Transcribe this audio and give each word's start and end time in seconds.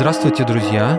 Здравствуйте, 0.00 0.44
друзья! 0.44 0.98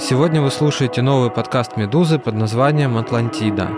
Сегодня 0.00 0.42
вы 0.42 0.50
слушаете 0.50 1.00
новый 1.00 1.30
подкаст 1.30 1.76
«Медузы» 1.76 2.18
под 2.18 2.34
названием 2.34 2.96
«Атлантида». 2.96 3.68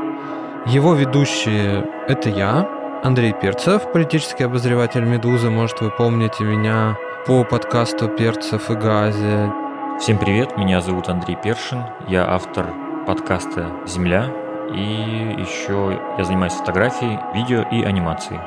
Его 0.64 0.94
ведущие— 0.94 1.86
это 2.08 2.30
я, 2.30 2.66
Андрей 3.02 3.34
Перцев, 3.34 3.92
политический 3.92 4.44
обозреватель 4.44 5.04
«Медузы». 5.04 5.50
Может, 5.50 5.82
вы 5.82 5.90
помните 5.90 6.44
меня 6.44 6.96
по 7.26 7.44
подкасту 7.44 8.08
«Перцев 8.08 8.70
и 8.70 8.74
Гази». 8.74 9.52
Всем 10.00 10.16
привет, 10.16 10.56
меня 10.56 10.80
зовут 10.80 11.10
Андрей 11.10 11.36
Першин, 11.36 11.84
я 12.08 12.26
автор 12.26 12.72
подкаста 13.06 13.70
«Земля», 13.86 14.32
и 14.72 15.36
еще 15.40 16.00
я 16.16 16.24
занимаюсь 16.24 16.54
фотографией, 16.54 17.18
видео 17.34 17.66
и 17.70 17.84
анимацией. 17.84 18.40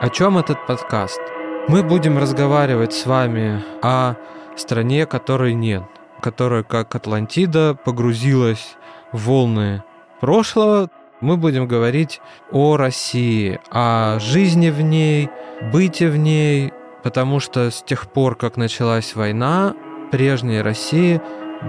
О 0.00 0.08
чем 0.08 0.38
этот 0.38 0.64
подкаст? 0.68 1.20
Мы 1.66 1.82
будем 1.82 2.16
разговаривать 2.16 2.92
с 2.92 3.06
вами 3.06 3.64
о 3.82 4.14
стране, 4.56 5.06
которой 5.06 5.54
нет, 5.54 5.82
которая, 6.20 6.62
как 6.62 6.94
Атлантида, 6.94 7.76
погрузилась 7.84 8.76
в 9.12 9.26
волны 9.26 9.82
прошлого. 10.20 10.88
Мы 11.20 11.36
будем 11.36 11.66
говорить 11.66 12.20
о 12.50 12.76
России, 12.76 13.60
о 13.70 14.18
жизни 14.18 14.70
в 14.70 14.80
ней, 14.80 15.28
быте 15.72 16.08
в 16.08 16.16
ней, 16.16 16.72
потому 17.02 17.40
что 17.40 17.70
с 17.70 17.82
тех 17.82 18.10
пор, 18.10 18.36
как 18.36 18.56
началась 18.56 19.14
война, 19.14 19.74
прежней 20.10 20.62
России 20.62 21.20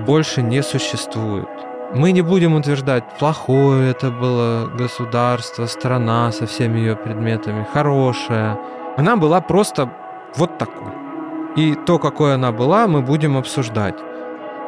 больше 0.05 0.41
не 0.41 0.63
существует. 0.63 1.49
Мы 1.93 2.13
не 2.13 2.21
будем 2.21 2.55
утверждать, 2.55 3.03
плохое 3.19 3.91
это 3.91 4.11
было 4.11 4.67
государство, 4.67 5.66
страна 5.66 6.31
со 6.31 6.47
всеми 6.47 6.79
ее 6.79 6.95
предметами, 6.95 7.67
хорошая. 7.73 8.57
Она 8.95 9.17
была 9.17 9.41
просто 9.41 9.91
вот 10.38 10.57
такой. 10.57 11.10
И 11.57 11.75
то, 11.75 11.99
какой 11.99 12.35
она 12.35 12.52
была, 12.53 12.88
мы 12.88 13.02
будем 13.02 13.35
обсуждать. 13.35 13.95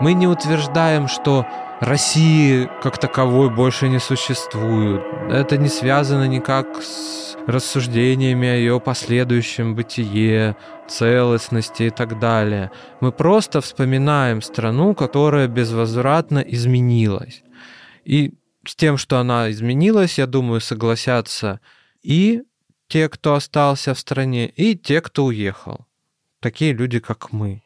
Мы 0.02 0.14
не 0.14 0.28
утверждаем, 0.28 1.08
что 1.08 1.46
России 1.80 2.70
как 2.82 2.98
таковой 2.98 3.50
больше 3.50 3.88
не 3.88 4.00
существует. 4.00 5.02
Это 5.30 5.58
не 5.58 5.70
связано 5.70 6.28
никак 6.28 6.82
с 6.82 7.38
рассуждениями 7.48 8.48
о 8.50 8.56
ее 8.56 8.80
последующем 8.82 9.76
бытие, 9.76 10.58
целостности 10.88 11.84
и 11.84 11.90
так 11.90 12.20
далее. 12.20 12.70
Мы 13.00 13.14
просто 13.14 13.62
вспоминаем 13.62 14.42
страну, 14.42 14.94
которая 14.94 15.48
безвозвратно 15.48 16.40
изменилась. 16.40 17.44
И 18.04 18.34
с 18.66 18.76
тем, 18.76 18.98
что 18.98 19.20
она 19.20 19.50
изменилась, 19.52 20.18
я 20.18 20.28
думаю, 20.28 20.60
согласятся 20.60 21.62
и 22.02 22.44
те, 22.90 23.08
кто 23.08 23.36
остался 23.36 23.94
в 23.94 24.00
стране, 24.00 24.50
и 24.50 24.76
те, 24.76 25.00
кто 25.00 25.26
уехал 25.26 25.86
такие 26.44 26.74
люди, 26.74 27.00
как 27.00 27.32
мы. 27.32 27.62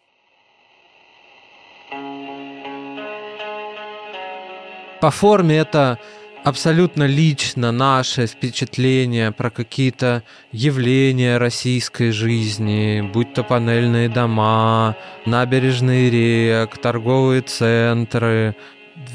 По 5.01 5.11
форме 5.11 5.57
это 5.57 5.99
абсолютно 6.43 7.03
лично 7.03 7.71
наше 7.71 8.27
впечатление 8.27 9.31
про 9.31 9.49
какие-то 9.49 10.23
явления 10.51 11.37
российской 11.37 12.11
жизни, 12.11 13.01
будь 13.01 13.33
то 13.33 13.43
панельные 13.43 14.09
дома, 14.09 14.95
набережные 15.25 16.09
рек, 16.09 16.77
торговые 16.77 17.41
центры. 17.41 18.55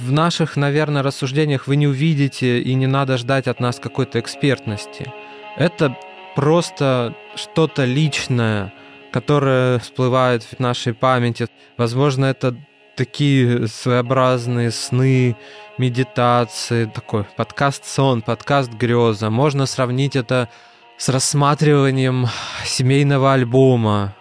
В 0.02 0.12
наших, 0.12 0.56
наверное, 0.56 1.02
рассуждениях 1.02 1.66
вы 1.68 1.76
не 1.76 1.86
увидите 1.86 2.60
и 2.60 2.74
не 2.74 2.86
надо 2.86 3.16
ждать 3.16 3.46
от 3.48 3.60
нас 3.60 3.78
какой-то 3.78 4.18
экспертности. 4.20 5.12
Это 5.56 5.96
просто 6.34 7.14
что-то 7.36 7.84
личное, 7.84 8.72
которое 9.12 9.78
всплывает 9.78 10.42
в 10.42 10.58
нашей 10.58 10.94
памяти. 10.94 11.46
Возможно, 11.76 12.24
это 12.26 12.56
такие 12.96 13.68
своеобразные 13.68 14.70
сны, 14.70 15.36
медитации, 15.78 16.86
такой 16.86 17.24
подкаст 17.36 17.84
сон, 17.84 18.22
подкаст 18.22 18.72
греза. 18.72 19.30
Можно 19.30 19.66
сравнить 19.66 20.16
это 20.16 20.48
с 20.96 21.08
рассматриванием 21.08 22.26
семейного 22.64 23.32
альбома. 23.34 24.14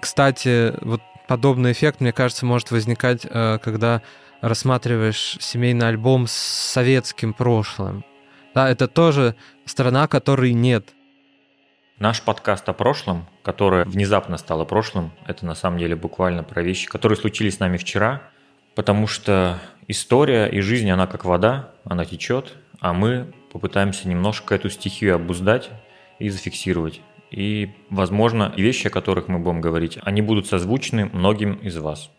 Кстати, 0.00 0.74
вот 0.82 1.00
подобный 1.26 1.72
эффект, 1.72 2.00
мне 2.00 2.12
кажется, 2.12 2.46
может 2.46 2.70
возникать, 2.70 3.26
э, 3.28 3.58
когда 3.62 4.02
рассматриваешь 4.40 5.38
семейный 5.40 5.88
альбом 5.88 6.26
с 6.26 6.32
советским 6.32 7.32
прошлым. 7.32 8.04
Да, 8.54 8.68
это 8.68 8.88
тоже 8.88 9.36
страна, 9.64 10.06
которой 10.06 10.52
нет. 10.52 10.93
Наш 12.00 12.22
подкаст 12.22 12.68
о 12.68 12.72
прошлом, 12.72 13.24
которое 13.44 13.84
внезапно 13.84 14.36
стало 14.36 14.64
прошлым, 14.64 15.12
это 15.28 15.46
на 15.46 15.54
самом 15.54 15.78
деле 15.78 15.94
буквально 15.94 16.42
про 16.42 16.60
вещи, 16.60 16.88
которые 16.88 17.16
случились 17.16 17.54
с 17.54 17.60
нами 17.60 17.76
вчера, 17.76 18.22
потому 18.74 19.06
что 19.06 19.60
история 19.86 20.46
и 20.46 20.60
жизнь, 20.60 20.90
она 20.90 21.06
как 21.06 21.24
вода, 21.24 21.70
она 21.84 22.04
течет, 22.04 22.54
а 22.80 22.92
мы 22.92 23.32
попытаемся 23.52 24.08
немножко 24.08 24.56
эту 24.56 24.70
стихию 24.70 25.14
обуздать 25.14 25.70
и 26.18 26.30
зафиксировать. 26.30 27.00
И, 27.30 27.70
возможно, 27.90 28.52
вещи, 28.56 28.88
о 28.88 28.90
которых 28.90 29.28
мы 29.28 29.38
будем 29.38 29.60
говорить, 29.60 29.96
они 30.02 30.20
будут 30.20 30.48
созвучны 30.48 31.06
многим 31.12 31.54
из 31.54 31.76
вас. 31.76 32.10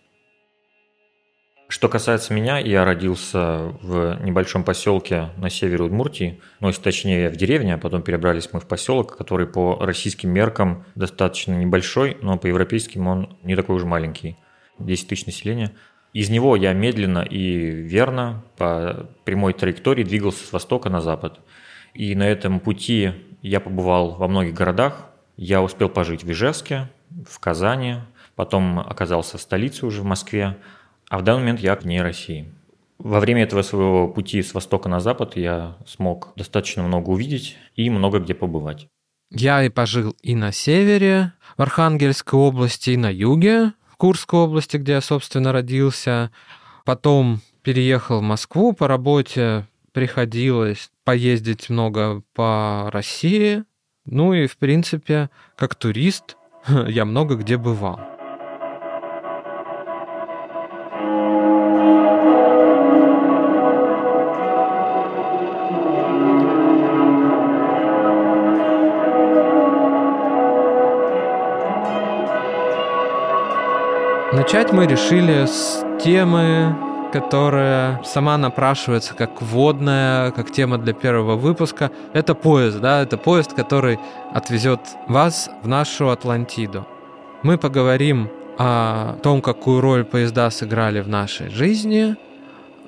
Что 1.68 1.90
касается 1.90 2.32
меня, 2.32 2.60
я 2.60 2.86
родился 2.86 3.74
в 3.82 4.20
небольшом 4.24 4.64
поселке 4.64 5.30
на 5.38 5.50
севере 5.50 5.84
Удмуртии, 5.84 6.40
ну, 6.60 6.68
если 6.68 6.82
точнее, 6.82 7.30
в 7.30 7.38
деревне, 7.38 7.74
а 7.74 7.78
потом 7.80 8.04
перебрались 8.04 8.50
мы 8.54 8.60
в 8.60 8.68
поселок, 8.68 9.18
который 9.18 9.48
по 9.48 9.80
российским 9.80 10.30
меркам 10.30 10.86
достаточно 10.94 11.54
небольшой, 11.54 12.18
но 12.22 12.38
по 12.38 12.46
европейским 12.46 13.08
он 13.08 13.38
не 13.42 13.56
такой 13.56 13.78
уж 13.78 13.84
маленький, 13.84 14.38
10 14.78 15.08
тысяч 15.08 15.26
населения. 15.26 15.72
Из 16.14 16.30
него 16.30 16.56
я 16.56 16.72
медленно 16.74 17.24
и 17.24 17.58
верно 17.58 18.44
по 18.58 19.10
прямой 19.24 19.54
траектории 19.54 20.04
двигался 20.04 20.46
с 20.46 20.54
востока 20.54 20.90
на 20.90 21.02
запад. 21.02 21.40
И 21.96 22.14
на 22.14 22.28
этом 22.28 22.60
пути 22.60 23.12
я 23.42 23.60
побывал 23.60 24.12
во 24.12 24.28
многих 24.28 24.54
городах. 24.54 25.10
Я 25.36 25.62
успел 25.62 25.90
пожить 25.90 26.24
в 26.24 26.32
Ижевске, 26.32 26.90
в 27.28 27.40
Казани, 27.40 27.96
потом 28.36 28.80
оказался 28.80 29.38
в 29.38 29.42
столице 29.42 29.86
уже 29.86 30.02
в 30.02 30.06
Москве, 30.06 30.58
а 31.10 31.20
в 31.20 31.24
данный 31.24 31.42
момент 31.42 31.60
я 31.60 31.76
вне 31.76 32.02
России. 32.02 32.52
Во 32.98 33.20
время 33.20 33.44
этого 33.44 33.62
своего 33.62 34.08
пути 34.08 34.42
с 34.42 34.54
востока 34.54 34.90
на 34.90 35.00
запад 35.00 35.36
я 35.36 35.78
смог 35.86 36.34
достаточно 36.36 36.84
много 36.84 37.10
увидеть 37.10 37.58
и 37.76 37.90
много 37.90 38.20
где 38.20 38.34
побывать. 38.34 38.88
Я 39.32 39.64
и 39.64 39.70
пожил 39.70 40.16
и 40.22 40.36
на 40.36 40.52
севере, 40.52 41.34
в 41.58 41.62
Архангельской 41.62 42.40
области, 42.40 42.92
и 42.92 42.98
на 42.98 43.12
юге, 43.12 43.74
в 43.88 43.98
Курской 43.98 44.40
области, 44.40 44.78
где 44.78 44.94
я, 44.94 45.02
собственно, 45.02 45.52
родился. 45.52 46.32
Потом 46.86 47.42
переехал 47.64 48.20
в 48.20 48.24
Москву 48.24 48.74
по 48.74 48.88
работе, 48.88 49.68
приходилось 49.92 50.90
поездить 51.04 51.70
много 51.70 52.22
по 52.34 52.90
России. 52.92 53.64
Ну 54.06 54.34
и, 54.34 54.48
в 54.48 54.58
принципе, 54.58 55.30
как 55.58 55.76
турист 55.76 56.38
я 56.88 57.06
много 57.06 57.36
где 57.36 57.58
бывал. 57.58 58.15
Начать 74.36 74.74
мы 74.74 74.86
решили 74.86 75.46
с 75.46 75.82
темы, 76.04 76.76
которая 77.14 78.04
сама 78.04 78.38
напрашивается 78.38 79.14
как 79.14 79.42
вводная, 79.42 80.32
как 80.32 80.52
тема 80.52 80.78
для 80.78 80.94
первого 80.94 81.38
выпуска. 81.38 81.90
Это 82.12 82.36
поезд, 82.36 82.82
да, 82.82 83.02
это 83.02 83.18
поезд, 83.18 83.54
который 83.54 83.98
отвезет 84.34 84.82
вас 85.08 85.50
в 85.64 85.70
нашу 85.70 86.10
Атлантиду. 86.10 86.86
Мы 87.44 87.58
поговорим 87.58 88.30
о 88.58 89.16
том, 89.24 89.42
какую 89.42 89.80
роль 89.80 90.04
поезда 90.04 90.50
сыграли 90.50 91.00
в 91.00 91.08
нашей 91.08 91.50
жизни, 91.50 92.18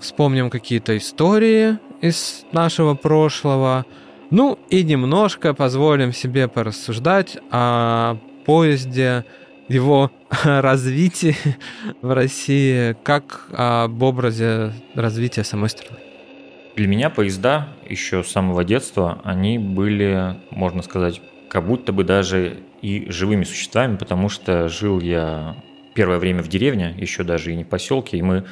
вспомним 0.02 0.50
какие-то 0.50 0.98
истории 0.98 1.78
из 2.02 2.46
нашего 2.52 2.94
прошлого, 2.94 3.86
ну 4.32 4.60
и 4.70 4.84
немножко 4.84 5.54
позволим 5.54 6.12
себе 6.12 6.50
порассуждать 6.50 7.38
о 7.52 8.18
поезде, 8.46 9.24
его 9.68 10.12
развитии 10.44 11.36
в 12.02 12.14
России, 12.14 12.96
как 13.04 13.48
об 13.52 14.02
образе 14.02 14.74
развития 14.94 15.44
самой 15.44 15.70
страны? 15.70 16.00
Для 16.76 16.88
меня 16.88 17.10
поезда 17.10 17.70
еще 17.90 18.24
с 18.24 18.28
самого 18.28 18.64
детства, 18.64 19.20
они 19.24 19.58
были, 19.58 20.36
можно 20.52 20.84
сказать, 20.84 21.22
как 21.50 21.66
будто 21.66 21.92
бы 21.92 22.04
даже 22.04 22.58
и 22.82 23.10
живыми 23.10 23.44
существами, 23.44 23.98
потому 23.98 24.30
что 24.30 24.70
жил 24.70 25.00
я 25.00 25.56
первое 25.96 26.20
время 26.20 26.44
в 26.44 26.48
деревне, 26.48 26.94
еще 26.96 27.24
даже 27.24 27.52
и 27.52 27.56
не 27.56 27.64
в 27.64 27.68
поселке, 27.68 28.18
и 28.18 28.22
мы 28.22 28.46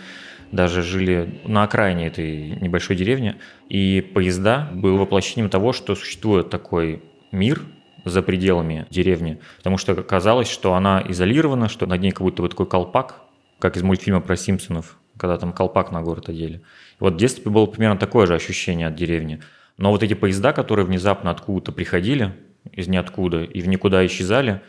даже 0.52 0.82
жили 0.82 1.42
на 1.46 1.64
окраине 1.64 2.08
этой 2.08 2.56
небольшой 2.60 2.96
деревни, 2.96 3.36
и 3.70 4.02
поезда 4.02 4.70
был 4.74 4.98
воплощением 4.98 5.50
того, 5.50 5.74
что 5.74 5.94
существует 5.94 6.50
такой 6.50 7.04
мир, 7.32 7.62
за 8.06 8.22
пределами 8.22 8.86
деревни, 8.90 9.40
потому 9.58 9.78
что 9.78 9.96
казалось, 9.96 10.48
что 10.48 10.76
она 10.76 11.04
изолирована, 11.08 11.68
что 11.68 11.86
над 11.88 12.00
ней 12.02 12.12
как 12.12 12.22
будто 12.22 12.42
бы 12.42 12.50
такой 12.50 12.68
колпак, 12.68 13.22
как 13.60 13.76
из 13.76 13.84
мультфильма 13.84 14.22
про 14.22 14.38
Симпсонов, 14.38 14.98
когда 15.18 15.38
там 15.38 15.52
колпак 15.52 15.92
на 15.92 16.02
город 16.02 16.30
одели. 16.30 16.62
Вот 17.00 17.14
в 17.14 17.18
детстве 17.18 17.52
было 17.52 17.66
примерно 17.66 17.98
такое 17.98 18.28
же 18.28 18.36
ощущение 18.36 18.88
от 18.88 18.96
деревни. 18.96 19.42
Но 19.78 19.92
вот 19.92 20.04
эти 20.04 20.14
поезда, 20.14 20.54
которые 20.54 20.86
внезапно 20.86 21.32
откуда-то 21.32 21.72
приходили, 21.72 22.34
из 22.72 22.88
ниоткуда, 22.88 23.44
и 23.44 23.62
в 23.62 23.68
никуда 23.68 24.06
исчезали, 24.06 24.62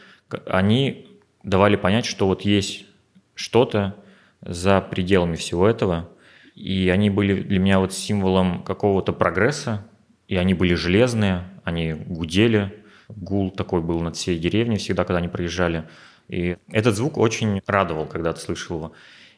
они 0.47 1.07
давали 1.43 1.77
понять, 1.77 2.05
что 2.05 2.27
вот 2.27 2.43
есть 2.43 2.87
что-то 3.35 3.97
за 4.43 4.81
пределами 4.81 5.37
всего 5.37 5.67
этого, 5.67 6.09
и 6.55 6.91
они 6.93 7.11
были 7.11 7.43
для 7.43 7.59
меня 7.59 7.79
вот 7.81 7.93
символом 7.93 8.63
какого-то 8.63 9.13
прогресса, 9.13 9.87
и 10.29 10.37
они 10.37 10.55
были 10.55 10.75
железные, 10.75 11.45
они 11.65 11.93
гудели, 11.93 12.73
гул 13.09 13.51
такой 13.51 13.81
был 13.81 14.01
над 14.01 14.17
всей 14.17 14.39
деревней 14.39 14.79
всегда, 14.79 15.05
когда 15.05 15.19
они 15.19 15.29
проезжали. 15.29 15.85
И 16.29 16.57
этот 16.71 16.97
звук 16.97 17.19
очень 17.19 17.63
радовал, 17.67 18.07
когда 18.07 18.33
ты 18.33 18.41
слышал 18.41 18.77
его. 18.77 18.93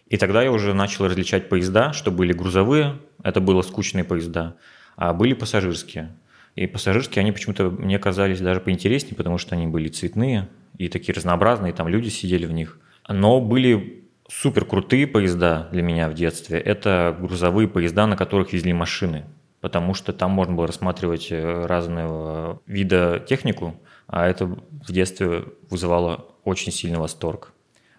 И 0.07 0.17
тогда 0.17 0.43
я 0.43 0.51
уже 0.51 0.73
начал 0.73 1.07
различать 1.07 1.49
поезда, 1.49 1.93
что 1.93 2.11
были 2.11 2.33
грузовые, 2.33 2.99
это 3.23 3.41
было 3.41 3.61
скучные 3.63 4.05
поезда, 4.05 4.57
а 4.97 5.13
были 5.13 5.35
пассажирские. 5.35 6.15
И 6.55 6.67
пассажирские, 6.67 7.21
они 7.21 7.33
почему-то 7.33 7.71
мне 7.71 7.99
казались 7.99 8.41
даже 8.41 8.61
поинтереснее, 8.61 9.15
потому 9.15 9.39
что 9.39 9.55
они 9.55 9.67
были 9.67 9.89
цветные 9.89 10.49
и 10.79 10.89
такие 10.89 11.15
разнообразные, 11.15 11.73
там 11.73 11.89
люди 11.89 12.09
сидели 12.09 12.47
в 12.47 12.53
них. 12.53 12.79
Но 13.07 13.41
были 13.41 14.05
супер 14.29 14.65
крутые 14.65 15.07
поезда 15.07 15.69
для 15.73 15.83
меня 15.83 16.09
в 16.09 16.15
детстве. 16.15 16.59
Это 16.59 17.17
грузовые 17.21 17.69
поезда, 17.69 18.07
на 18.07 18.17
которых 18.17 18.53
везли 18.53 18.73
машины. 18.73 19.25
Потому 19.69 19.93
что 19.93 20.15
там 20.15 20.31
можно 20.31 20.55
было 20.55 20.67
рассматривать 20.67 21.29
э, 21.31 21.67
разного 21.67 22.63
вида 22.67 23.23
технику, 23.29 23.75
а 24.07 24.27
это 24.27 24.47
в 24.47 24.91
детстве 24.91 25.45
вызывало 25.69 26.25
очень 26.43 26.73
сильный 26.73 26.99
восторг. 26.99 27.53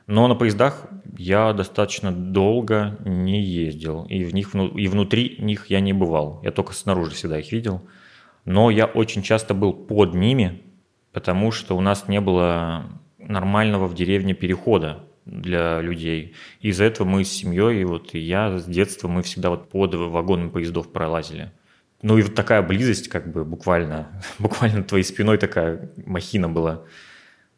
Но 0.07 0.27
на 0.27 0.33
поездах 0.33 0.87
я 1.15 1.53
достаточно 1.53 2.11
долго 2.11 2.97
не 3.05 3.39
ездил, 3.39 4.05
и 4.05 4.23
в 4.23 4.33
них 4.33 4.55
и 4.55 4.87
внутри 4.87 5.35
них 5.37 5.67
я 5.67 5.79
не 5.79 5.93
бывал. 5.93 6.41
Я 6.43 6.49
только 6.49 6.73
снаружи 6.73 7.11
всегда 7.11 7.37
их 7.37 7.51
видел. 7.51 7.83
Но 8.45 8.71
я 8.71 8.87
очень 8.87 9.21
часто 9.21 9.53
был 9.53 9.71
под 9.71 10.15
ними, 10.15 10.63
потому 11.13 11.51
что 11.51 11.77
у 11.77 11.81
нас 11.81 12.07
не 12.07 12.19
было 12.19 12.85
нормального 13.19 13.85
в 13.85 13.93
деревне 13.93 14.33
перехода 14.33 15.03
для 15.25 15.79
людей. 15.81 16.33
Из-за 16.61 16.85
этого 16.85 17.07
мы 17.07 17.23
с 17.23 17.31
семьей, 17.31 17.81
и 17.81 17.85
вот 17.85 18.15
я 18.15 18.57
с 18.57 18.65
детства, 18.65 19.07
мы 19.07 19.21
всегда 19.21 19.51
вот 19.51 19.69
под 19.69 19.93
вагонами 19.93 20.49
поездов 20.49 20.91
пролазили. 20.91 21.51
Ну 22.01 22.17
и 22.17 22.21
вот 22.21 22.35
такая 22.35 22.61
близость, 22.61 23.09
как 23.09 23.31
бы 23.31 23.43
буквально, 23.43 24.07
буквально 24.39 24.83
твоей 24.83 25.03
спиной 25.03 25.37
такая 25.37 25.91
махина 26.05 26.49
была. 26.49 26.83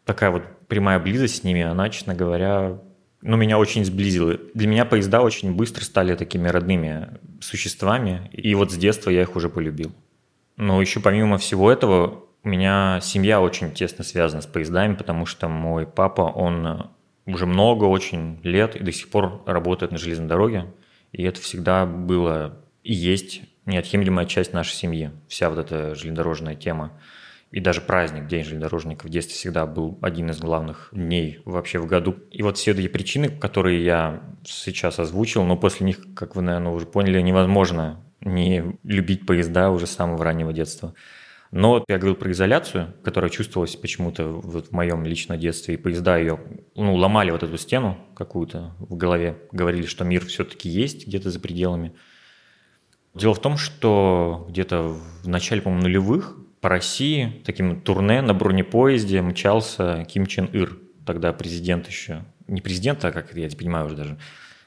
Такая 0.06 0.32
вот 0.32 0.44
прямая 0.68 1.00
близость 1.00 1.38
с 1.38 1.44
ними, 1.44 1.62
она, 1.62 1.90
честно 1.90 2.16
говоря, 2.16 2.80
ну, 3.22 3.38
меня 3.38 3.60
очень 3.60 3.86
сблизила. 3.86 4.38
Для 4.56 4.68
меня 4.68 4.86
поезда 4.86 5.22
очень 5.22 5.54
быстро 5.54 5.84
стали 5.84 6.16
такими 6.16 6.48
родными 6.48 7.20
существами, 7.40 8.30
и 8.34 8.56
вот 8.56 8.72
с 8.72 8.76
детства 8.76 9.12
я 9.12 9.22
их 9.22 9.36
уже 9.36 9.48
полюбил. 9.48 9.92
Но 10.58 10.82
еще 10.82 11.00
помимо 11.00 11.38
всего 11.38 11.72
этого, 11.72 12.26
у 12.44 12.50
меня 12.50 13.00
семья 13.02 13.42
очень 13.42 13.72
тесно 13.72 14.04
связана 14.04 14.42
с 14.42 14.48
поездами, 14.48 14.96
потому 14.96 15.28
что 15.28 15.48
мой 15.48 15.86
папа, 15.86 16.22
он 16.22 16.90
уже 17.28 17.46
много 17.46 17.86
очень 17.86 18.40
лет 18.44 18.76
и 18.76 18.84
до 18.84 18.92
сих 18.92 19.10
пор 19.10 19.44
работает 19.46 19.92
на 19.92 20.00
железной 20.00 20.28
дороге. 20.28 20.66
И 21.12 21.24
это 21.24 21.40
всегда 21.42 21.86
было 21.86 22.58
и 22.84 22.94
есть 22.94 23.42
неотъемлемая 23.66 24.26
часть 24.26 24.54
нашей 24.54 24.74
семьи, 24.74 25.12
вся 25.28 25.50
вот 25.50 25.60
эта 25.60 25.96
железнодорожная 25.96 26.56
тема. 26.56 27.00
И 27.52 27.60
даже 27.60 27.82
праздник, 27.82 28.28
День 28.28 28.46
железнодорожника 28.46 29.06
в 29.06 29.10
детстве 29.10 29.36
всегда 29.36 29.66
был 29.66 30.00
один 30.02 30.30
из 30.30 30.40
главных 30.40 30.90
дней 30.94 31.40
вообще 31.44 31.80
в 31.80 31.86
году. 31.86 32.16
И 32.32 32.44
вот 32.44 32.58
все 32.58 32.72
эти 32.72 32.88
причины, 32.88 33.30
которые 33.30 33.84
я 33.84 34.24
сейчас 34.46 35.00
озвучил, 35.00 35.44
но 35.44 35.58
после 35.58 35.86
них, 35.86 35.98
как 36.16 36.38
вы, 36.38 36.44
наверное, 36.44 36.72
уже 36.72 36.86
поняли, 36.86 37.20
невозможно 37.20 38.02
не 38.22 38.78
любить 38.84 39.26
поезда 39.26 39.70
уже 39.70 39.86
с 39.86 39.92
самого 39.92 40.24
раннего 40.24 40.54
детства. 40.54 40.94
Но 41.52 41.84
я 41.90 41.98
говорил 41.98 42.16
про 42.16 42.32
изоляцию, 42.32 42.94
которая 43.04 43.30
чувствовалась 43.30 43.76
почему-то 43.76 44.28
вот 44.28 44.68
в 44.68 44.72
моем 44.72 45.04
личном 45.04 45.38
детстве, 45.38 45.74
и 45.74 45.78
поезда 45.78 46.18
ее 46.18 46.40
ну, 46.76 46.96
ломали 46.96 47.32
вот 47.32 47.44
эту 47.44 47.58
стену 47.58 47.98
какую-то 48.16 48.74
в 48.80 48.96
голове, 48.96 49.38
говорили, 49.52 49.86
что 49.86 50.06
мир 50.06 50.26
все-таки 50.26 50.70
есть 50.70 51.08
где-то 51.08 51.30
за 51.30 51.42
пределами. 51.42 51.94
Дело 53.14 53.34
в 53.34 53.42
том, 53.42 53.58
что 53.58 54.46
где-то 54.50 54.96
в 55.24 55.28
начале, 55.28 55.62
по-моему, 55.62 55.84
нулевых 55.84 56.38
по 56.62 56.70
России 56.70 57.42
таким 57.46 57.82
турне 57.82 58.22
на 58.22 58.34
бронепоезде 58.34 59.22
мчался 59.22 60.06
Ким 60.06 60.28
Чен 60.28 60.46
Ир, 60.46 60.78
тогда 61.06 61.34
президент 61.34 61.88
еще. 61.88 62.24
Не 62.48 62.62
президент, 62.62 63.04
а 63.04 63.12
как 63.12 63.34
я 63.34 63.48
не 63.48 63.56
понимаю 63.56 63.88
уже 63.88 63.96
даже. 63.96 64.18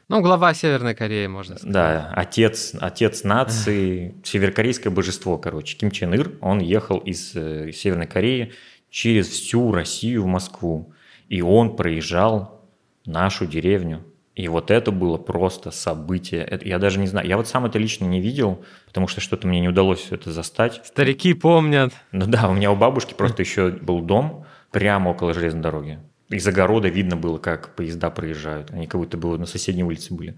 Ну, 0.08 0.20
глава 0.20 0.52
Северной 0.52 0.94
Кореи, 0.94 1.26
можно 1.26 1.56
сказать. 1.56 1.73
Да, 1.73 2.12
отец, 2.14 2.75
отец 2.79 3.25
нации, 3.25 4.14
северокорейское 4.23 4.93
божество, 4.93 5.38
короче. 5.38 5.79
Ким 5.79 5.91
Чен 5.91 6.12
Ир, 6.12 6.32
он 6.43 6.58
ехал 6.58 6.99
из 6.99 7.35
э, 7.35 7.73
Северной 7.73 8.06
Кореи 8.06 8.52
через 8.91 9.29
всю 9.29 9.73
Россию 9.73 10.25
в 10.25 10.26
Москву. 10.26 10.93
И 11.29 11.41
он 11.41 11.75
проезжал 11.75 12.69
нашу 13.06 13.46
деревню. 13.46 14.05
И 14.34 14.48
вот 14.48 14.70
это 14.70 14.90
было 14.90 15.16
просто 15.16 15.70
событие. 15.70 16.42
Это, 16.42 16.66
я 16.66 16.78
даже 16.78 16.98
не 16.98 17.06
знаю. 17.06 17.26
Я 17.28 17.36
вот 17.36 17.46
сам 17.46 17.66
это 17.66 17.78
лично 17.78 18.04
не 18.06 18.20
видел, 18.20 18.64
потому 18.86 19.06
что 19.06 19.20
что-то 19.20 19.46
мне 19.46 19.60
не 19.60 19.69
удалось 19.69 20.08
это 20.10 20.32
застать. 20.32 20.81
Старики 20.84 21.34
помнят. 21.34 21.92
Ну 22.10 22.26
да, 22.26 22.48
у 22.48 22.54
меня 22.54 22.72
у 22.72 22.76
бабушки 22.76 23.14
просто 23.14 23.42
еще 23.42 23.70
был 23.70 24.00
дом 24.00 24.44
прямо 24.72 25.10
около 25.10 25.34
железной 25.34 25.62
дороги 25.62 25.98
из 26.34 26.46
огорода 26.46 26.88
видно 26.88 27.16
было, 27.16 27.38
как 27.38 27.75
поезда 27.75 28.10
проезжают. 28.10 28.70
Они 28.70 28.86
как 28.86 29.00
будто 29.00 29.16
бы 29.16 29.38
на 29.38 29.46
соседней 29.46 29.84
улице 29.84 30.14
были. 30.14 30.36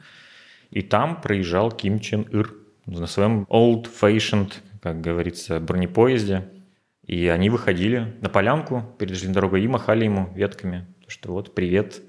И 0.71 0.83
там 0.83 1.21
проезжал 1.21 1.71
Ким 1.71 2.01
Чен 2.01 2.23
Ир 2.23 2.53
на 2.87 3.07
своем 3.07 3.47
old-fashioned, 3.49 4.53
как 4.83 5.01
говорится, 5.01 5.61
бронепоезде. 5.61 6.49
И 7.07 7.29
они 7.29 7.51
выходили 7.51 8.17
на 8.21 8.29
полянку 8.29 8.97
перед 8.99 9.15
железной 9.15 9.35
дорогой 9.35 9.63
и 9.63 9.69
махали 9.69 10.05
ему 10.05 10.33
ветками. 10.35 10.87
Что 11.07 11.33
вот, 11.33 11.55
привет, 11.55 12.03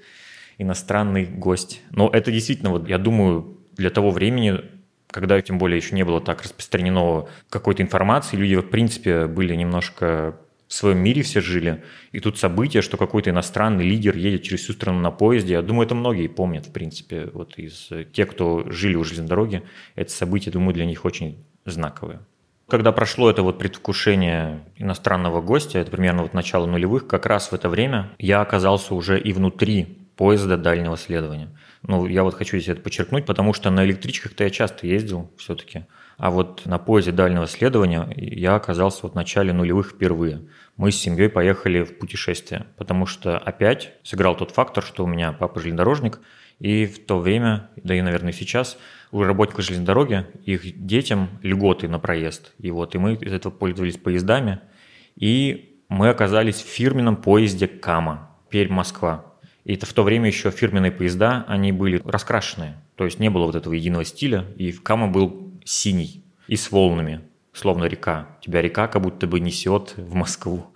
иностранный 0.58 1.26
гость. 1.26 1.82
Но 1.92 2.10
это 2.10 2.32
действительно, 2.32 2.72
вот 2.72 2.88
я 2.88 2.98
думаю, 2.98 3.58
для 3.76 3.90
того 3.90 4.12
времени, 4.12 4.62
когда 5.08 5.42
тем 5.42 5.58
более 5.58 5.78
еще 5.78 5.96
не 5.96 6.04
было 6.04 6.20
так 6.22 6.42
распространено 6.42 7.28
какой-то 7.50 7.84
информации, 7.84 8.38
люди, 8.38 8.56
в 8.56 8.70
принципе, 8.70 9.28
были 9.28 9.56
немножко 9.56 10.38
в 10.68 10.74
своем 10.74 10.98
мире 10.98 11.22
все 11.22 11.40
жили, 11.40 11.84
и 12.12 12.20
тут 12.20 12.38
событие, 12.38 12.82
что 12.82 12.98
какой-то 12.98 13.30
иностранный 13.30 13.86
лидер 13.86 14.18
едет 14.18 14.44
через 14.44 14.62
всю 14.62 14.74
страну 14.74 15.00
на 15.00 15.12
поезде, 15.12 15.54
я 15.54 15.62
думаю, 15.62 15.86
это 15.86 15.96
многие 15.96 16.28
помнят, 16.28 16.66
в 16.66 16.72
принципе, 16.72 17.30
вот 17.34 17.58
из 17.58 17.90
тех, 18.12 18.30
кто 18.30 18.70
жили 18.70 18.96
у 18.96 19.04
железной 19.04 19.30
дороги, 19.30 19.64
это 19.96 20.12
событие, 20.12 20.52
думаю, 20.52 20.74
для 20.74 20.86
них 20.86 21.06
очень 21.06 21.38
знаковое. 21.66 22.20
Когда 22.68 22.92
прошло 22.92 23.30
это 23.30 23.44
вот 23.44 23.60
предвкушение 23.60 24.60
иностранного 24.76 25.42
гостя, 25.42 25.80
это 25.80 25.90
примерно 25.90 26.24
вот 26.24 26.34
начало 26.34 26.66
нулевых, 26.66 27.08
как 27.08 27.26
раз 27.26 27.50
в 27.52 27.54
это 27.54 27.70
время 27.70 28.12
я 28.20 28.42
оказался 28.42 28.94
уже 28.94 29.18
и 29.18 29.32
внутри 29.32 30.07
поезда 30.18 30.58
дальнего 30.58 30.98
следования. 30.98 31.50
Ну, 31.84 32.08
я 32.08 32.24
вот 32.24 32.34
хочу 32.34 32.58
здесь 32.58 32.70
это 32.70 32.82
подчеркнуть, 32.82 33.26
потому 33.26 33.54
что 33.54 33.70
на 33.70 33.86
электричках-то 33.86 34.44
я 34.44 34.50
часто 34.50 34.88
ездил 34.88 35.32
все-таки. 35.38 35.86
А 36.18 36.32
вот 36.32 36.66
на 36.66 36.80
поезде 36.80 37.12
дальнего 37.12 37.46
следования 37.46 38.12
я 38.16 38.56
оказался 38.56 39.02
вот 39.04 39.12
в 39.14 39.16
начале 39.16 39.54
нулевых 39.54 39.92
впервые. 39.92 40.48
Мы 40.76 40.92
с 40.92 40.98
семьей 40.98 41.30
поехали 41.30 41.84
в 41.84 42.00
путешествие, 42.00 42.66
потому 42.76 43.06
что 43.06 43.38
опять 43.38 43.94
сыграл 44.04 44.36
тот 44.36 44.52
фактор, 44.52 44.84
что 44.84 45.04
у 45.04 45.08
меня 45.08 45.32
папа 45.32 45.60
железнодорожник, 45.60 46.20
и 46.60 46.88
в 46.88 47.06
то 47.06 47.20
время, 47.20 47.70
да 47.76 47.94
и, 47.94 48.02
наверное, 48.02 48.34
сейчас, 48.34 48.80
у 49.12 49.22
работников 49.22 49.64
железной 49.64 49.86
дороги, 49.86 50.26
их 50.44 50.86
детям 50.86 51.30
льготы 51.44 51.88
на 51.88 52.00
проезд. 52.00 52.54
И 52.58 52.72
вот 52.72 52.96
и 52.96 52.98
мы 52.98 53.14
из 53.14 53.32
этого 53.32 53.52
пользовались 53.54 53.98
поездами, 53.98 54.60
и 55.16 55.84
мы 55.88 56.10
оказались 56.10 56.56
в 56.56 56.68
фирменном 56.68 57.18
поезде 57.18 57.68
Кама, 57.68 58.32
Пермь-Москва. 58.50 59.26
И 59.68 59.74
это 59.74 59.86
в 59.86 59.92
то 59.92 60.04
время 60.04 60.28
еще 60.28 60.50
фирменные 60.50 60.94
поезда, 60.94 61.44
они 61.46 61.74
были 61.74 62.02
раскрашенные, 62.06 62.82
то 62.96 63.04
есть 63.04 63.20
не 63.20 63.30
было 63.30 63.48
вот 63.48 63.56
этого 63.56 63.74
единого 63.74 64.06
стиля, 64.06 64.46
и 64.56 64.72
Кама 64.72 65.10
был 65.10 65.60
синий 65.66 66.24
и 66.48 66.56
с 66.56 66.72
волнами, 66.72 67.20
словно 67.52 67.84
река. 67.84 68.30
Тебя 68.42 68.62
река 68.62 68.88
как 68.88 69.02
будто 69.02 69.28
бы 69.28 69.42
несет 69.42 69.94
в 69.98 70.14
Москву. 70.14 70.68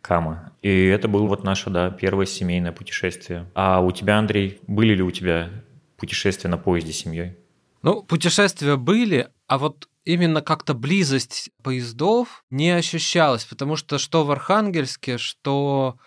Кама. 0.00 0.52
И 0.62 0.68
это 0.68 1.06
было 1.06 1.28
вот 1.28 1.44
наше, 1.44 1.70
да, 1.70 1.90
первое 1.90 2.26
семейное 2.26 2.72
путешествие. 2.72 3.48
А 3.54 3.80
у 3.80 3.92
тебя, 3.92 4.18
Андрей, 4.18 4.58
были 4.66 4.96
ли 4.96 5.02
у 5.02 5.12
тебя 5.12 5.50
путешествия 5.96 6.50
на 6.50 6.58
поезде 6.58 6.92
с 6.92 6.96
семьей? 6.96 7.36
Ну, 7.82 8.02
путешествия 8.02 8.76
были, 8.76 9.28
а 9.46 9.58
вот 9.58 9.88
именно 10.04 10.42
как-то 10.42 10.74
близость 10.74 11.50
поездов 11.62 12.44
не 12.50 12.72
ощущалась, 12.72 13.44
потому 13.44 13.76
что 13.76 13.98
что 13.98 14.24
в 14.24 14.32
Архангельске, 14.32 15.18
что 15.18 15.98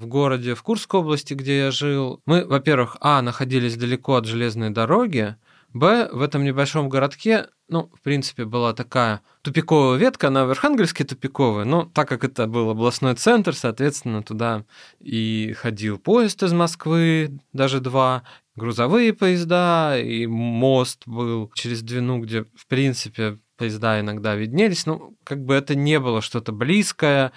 в 0.00 0.06
городе 0.06 0.54
в 0.54 0.62
Курской 0.62 1.00
области, 1.00 1.34
где 1.34 1.58
я 1.58 1.70
жил, 1.70 2.20
мы, 2.26 2.44
во-первых, 2.44 2.96
а, 3.00 3.22
находились 3.22 3.76
далеко 3.76 4.16
от 4.16 4.26
железной 4.26 4.70
дороги, 4.70 5.36
б, 5.72 6.08
в 6.10 6.22
этом 6.22 6.42
небольшом 6.42 6.88
городке 6.88 7.46
ну, 7.70 7.88
в 7.94 8.02
принципе, 8.02 8.44
была 8.44 8.72
такая 8.74 9.22
тупиковая 9.42 9.96
ветка, 9.96 10.26
она 10.26 10.44
в 10.44 10.50
Архангельске 10.50 11.04
тупиковая, 11.04 11.64
но 11.64 11.84
так 11.84 12.08
как 12.08 12.24
это 12.24 12.48
был 12.48 12.68
областной 12.68 13.14
центр, 13.14 13.54
соответственно, 13.54 14.22
туда 14.24 14.64
и 14.98 15.54
ходил 15.56 15.98
поезд 15.98 16.42
из 16.42 16.52
Москвы, 16.52 17.38
даже 17.52 17.80
два, 17.80 18.24
грузовые 18.56 19.14
поезда, 19.14 19.96
и 19.98 20.26
мост 20.26 21.02
был 21.06 21.52
через 21.54 21.82
Двину, 21.82 22.18
где, 22.18 22.44
в 22.56 22.66
принципе, 22.66 23.38
поезда 23.56 24.00
иногда 24.00 24.34
виднелись. 24.34 24.84
Ну, 24.84 25.16
как 25.22 25.44
бы 25.44 25.54
это 25.54 25.76
не 25.76 26.00
было 26.00 26.20
что-то 26.20 26.50
близкое, 26.50 27.30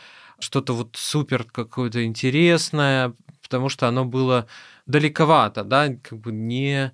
что-то 0.43 0.73
вот 0.73 0.95
супер 0.95 1.43
какое-то 1.45 2.03
интересное, 2.05 3.13
потому 3.41 3.69
что 3.69 3.87
оно 3.87 4.05
было 4.05 4.47
далековато, 4.85 5.63
да, 5.63 5.89
как 6.01 6.19
бы 6.19 6.31
не 6.31 6.91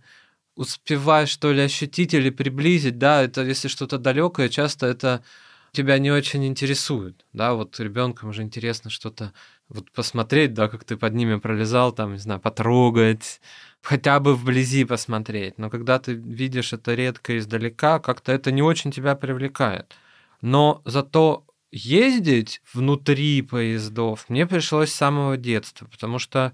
успеваешь, 0.56 1.29
что 1.29 1.51
ли, 1.51 1.62
ощутить 1.62 2.13
или 2.13 2.29
приблизить, 2.29 2.98
да, 2.98 3.22
это 3.22 3.44
если 3.44 3.68
что-то 3.68 3.98
далекое, 3.98 4.50
часто 4.50 4.88
это 4.88 5.24
тебя 5.72 6.00
не 6.00 6.12
очень 6.12 6.46
интересует, 6.46 7.25
да, 7.34 7.53
вот 7.53 7.79
ребенкам 7.79 8.34
же 8.34 8.41
интересно 8.41 8.89
что-то 8.89 9.34
вот 9.70 9.91
посмотреть, 9.91 10.53
да, 10.53 10.68
как 10.68 10.84
ты 10.84 10.98
под 10.98 11.13
ними 11.13 11.36
пролезал, 11.38 11.91
там, 11.91 12.13
не 12.13 12.20
знаю, 12.20 12.39
потрогать, 12.39 13.39
хотя 13.82 14.20
бы 14.20 14.36
вблизи 14.36 14.84
посмотреть. 14.84 15.58
Но 15.58 15.70
когда 15.70 16.00
ты 16.00 16.13
видишь 16.13 16.74
это 16.74 16.96
редко 16.96 17.38
издалека, 17.38 18.00
как-то 18.00 18.32
это 18.32 18.51
не 18.51 18.62
очень 18.62 18.91
тебя 18.91 19.15
привлекает. 19.15 19.96
Но 20.41 20.82
зато 20.86 21.46
ездить 21.71 22.61
внутри 22.73 23.41
поездов 23.41 24.25
мне 24.29 24.45
пришлось 24.45 24.89
с 24.89 24.95
самого 24.95 25.38
детства, 25.38 25.85
потому 25.85 26.19
что 26.19 26.53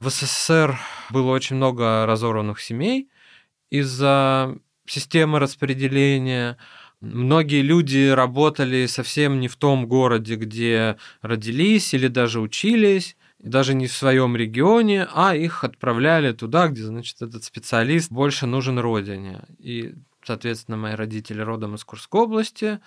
в 0.00 0.08
СССР 0.10 0.78
было 1.10 1.30
очень 1.30 1.56
много 1.56 2.06
разорванных 2.06 2.60
семей 2.60 3.08
из-за 3.70 4.58
системы 4.86 5.38
распределения, 5.38 6.58
Многие 7.02 7.62
люди 7.62 8.10
работали 8.10 8.86
совсем 8.86 9.40
не 9.40 9.48
в 9.48 9.56
том 9.56 9.88
городе, 9.88 10.36
где 10.36 10.96
родились 11.20 11.94
или 11.94 12.06
даже 12.06 12.40
учились, 12.40 13.16
даже 13.40 13.74
не 13.74 13.88
в 13.88 13.92
своем 13.92 14.36
регионе, 14.36 15.08
а 15.12 15.34
их 15.34 15.64
отправляли 15.64 16.30
туда, 16.30 16.68
где, 16.68 16.84
значит, 16.84 17.20
этот 17.20 17.42
специалист 17.42 18.12
больше 18.12 18.46
нужен 18.46 18.78
родине. 18.78 19.42
И, 19.58 19.94
соответственно, 20.24 20.76
мои 20.76 20.94
родители 20.94 21.40
родом 21.40 21.74
из 21.74 21.82
Курской 21.82 22.20
области, 22.20 22.78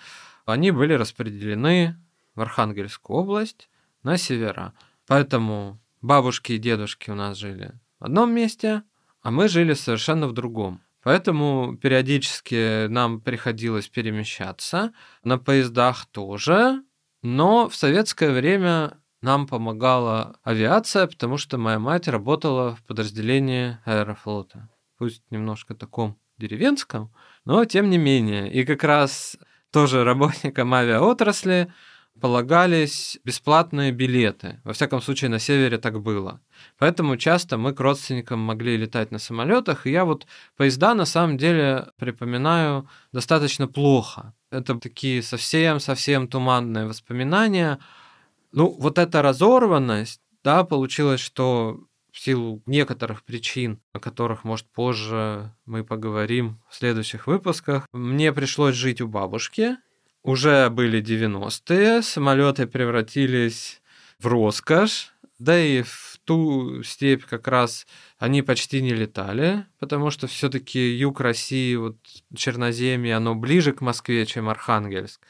они 0.46 0.70
были 0.70 0.94
распределены 0.94 1.96
в 2.34 2.40
Архангельскую 2.40 3.18
область 3.18 3.68
на 4.02 4.16
севера. 4.16 4.72
Поэтому 5.06 5.78
бабушки 6.00 6.52
и 6.52 6.58
дедушки 6.58 7.10
у 7.10 7.14
нас 7.14 7.36
жили 7.36 7.72
в 8.00 8.04
одном 8.04 8.32
месте, 8.32 8.82
а 9.22 9.30
мы 9.30 9.48
жили 9.48 9.74
совершенно 9.74 10.28
в 10.28 10.32
другом. 10.32 10.80
Поэтому 11.02 11.76
периодически 11.76 12.86
нам 12.88 13.20
приходилось 13.20 13.88
перемещаться. 13.88 14.92
На 15.22 15.38
поездах 15.38 16.06
тоже. 16.06 16.82
Но 17.22 17.68
в 17.68 17.76
советское 17.76 18.30
время 18.30 18.98
нам 19.22 19.46
помогала 19.46 20.36
авиация, 20.42 21.06
потому 21.06 21.38
что 21.38 21.58
моя 21.58 21.78
мать 21.78 22.08
работала 22.08 22.76
в 22.76 22.82
подразделении 22.82 23.78
аэрофлота. 23.84 24.68
Пусть 24.98 25.22
немножко 25.30 25.74
таком 25.74 26.18
деревенском, 26.38 27.12
но 27.44 27.64
тем 27.64 27.88
не 27.88 27.98
менее. 27.98 28.52
И 28.52 28.64
как 28.64 28.84
раз 28.84 29.36
тоже 29.70 30.04
работникам 30.04 30.72
авиаотрасли 30.74 31.72
полагались 32.20 33.18
бесплатные 33.24 33.92
билеты. 33.92 34.60
Во 34.64 34.72
всяком 34.72 35.02
случае, 35.02 35.30
на 35.30 35.38
севере 35.38 35.78
так 35.78 36.00
было. 36.00 36.40
Поэтому 36.78 37.16
часто 37.16 37.58
мы 37.58 37.74
к 37.74 37.80
родственникам 37.80 38.40
могли 38.40 38.76
летать 38.76 39.10
на 39.10 39.18
самолетах. 39.18 39.86
И 39.86 39.90
я 39.90 40.04
вот 40.04 40.26
поезда 40.56 40.94
на 40.94 41.04
самом 41.04 41.36
деле 41.36 41.88
припоминаю 41.98 42.88
достаточно 43.12 43.68
плохо. 43.68 44.32
Это 44.50 44.76
такие 44.76 45.22
совсем-совсем 45.22 46.28
туманные 46.28 46.86
воспоминания. 46.86 47.78
Ну, 48.52 48.74
вот 48.78 48.98
эта 48.98 49.20
разорванность, 49.22 50.20
да, 50.42 50.64
получилось, 50.64 51.20
что 51.20 51.80
в 52.16 52.18
силу 52.18 52.62
некоторых 52.64 53.24
причин, 53.24 53.78
о 53.92 54.00
которых, 54.00 54.42
может, 54.42 54.66
позже 54.68 55.52
мы 55.66 55.84
поговорим 55.84 56.58
в 56.70 56.74
следующих 56.74 57.26
выпусках, 57.26 57.86
мне 57.92 58.32
пришлось 58.32 58.74
жить 58.74 59.02
у 59.02 59.06
бабушки, 59.06 59.76
уже 60.22 60.70
были 60.70 61.02
90-е, 61.02 62.00
самолеты 62.00 62.66
превратились 62.66 63.82
в 64.18 64.28
роскошь, 64.28 65.12
да 65.38 65.60
и 65.60 65.82
в 65.82 66.18
ту 66.24 66.82
степь 66.82 67.26
как 67.26 67.48
раз 67.48 67.86
они 68.18 68.40
почти 68.40 68.80
не 68.80 68.94
летали, 68.94 69.66
потому 69.78 70.10
что 70.10 70.26
все-таки 70.26 70.96
юг 70.96 71.20
России, 71.20 71.74
вот 71.74 71.98
Черноземье, 72.34 73.14
оно 73.14 73.34
ближе 73.34 73.74
к 73.74 73.82
Москве, 73.82 74.24
чем 74.24 74.48
Архангельск. 74.48 75.20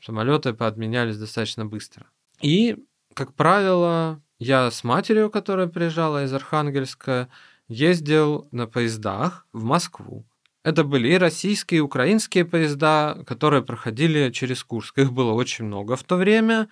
Самолеты 0.00 0.54
подменялись 0.54 1.18
достаточно 1.18 1.66
быстро. 1.66 2.06
И, 2.40 2.76
как 3.14 3.34
правило, 3.34 4.22
я 4.40 4.70
с 4.70 4.82
матерью, 4.84 5.30
которая 5.30 5.68
приезжала 5.68 6.24
из 6.24 6.32
Архангельска, 6.32 7.28
ездил 7.68 8.48
на 8.50 8.66
поездах 8.66 9.46
в 9.52 9.62
Москву. 9.62 10.26
Это 10.64 10.82
были 10.82 11.08
и 11.08 11.18
российские, 11.18 11.78
и 11.78 11.82
украинские 11.82 12.44
поезда, 12.46 13.22
которые 13.26 13.62
проходили 13.62 14.30
через 14.30 14.64
Курск. 14.64 14.98
Их 14.98 15.12
было 15.12 15.32
очень 15.32 15.66
много 15.66 15.94
в 15.94 16.04
то 16.04 16.16
время. 16.16 16.68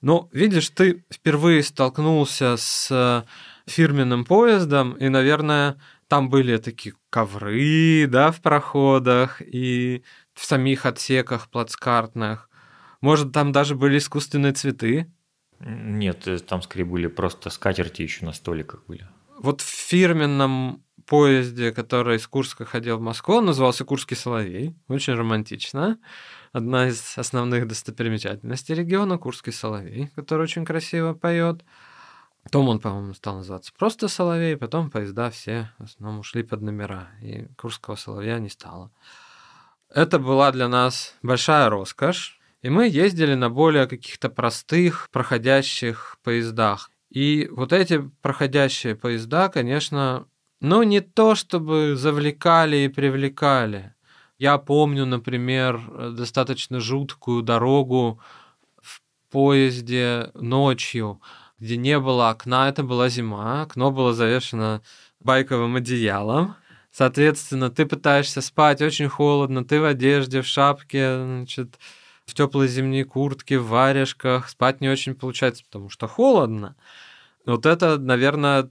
Но, 0.00 0.28
видишь, 0.32 0.70
ты 0.70 1.04
впервые 1.12 1.62
столкнулся 1.62 2.56
с 2.56 3.24
фирменным 3.66 4.24
поездом, 4.24 4.92
и, 4.92 5.08
наверное, 5.08 5.80
там 6.08 6.28
были 6.28 6.56
такие 6.56 6.94
ковры, 7.10 8.06
да, 8.08 8.32
в 8.32 8.40
проходах 8.40 9.40
и 9.40 10.02
в 10.34 10.44
самих 10.44 10.84
отсеках 10.84 11.48
плацкартных. 11.48 12.48
Может, 13.00 13.32
там 13.32 13.52
даже 13.52 13.76
были 13.76 13.98
искусственные 13.98 14.52
цветы? 14.52 15.12
Нет, 15.60 16.26
э, 16.28 16.38
там 16.38 16.62
скорее 16.62 16.84
были 16.84 17.06
просто 17.06 17.50
скатерти 17.50 18.02
еще 18.02 18.24
на 18.24 18.32
столиках 18.32 18.84
были. 18.86 19.06
Вот 19.38 19.60
в 19.60 19.66
фирменном 19.66 20.82
поезде, 21.06 21.72
который 21.72 22.16
из 22.16 22.26
Курска 22.26 22.64
ходил 22.64 22.98
в 22.98 23.00
Москву. 23.00 23.36
Он 23.36 23.46
назывался 23.46 23.84
Курский 23.84 24.16
Соловей. 24.16 24.76
Очень 24.88 25.14
романтично. 25.14 25.98
Одна 26.52 26.88
из 26.88 27.16
основных 27.16 27.66
достопримечательностей 27.66 28.74
региона— 28.74 29.18
Курский 29.18 29.52
Соловей, 29.52 30.10
который 30.14 30.42
очень 30.42 30.64
красиво 30.64 31.14
поет. 31.14 31.64
Потом 32.42 32.68
он, 32.68 32.78
по-моему, 32.78 33.14
стал 33.14 33.36
называться 33.36 33.72
просто 33.76 34.08
Соловей, 34.08 34.56
потом 34.56 34.90
поезда 34.90 35.30
все 35.30 35.70
в 35.78 35.84
основном 35.84 36.20
ушли 36.20 36.42
под 36.42 36.62
номера, 36.62 37.08
и 37.20 37.46
Курского 37.56 37.96
Соловья 37.96 38.38
не 38.38 38.48
стало. 38.48 38.90
Это 39.90 40.18
была 40.18 40.52
для 40.52 40.68
нас 40.68 41.14
большая 41.22 41.68
роскошь, 41.70 42.37
и 42.62 42.70
мы 42.70 42.88
ездили 42.88 43.34
на 43.34 43.50
более 43.50 43.86
каких-то 43.86 44.28
простых 44.28 45.08
проходящих 45.12 46.18
поездах. 46.22 46.90
И 47.10 47.48
вот 47.50 47.72
эти 47.72 48.10
проходящие 48.20 48.94
поезда, 48.94 49.48
конечно, 49.48 50.26
ну, 50.60 50.82
не 50.82 51.00
то 51.00 51.34
чтобы 51.34 51.94
завлекали 51.96 52.78
и 52.78 52.88
привлекали. 52.88 53.94
Я 54.38 54.58
помню, 54.58 55.06
например, 55.06 55.80
достаточно 56.12 56.80
жуткую 56.80 57.42
дорогу 57.42 58.20
в 58.82 59.00
поезде 59.30 60.30
ночью, 60.34 61.20
где 61.58 61.76
не 61.76 61.98
было 61.98 62.30
окна, 62.30 62.68
это 62.68 62.82
была 62.82 63.08
зима, 63.08 63.62
окно 63.62 63.90
было 63.90 64.12
завешено 64.12 64.82
байковым 65.20 65.76
одеялом. 65.76 66.54
Соответственно, 66.90 67.70
ты 67.70 67.86
пытаешься 67.86 68.40
спать, 68.40 68.80
очень 68.80 69.08
холодно, 69.08 69.64
ты 69.64 69.80
в 69.80 69.84
одежде, 69.84 70.42
в 70.42 70.46
шапке, 70.46 71.16
значит, 71.22 71.78
в 72.28 72.34
теплой 72.34 72.68
зимней 72.68 73.04
куртке, 73.04 73.58
в 73.58 73.68
варежках, 73.68 74.48
спать 74.48 74.80
не 74.80 74.88
очень 74.88 75.14
получается, 75.14 75.64
потому 75.64 75.88
что 75.88 76.06
холодно. 76.06 76.76
Вот 77.46 77.66
это, 77.66 77.98
наверное, 77.98 78.70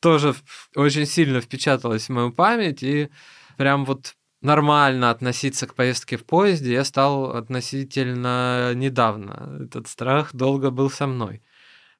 тоже 0.00 0.34
очень 0.76 1.06
сильно 1.06 1.40
впечаталось 1.40 2.08
в 2.08 2.12
мою 2.12 2.32
память, 2.32 2.82
и 2.82 3.08
прям 3.56 3.84
вот 3.84 4.14
нормально 4.42 5.10
относиться 5.10 5.66
к 5.66 5.74
поездке 5.74 6.16
в 6.16 6.24
поезде 6.24 6.72
я 6.72 6.84
стал 6.84 7.36
относительно 7.36 8.72
недавно. 8.74 9.64
Этот 9.64 9.88
страх 9.88 10.34
долго 10.34 10.70
был 10.70 10.90
со 10.90 11.06
мной. 11.06 11.42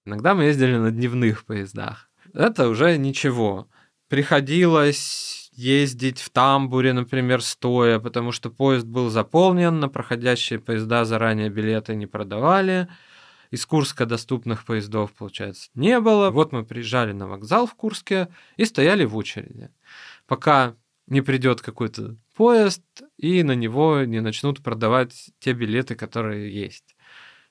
Иногда 0.04 0.34
мы 0.34 0.44
ездили 0.44 0.76
на 0.76 0.90
дневных 0.90 1.44
поездах. 1.44 2.10
Это 2.34 2.68
уже 2.68 2.96
ничего. 2.98 3.68
Приходилось 4.08 5.47
ездить 5.58 6.20
в 6.20 6.30
тамбуре, 6.30 6.92
например, 6.92 7.42
стоя, 7.42 7.98
потому 7.98 8.30
что 8.30 8.48
поезд 8.48 8.86
был 8.86 9.10
заполнен, 9.10 9.80
на 9.80 9.88
проходящие 9.88 10.60
поезда 10.60 11.04
заранее 11.04 11.50
билеты 11.50 11.96
не 11.96 12.06
продавали 12.06 12.88
из 13.50 13.66
Курска 13.66 14.06
доступных 14.06 14.64
поездов, 14.64 15.12
получается, 15.12 15.70
не 15.74 15.98
было. 15.98 16.30
Вот 16.30 16.52
мы 16.52 16.64
приезжали 16.64 17.12
на 17.12 17.26
вокзал 17.26 17.66
в 17.66 17.74
Курске 17.74 18.28
и 18.56 18.64
стояли 18.64 19.04
в 19.04 19.16
очереди, 19.16 19.70
пока 20.26 20.76
не 21.08 21.22
придет 21.22 21.60
какой-то 21.60 22.16
поезд 22.36 22.84
и 23.16 23.42
на 23.42 23.52
него 23.52 24.04
не 24.04 24.20
начнут 24.20 24.62
продавать 24.62 25.30
те 25.40 25.54
билеты, 25.54 25.96
которые 25.96 26.54
есть. 26.54 26.94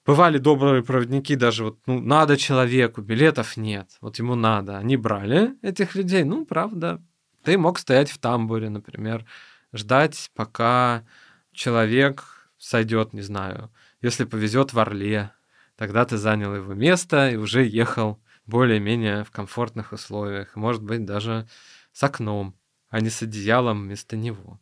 Бывали 0.06 0.38
добрые 0.38 0.82
проводники, 0.82 1.36
даже 1.36 1.66
вот, 1.66 1.80
ну, 1.88 2.00
надо 2.00 2.38
человеку, 2.38 3.02
билетов 3.02 3.58
нет, 3.58 3.98
вот 4.00 4.18
ему 4.20 4.36
надо. 4.36 4.78
Они 4.78 4.96
брали 4.96 5.56
этих 5.62 5.96
людей, 5.96 6.24
ну, 6.24 6.46
правда. 6.46 7.04
Ты 7.48 7.58
мог 7.58 7.80
стоять 7.80 8.12
в 8.12 8.18
тамбуре, 8.18 8.68
например, 8.68 9.26
ждать, 9.72 10.30
пока 10.36 11.06
человек 11.54 12.26
сойдет, 12.58 13.14
не 13.14 13.22
знаю, 13.22 13.72
если 14.02 14.26
повезет 14.26 14.74
в 14.74 14.80
Орле, 14.80 15.32
Тогда 15.78 16.04
ты 16.04 16.18
занял 16.18 16.54
его 16.54 16.74
место 16.74 17.30
и 17.30 17.38
уже 17.38 17.64
ехал 17.64 18.20
более-менее 18.48 19.24
в 19.24 19.32
комфортных 19.32 19.94
условиях. 19.94 20.58
Может 20.58 20.84
быть, 20.84 21.06
даже 21.06 21.48
с 21.94 22.04
окном, 22.04 22.54
а 22.90 23.00
не 23.00 23.10
с 23.10 23.22
одеялом 23.22 23.84
вместо 23.84 24.18
него. 24.18 24.60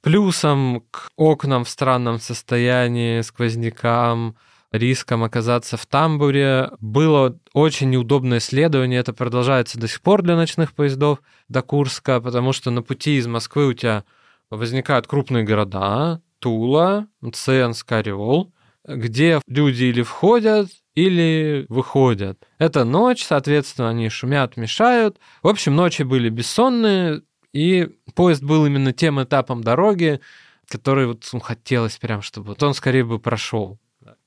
Плюсом 0.00 0.84
к 0.90 1.10
окнам 1.14 1.62
в 1.62 1.68
странном 1.68 2.18
состоянии, 2.18 3.20
сквознякам, 3.20 4.36
риском 4.72 5.24
оказаться 5.24 5.76
в 5.76 5.86
тамбуре. 5.86 6.70
Было 6.80 7.38
очень 7.52 7.90
неудобное 7.90 8.38
исследование, 8.38 9.00
это 9.00 9.12
продолжается 9.12 9.78
до 9.78 9.88
сих 9.88 10.00
пор 10.00 10.22
для 10.22 10.36
ночных 10.36 10.72
поездов 10.72 11.20
до 11.48 11.62
Курска, 11.62 12.20
потому 12.20 12.52
что 12.52 12.70
на 12.70 12.82
пути 12.82 13.16
из 13.16 13.26
Москвы 13.26 13.68
у 13.68 13.72
тебя 13.72 14.04
возникают 14.50 15.06
крупные 15.06 15.44
города, 15.44 16.20
Тула, 16.38 17.08
Мценск, 17.20 17.90
Орел, 17.92 18.52
где 18.86 19.40
люди 19.46 19.84
или 19.84 20.02
входят, 20.02 20.68
или 20.94 21.66
выходят. 21.68 22.38
Это 22.58 22.84
ночь, 22.84 23.24
соответственно, 23.24 23.90
они 23.90 24.08
шумят, 24.08 24.56
мешают. 24.56 25.18
В 25.42 25.48
общем, 25.48 25.76
ночи 25.76 26.02
были 26.02 26.28
бессонные, 26.28 27.22
и 27.52 27.88
поезд 28.14 28.42
был 28.42 28.66
именно 28.66 28.92
тем 28.92 29.22
этапом 29.22 29.62
дороги, 29.62 30.20
который 30.68 31.06
вот 31.06 31.24
хотелось 31.42 31.96
прям, 31.98 32.22
чтобы 32.22 32.48
вот 32.48 32.62
он 32.62 32.74
скорее 32.74 33.04
бы 33.04 33.18
прошел. 33.18 33.78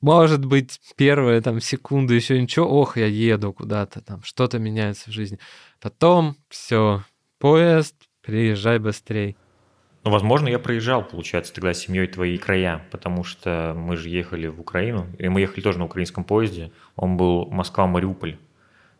Может 0.01 0.46
быть, 0.46 0.79
первые 0.96 1.41
там 1.41 1.62
секунды 1.62 2.15
еще 2.15 2.41
ничего, 2.41 2.67
ох, 2.67 2.98
я 2.98 3.05
еду 3.05 3.53
куда-то, 3.53 4.01
там 4.01 4.24
что-то 4.24 4.58
меняется 4.58 5.10
в 5.10 5.13
жизни. 5.13 5.38
Потом 5.79 6.36
все, 6.50 7.03
поезд, 7.39 7.96
приезжай 8.22 8.79
быстрей. 8.79 9.38
Ну, 10.03 10.10
возможно, 10.10 10.48
я 10.48 10.58
проезжал, 10.58 11.03
получается, 11.08 11.53
тогда 11.53 11.75
с 11.75 11.79
семьей 11.79 12.08
твои 12.08 12.38
края, 12.39 12.84
потому 12.89 13.24
что 13.24 13.75
мы 13.77 13.98
же 13.98 14.10
ехали 14.10 14.48
в 14.48 14.60
Украину, 14.60 15.05
и 15.20 15.29
мы 15.29 15.41
ехали 15.41 15.62
тоже 15.62 15.77
на 15.77 15.86
украинском 15.86 16.24
поезде. 16.24 16.72
Он 16.96 17.17
был 17.17 17.46
Москва-Мариуполь. 17.51 18.38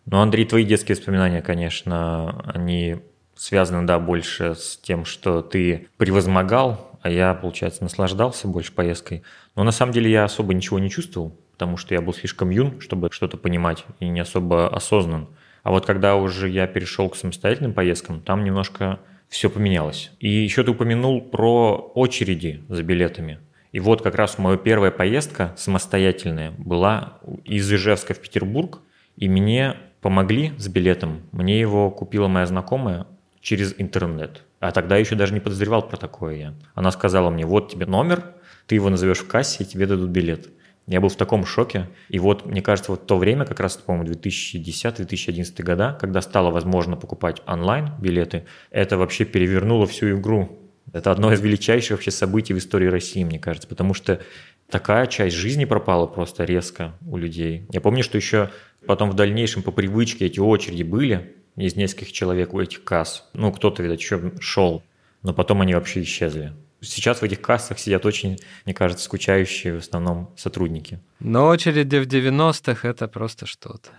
Ну, 0.06 0.20
Андрей, 0.20 0.46
твои 0.46 0.64
детские 0.64 0.96
воспоминания, 0.96 1.42
конечно, 1.42 2.44
они 2.54 2.98
связаны, 3.36 3.88
да, 3.88 4.00
больше 4.00 4.54
с 4.54 4.78
тем, 4.78 5.06
что 5.06 5.42
ты 5.42 5.88
превозмогал, 5.98 6.91
а 7.02 7.10
я, 7.10 7.34
получается, 7.34 7.84
наслаждался 7.84 8.48
больше 8.48 8.72
поездкой. 8.72 9.24
Но 9.56 9.64
на 9.64 9.72
самом 9.72 9.92
деле 9.92 10.12
я 10.12 10.24
особо 10.24 10.54
ничего 10.54 10.80
не 10.80 10.90
чувствовал, 10.90 11.36
потому 11.54 11.78
что 11.78 11.94
я 11.94 12.02
был 12.02 12.14
слишком 12.14 12.50
юн, 12.50 12.80
чтобы 12.80 13.10
что-то 13.12 13.38
понимать, 13.38 13.86
и 14.00 14.08
не 14.08 14.20
особо 14.20 14.68
осознан. 14.68 15.28
А 15.64 15.72
вот 15.72 15.86
когда 15.86 16.16
уже 16.16 16.50
я 16.50 16.68
перешел 16.68 17.10
к 17.10 17.16
самостоятельным 17.16 17.74
поездкам, 17.74 18.22
там 18.22 18.44
немножко 18.44 19.00
все 19.30 19.50
поменялось. 19.50 20.12
И 20.20 20.30
еще 20.30 20.64
ты 20.64 20.72
упомянул 20.72 21.22
про 21.22 21.92
очереди 21.96 22.64
за 22.68 22.84
билетами. 22.84 23.40
И 23.72 23.80
вот 23.80 24.02
как 24.02 24.16
раз 24.16 24.38
моя 24.38 24.58
первая 24.58 24.92
поездка 24.92 25.54
самостоятельная 25.58 26.52
была 26.58 27.20
из 27.46 27.72
Ижевска 27.72 28.14
в 28.14 28.20
Петербург, 28.20 28.80
и 29.16 29.30
мне 29.30 29.78
помогли 30.02 30.52
с 30.58 30.68
билетом. 30.68 31.22
Мне 31.32 31.60
его 31.60 31.90
купила 31.90 32.28
моя 32.28 32.46
знакомая 32.46 33.08
через 33.40 33.74
интернет. 33.78 34.44
А 34.62 34.72
тогда 34.72 34.96
еще 34.96 35.16
даже 35.16 35.34
не 35.34 35.40
подозревал 35.40 35.82
про 35.88 35.98
такое 35.98 36.36
я. 36.36 36.54
Она 36.76 36.92
сказала 36.92 37.32
мне, 37.32 37.48
вот 37.48 37.72
тебе 37.72 37.88
номер, 37.88 38.24
ты 38.68 38.76
его 38.76 38.90
назовешь 38.90 39.18
в 39.18 39.28
кассе, 39.28 39.64
и 39.64 39.66
тебе 39.66 39.88
дадут 39.88 40.12
билет. 40.12 40.50
Я 40.86 41.02
был 41.02 41.10
в 41.10 41.16
таком 41.16 41.46
шоке. 41.46 41.90
И 42.10 42.20
вот, 42.20 42.46
мне 42.46 42.62
кажется, 42.62 42.92
вот 42.92 43.08
то 43.08 43.18
время, 43.18 43.46
как 43.46 43.60
раз, 43.60 43.78
по-моему, 43.78 44.14
2010-2011 44.14 45.64
года, 45.64 45.98
когда 46.00 46.22
стало 46.22 46.52
возможно 46.52 46.96
покупать 46.96 47.42
онлайн 47.48 47.90
билеты, 48.00 48.46
это 48.70 48.98
вообще 48.98 49.26
перевернуло 49.26 49.88
всю 49.88 50.12
игру. 50.20 50.60
Это 50.94 51.12
одно 51.12 51.34
из 51.34 51.42
величайших 51.42 51.92
вообще 51.92 52.12
событий 52.12 52.54
в 52.54 52.60
истории 52.60 52.88
России, 52.88 53.24
мне 53.24 53.40
кажется, 53.40 53.68
потому 53.68 53.96
что 53.96 54.22
такая 54.70 55.08
часть 55.08 55.36
жизни 55.36 55.66
пропала 55.66 56.06
просто 56.06 56.44
резко 56.44 56.94
у 57.08 57.18
людей. 57.18 57.66
Я 57.72 57.82
помню, 57.82 58.04
что 58.04 58.18
еще 58.18 58.52
потом 58.86 59.10
в 59.10 59.16
дальнейшем 59.16 59.64
по 59.64 59.72
привычке 59.72 60.28
эти 60.28 60.40
очереди 60.40 60.84
были 60.84 61.41
из 61.56 61.76
нескольких 61.76 62.12
человек 62.12 62.54
у 62.54 62.60
этих 62.60 62.84
касс. 62.84 63.28
Ну, 63.34 63.52
кто-то, 63.52 63.84
видать, 63.84 64.02
еще 64.02 64.32
шел, 64.40 64.84
но 65.24 65.34
потом 65.34 65.62
они 65.62 65.74
вообще 65.74 66.02
исчезли. 66.04 66.54
Сейчас 66.82 67.22
в 67.22 67.24
этих 67.24 67.42
кассах 67.42 67.78
сидят 67.78 68.06
очень, 68.06 68.40
мне 68.66 68.74
кажется, 68.74 69.06
скучающие 69.06 69.76
в 69.76 69.78
основном 69.78 70.32
сотрудники. 70.36 71.00
Но 71.20 71.48
очереди 71.48 71.98
в 71.98 72.08
90-х 72.08 72.88
это 72.88 73.08
просто 73.08 73.46
что-то. 73.46 73.90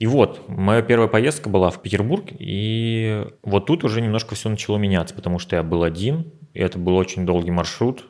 И 0.00 0.06
вот, 0.06 0.48
моя 0.48 0.82
первая 0.82 1.08
поездка 1.08 1.48
была 1.48 1.70
в 1.70 1.80
Петербург, 1.80 2.24
и 2.38 3.24
вот 3.42 3.66
тут 3.66 3.84
уже 3.84 4.00
немножко 4.00 4.34
все 4.34 4.48
начало 4.48 4.76
меняться, 4.76 5.14
потому 5.14 5.38
что 5.38 5.54
я 5.54 5.62
был 5.62 5.84
один, 5.84 6.32
и 6.52 6.58
это 6.58 6.78
был 6.78 6.96
очень 6.96 7.24
долгий 7.24 7.52
маршрут, 7.52 8.04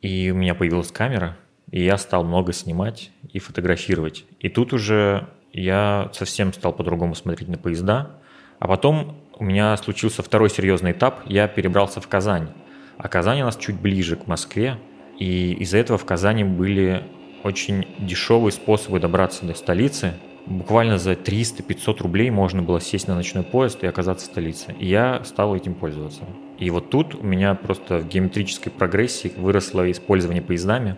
и 0.00 0.30
у 0.30 0.36
меня 0.36 0.54
появилась 0.54 0.92
камера, 0.92 1.36
и 1.72 1.82
я 1.82 1.98
стал 1.98 2.22
много 2.22 2.52
снимать 2.52 3.10
и 3.32 3.40
фотографировать. 3.40 4.24
И 4.38 4.48
тут 4.48 4.72
уже 4.72 5.28
я 5.52 6.08
совсем 6.12 6.52
стал 6.52 6.72
по-другому 6.72 7.16
смотреть 7.16 7.48
на 7.48 7.58
поезда, 7.58 8.20
а 8.64 8.66
потом 8.66 9.14
у 9.38 9.44
меня 9.44 9.76
случился 9.76 10.22
второй 10.22 10.48
серьезный 10.48 10.92
этап, 10.92 11.20
я 11.26 11.48
перебрался 11.48 12.00
в 12.00 12.08
Казань. 12.08 12.48
А 12.96 13.08
Казань 13.08 13.42
у 13.42 13.44
нас 13.44 13.58
чуть 13.58 13.78
ближе 13.78 14.16
к 14.16 14.26
Москве, 14.26 14.78
и 15.18 15.52
из-за 15.60 15.76
этого 15.76 15.98
в 15.98 16.06
Казани 16.06 16.44
были 16.44 17.04
очень 17.42 17.86
дешевые 17.98 18.52
способы 18.52 19.00
добраться 19.00 19.44
до 19.44 19.52
столицы. 19.52 20.14
Буквально 20.46 20.96
за 20.96 21.12
300-500 21.12 22.02
рублей 22.04 22.30
можно 22.30 22.62
было 22.62 22.80
сесть 22.80 23.06
на 23.06 23.14
ночной 23.14 23.44
поезд 23.44 23.84
и 23.84 23.86
оказаться 23.86 24.26
в 24.26 24.30
столице. 24.30 24.74
И 24.78 24.86
я 24.86 25.22
стал 25.24 25.54
этим 25.54 25.74
пользоваться. 25.74 26.22
И 26.58 26.70
вот 26.70 26.88
тут 26.88 27.16
у 27.16 27.22
меня 27.22 27.54
просто 27.54 27.98
в 27.98 28.08
геометрической 28.08 28.72
прогрессии 28.72 29.30
выросло 29.36 29.90
использование 29.90 30.42
поездами. 30.42 30.96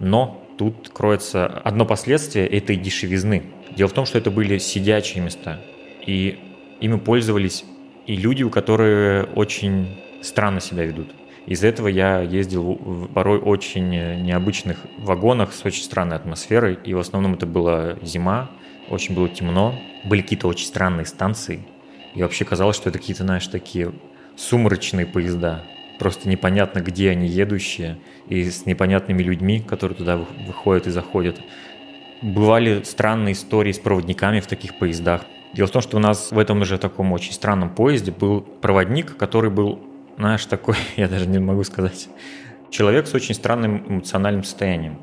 Но 0.00 0.44
тут 0.58 0.88
кроется 0.88 1.46
одно 1.46 1.86
последствие 1.86 2.48
этой 2.48 2.74
дешевизны. 2.74 3.44
Дело 3.76 3.86
в 3.86 3.92
том, 3.92 4.04
что 4.04 4.18
это 4.18 4.32
были 4.32 4.58
сидячие 4.58 5.22
места. 5.22 5.60
И 6.04 6.40
ими 6.80 6.98
пользовались 6.98 7.64
и 8.06 8.16
люди, 8.16 8.42
у 8.42 8.50
которых 8.50 9.28
очень 9.36 10.00
странно 10.22 10.60
себя 10.60 10.84
ведут. 10.84 11.08
Из-за 11.46 11.66
этого 11.66 11.88
я 11.88 12.20
ездил 12.20 12.62
в 12.62 13.08
порой 13.08 13.38
очень 13.38 13.90
необычных 13.90 14.78
вагонах 14.98 15.52
с 15.52 15.64
очень 15.64 15.82
странной 15.84 16.16
атмосферой, 16.16 16.78
и 16.84 16.94
в 16.94 16.98
основном 16.98 17.34
это 17.34 17.44
была 17.46 17.96
зима, 18.02 18.50
очень 18.88 19.14
было 19.14 19.28
темно, 19.28 19.78
были 20.04 20.22
какие-то 20.22 20.48
очень 20.48 20.66
странные 20.66 21.04
станции, 21.04 21.66
и 22.14 22.22
вообще 22.22 22.44
казалось, 22.44 22.76
что 22.76 22.88
это 22.88 22.98
какие-то, 22.98 23.24
знаешь, 23.24 23.46
такие 23.46 23.92
сумрачные 24.36 25.04
поезда, 25.04 25.64
просто 25.98 26.28
непонятно, 26.28 26.80
где 26.80 27.10
они 27.10 27.28
едущие, 27.28 27.98
и 28.28 28.50
с 28.50 28.64
непонятными 28.64 29.22
людьми, 29.22 29.60
которые 29.60 29.96
туда 29.96 30.16
выходят 30.46 30.86
и 30.86 30.90
заходят. 30.90 31.38
Бывали 32.22 32.82
странные 32.84 33.34
истории 33.34 33.72
с 33.72 33.78
проводниками 33.78 34.40
в 34.40 34.46
таких 34.46 34.78
поездах. 34.78 35.26
Дело 35.54 35.68
в 35.68 35.70
том, 35.70 35.82
что 35.82 35.96
у 35.96 36.00
нас 36.00 36.32
в 36.32 36.38
этом 36.38 36.60
уже 36.60 36.78
таком 36.78 37.12
очень 37.12 37.32
странном 37.32 37.70
поезде 37.70 38.10
был 38.10 38.40
проводник, 38.40 39.16
который 39.16 39.50
был 39.50 39.78
знаешь, 40.16 40.46
такой, 40.46 40.76
я 40.96 41.08
даже 41.08 41.26
не 41.26 41.38
могу 41.38 41.64
сказать, 41.64 42.08
человек 42.70 43.06
с 43.06 43.14
очень 43.14 43.34
странным 43.34 43.84
эмоциональным 43.86 44.44
состоянием. 44.44 44.98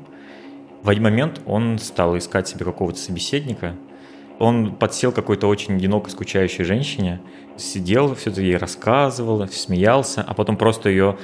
В 0.82 0.88
один 0.88 1.04
момент 1.04 1.40
он 1.46 1.78
стал 1.78 2.16
искать 2.18 2.48
себе 2.48 2.64
какого-то 2.64 2.98
собеседника, 2.98 3.76
он 4.38 4.74
подсел 4.74 5.12
какой-то 5.12 5.46
очень 5.46 5.76
одиноко 5.76 6.10
скучающей 6.10 6.64
женщине, 6.64 7.20
сидел, 7.56 8.14
все 8.16 8.30
это 8.30 8.40
ей 8.40 8.56
рассказывал, 8.56 9.46
смеялся, 9.48 10.24
а 10.26 10.34
потом 10.34 10.56
просто 10.56 10.88
ее 10.88 11.16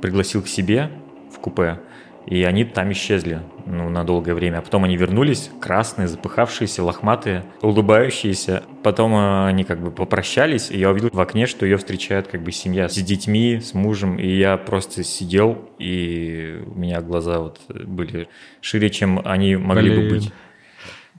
пригласил 0.00 0.42
к 0.42 0.48
себе 0.48 0.90
в 1.34 1.40
купе, 1.40 1.80
и 2.26 2.42
они 2.44 2.64
там 2.64 2.92
исчезли 2.92 3.40
ну, 3.66 3.88
на 3.88 4.04
долгое 4.04 4.34
время. 4.34 4.58
А 4.58 4.62
потом 4.62 4.84
они 4.84 4.96
вернулись, 4.96 5.50
красные, 5.60 6.08
запыхавшиеся, 6.08 6.82
лохматые, 6.82 7.44
улыбающиеся. 7.62 8.62
Потом 8.82 9.14
э, 9.14 9.46
они 9.46 9.64
как 9.64 9.82
бы 9.82 9.90
попрощались, 9.90 10.70
и 10.70 10.78
я 10.78 10.90
увидел 10.90 11.10
в 11.12 11.20
окне, 11.20 11.46
что 11.46 11.66
ее 11.66 11.76
встречает 11.76 12.28
как 12.28 12.42
бы 12.42 12.52
семья 12.52 12.88
с 12.88 12.94
детьми, 12.94 13.60
с 13.60 13.74
мужем. 13.74 14.18
И 14.18 14.28
я 14.28 14.56
просто 14.56 15.04
сидел, 15.04 15.68
и 15.78 16.62
у 16.66 16.78
меня 16.78 17.00
глаза 17.00 17.40
вот 17.40 17.60
были 17.68 18.28
шире, 18.60 18.90
чем 18.90 19.20
они 19.24 19.56
могли 19.56 19.90
Блин. 19.90 20.08
бы 20.08 20.14
быть. 20.14 20.32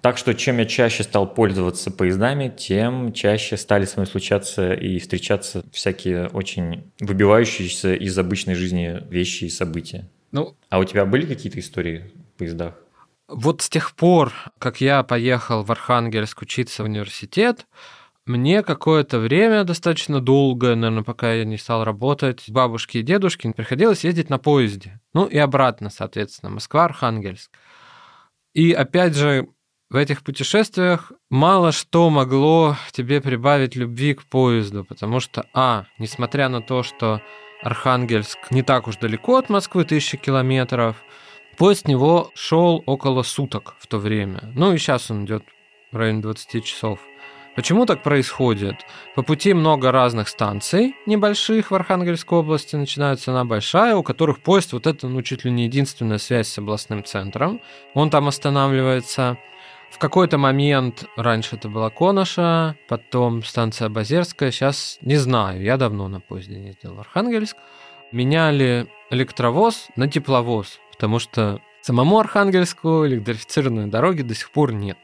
Так 0.04 0.18
что 0.18 0.34
чем 0.34 0.58
я 0.58 0.66
чаще 0.66 1.04
стал 1.04 1.34
пользоваться 1.34 1.90
поездами, 1.90 2.54
тем 2.54 3.14
чаще 3.14 3.56
стали 3.56 3.86
со 3.86 4.00
мной 4.00 4.08
случаться 4.08 4.74
и 4.74 5.00
встречаться 5.00 5.64
всякие 5.72 6.28
очень 6.28 6.92
выбивающиеся 7.00 7.96
из 7.96 8.18
обычной 8.18 8.56
жизни 8.56 9.00
вещи 9.10 9.46
и 9.46 9.50
события. 9.50 10.10
Ну, 10.34 10.58
а 10.70 10.80
у 10.80 10.84
тебя 10.84 11.06
были 11.06 11.28
какие-то 11.28 11.60
истории 11.60 12.12
в 12.34 12.40
поездах? 12.40 12.74
Вот 13.28 13.62
с 13.62 13.70
тех 13.70 13.96
пор, 13.96 14.34
как 14.58 14.82
я 14.82 15.04
поехал 15.04 15.64
в 15.64 15.72
Архангельск 15.72 16.42
учиться 16.42 16.82
в 16.82 16.88
университет, 16.88 17.68
мне 18.26 18.64
какое-то 18.64 19.20
время, 19.20 19.64
достаточно 19.64 20.20
долгое, 20.20 20.76
наверное, 20.76 21.04
пока 21.04 21.34
я 21.34 21.46
не 21.46 21.58
стал 21.58 21.84
работать, 21.84 22.46
бабушке 22.50 23.00
и 23.00 23.04
дедушке 23.04 23.52
приходилось 23.52 24.04
ездить 24.04 24.32
на 24.32 24.40
поезде. 24.40 25.00
Ну 25.14 25.26
и 25.28 25.38
обратно, 25.38 25.92
соответственно, 25.92 26.52
Москва-Архангельск. 26.52 27.52
И 28.54 28.72
опять 28.72 29.16
же, 29.16 29.50
в 29.92 29.96
этих 29.96 30.24
путешествиях 30.24 31.12
мало 31.30 31.72
что 31.72 32.10
могло 32.10 32.76
тебе 32.92 33.22
прибавить 33.22 33.76
любви 33.76 34.16
к 34.16 34.24
поезду, 34.24 34.84
потому 34.84 35.20
что, 35.20 35.46
а, 35.54 35.86
несмотря 36.00 36.50
на 36.50 36.62
то, 36.62 36.82
что 36.82 37.22
Архангельск 37.64 38.52
не 38.52 38.62
так 38.62 38.88
уж 38.88 38.98
далеко 38.98 39.38
от 39.38 39.50
Москвы, 39.50 39.86
тысячи 39.86 40.18
километров. 40.18 40.98
Поезд 41.58 41.82
с 41.82 41.88
него 41.88 42.32
шел 42.34 42.84
около 42.86 43.24
суток 43.24 43.76
в 43.80 43.88
то 43.88 43.98
время. 43.98 44.52
Ну 44.56 44.74
и 44.74 44.78
сейчас 44.78 45.10
он 45.10 45.26
идет 45.26 45.44
в 45.92 45.98
районе 45.98 46.22
20 46.22 46.64
часов. 46.64 47.00
Почему 47.56 47.86
так 47.86 48.02
происходит? 48.02 48.78
По 49.16 49.22
пути 49.22 49.54
много 49.54 49.92
разных 49.92 50.28
станций 50.28 50.96
небольших 51.06 51.70
в 51.70 51.76
Архангельской 51.76 52.40
области. 52.40 52.76
Начинается 52.76 53.32
она 53.32 53.46
большая, 53.46 53.96
у 53.96 54.02
которых 54.02 54.40
поезд 54.40 54.74
вот 54.74 54.88
это, 54.88 55.08
ну, 55.08 55.22
чуть 55.22 55.46
ли 55.46 55.52
не 55.52 55.66
единственная 55.66 56.18
связь 56.18 56.48
с 56.48 56.58
областным 56.58 57.04
центром. 57.04 57.62
Он 57.94 58.10
там 58.10 58.28
останавливается. 58.28 59.38
В 59.94 60.00
какой-то 60.00 60.40
момент, 60.40 61.06
раньше 61.16 61.56
это 61.56 61.70
была 61.70 61.92
Коноша, 61.92 62.76
потом 62.90 63.44
станция 63.44 63.90
Базерская, 63.90 64.50
сейчас 64.50 64.98
не 65.02 65.18
знаю, 65.18 65.62
я 65.62 65.78
давно 65.78 66.08
на 66.08 66.20
поезде 66.20 66.58
не 66.58 66.68
ездил 66.70 66.96
в 66.96 67.00
Архангельск. 67.00 67.56
Меняли 68.12 68.88
электровоз 69.12 69.90
на 69.96 70.10
тепловоз, 70.10 70.80
потому 70.92 71.20
что 71.20 71.62
самому 71.82 72.20
Архангельску 72.20 73.06
электрифицированной 73.06 73.86
дороги 73.86 74.24
до 74.24 74.34
сих 74.34 74.50
пор 74.50 74.74
нет. 74.74 74.98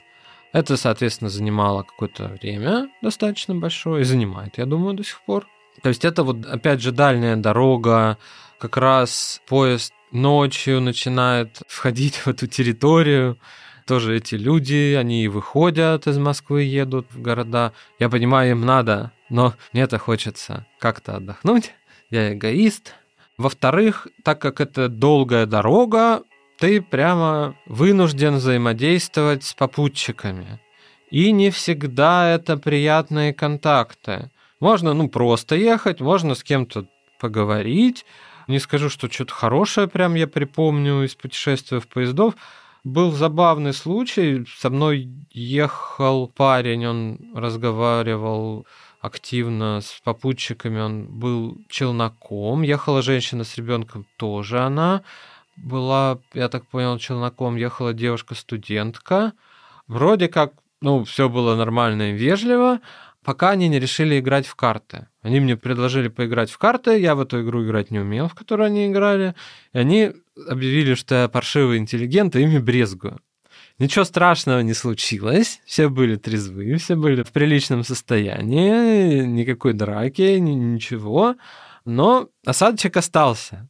Это, 0.54 0.76
соответственно, 0.76 1.30
занимало 1.30 1.84
какое-то 1.84 2.28
время 2.42 2.90
достаточно 3.04 3.54
большое 3.54 4.02
и 4.02 4.06
занимает, 4.06 4.58
я 4.58 4.66
думаю, 4.66 4.96
до 4.96 5.04
сих 5.04 5.22
пор. 5.22 5.48
То 5.84 5.90
есть 5.90 6.04
это 6.04 6.24
вот, 6.24 6.48
опять 6.48 6.82
же, 6.82 6.92
дальняя 6.92 7.36
дорога, 7.36 8.18
как 8.58 8.76
раз 8.76 9.40
поезд 9.48 9.94
ночью 10.12 10.82
начинает 10.82 11.62
входить 11.68 12.16
в 12.16 12.28
эту 12.28 12.48
территорию, 12.48 13.38
тоже 13.90 14.18
эти 14.18 14.36
люди, 14.36 14.96
они 15.00 15.28
выходят 15.28 16.06
из 16.06 16.20
Москвы, 16.20 16.62
едут 16.62 17.08
в 17.10 17.20
города. 17.24 17.74
Я 17.98 18.08
понимаю, 18.08 18.52
им 18.52 18.62
надо, 18.62 19.12
но 19.30 19.56
мне-то 19.74 19.98
хочется 19.98 20.68
как-то 20.78 21.16
отдохнуть. 21.16 21.74
Я 22.12 22.34
эгоист. 22.36 22.94
Во-вторых, 23.38 24.08
так 24.24 24.40
как 24.40 24.62
это 24.62 24.90
долгая 24.90 25.48
дорога, 25.48 26.22
ты 26.60 26.84
прямо 26.84 27.56
вынужден 27.66 28.36
взаимодействовать 28.36 29.44
с 29.44 29.56
попутчиками. 29.56 30.60
И 31.10 31.32
не 31.32 31.50
всегда 31.50 32.30
это 32.30 32.58
приятные 32.58 33.34
контакты. 33.34 34.30
Можно, 34.60 34.94
ну, 34.94 35.10
просто 35.10 35.56
ехать, 35.56 36.00
можно 36.00 36.36
с 36.36 36.44
кем-то 36.44 36.86
поговорить. 37.20 38.06
Не 38.48 38.60
скажу, 38.60 38.90
что 38.90 39.10
что-то 39.10 39.34
хорошее 39.34 39.88
прям 39.88 40.14
я 40.14 40.28
припомню 40.28 41.06
из 41.06 41.16
путешествия 41.16 41.80
в 41.80 41.88
поездов. 41.88 42.36
Был 42.84 43.12
забавный 43.12 43.74
случай. 43.74 44.46
Со 44.58 44.70
мной 44.70 45.10
ехал 45.32 46.28
парень, 46.28 46.88
он 46.88 47.20
разговаривал 47.36 48.66
активно 49.02 49.82
с 49.82 50.02
попутчиками, 50.04 50.80
он 50.80 51.06
был 51.08 51.58
челноком. 51.70 52.62
Ехала 52.62 53.02
женщина 53.02 53.44
с 53.44 53.58
ребенком, 53.58 54.06
тоже 54.18 54.60
она 54.60 55.04
была, 55.64 56.20
я 56.34 56.50
так 56.50 56.66
понял, 56.68 56.98
челноком, 56.98 57.56
ехала 57.56 57.94
девушка-студентка. 57.94 59.34
Вроде 59.88 60.28
как, 60.28 60.54
ну, 60.82 61.04
все 61.04 61.30
было 61.30 61.56
нормально 61.56 62.12
и 62.12 62.14
вежливо, 62.14 62.80
пока 63.30 63.52
они 63.52 63.68
не 63.68 63.80
решили 63.80 64.20
играть 64.20 64.48
в 64.48 64.56
карты. 64.56 65.08
Они 65.22 65.40
мне 65.40 65.56
предложили 65.56 66.08
поиграть 66.08 66.50
в 66.50 66.58
карты, 66.58 67.00
я 67.00 67.14
в 67.14 67.22
эту 67.22 67.44
игру 67.44 67.64
играть 67.64 67.92
не 67.92 68.00
умел, 68.00 68.28
в 68.28 68.34
которую 68.34 68.66
они 68.66 68.88
играли, 68.88 69.36
и 69.72 69.78
они 69.78 70.14
объявили, 70.48 70.96
что 70.96 71.14
я 71.14 71.28
паршивый 71.28 71.78
интеллигент, 71.78 72.36
и 72.36 72.42
ими 72.42 72.58
брезгую. 72.58 73.20
Ничего 73.78 74.04
страшного 74.04 74.62
не 74.62 74.74
случилось, 74.74 75.62
все 75.68 75.90
были 75.90 76.16
трезвы, 76.16 76.78
все 76.78 76.96
были 76.96 77.22
в 77.22 77.32
приличном 77.32 77.84
состоянии, 77.84 79.24
никакой 79.26 79.74
драки, 79.74 80.40
ничего, 80.40 81.36
но 81.86 82.30
осадочек 82.48 82.98
остался. 82.98 83.70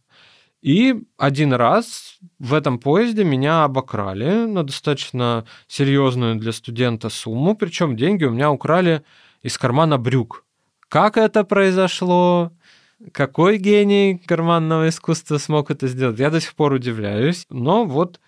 И 0.62 1.04
один 1.18 1.52
раз 1.52 2.18
в 2.40 2.54
этом 2.54 2.80
поезде 2.80 3.26
меня 3.26 3.66
обокрали 3.66 4.46
на 4.46 4.64
достаточно 4.64 5.44
серьезную 5.68 6.36
для 6.36 6.54
студента 6.54 7.10
сумму, 7.10 7.58
причем 7.58 7.98
деньги 7.98 8.24
у 8.24 8.32
меня 8.32 8.52
украли 8.52 9.04
из 9.42 9.58
кармана 9.58 9.98
брюк. 9.98 10.46
Как 10.88 11.18
это 11.18 11.44
произошло? 11.44 12.52
Какой 13.14 13.58
гений 13.58 14.22
карманного 14.26 14.90
искусства 14.90 15.38
смог 15.38 15.72
это 15.72 15.88
сделать? 15.88 16.20
Я 16.20 16.30
до 16.30 16.42
сих 16.42 16.56
пор 16.56 16.74
удивляюсь. 16.74 17.46
Но 17.50 17.86
вот 17.86 18.20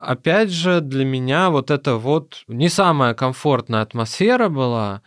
опять 0.00 0.50
же 0.50 0.80
для 0.80 1.04
меня 1.04 1.50
вот 1.50 1.70
это 1.70 1.96
вот 1.96 2.44
не 2.48 2.68
самая 2.68 3.14
комфортная 3.14 3.82
атмосфера 3.82 4.48
была. 4.48 5.02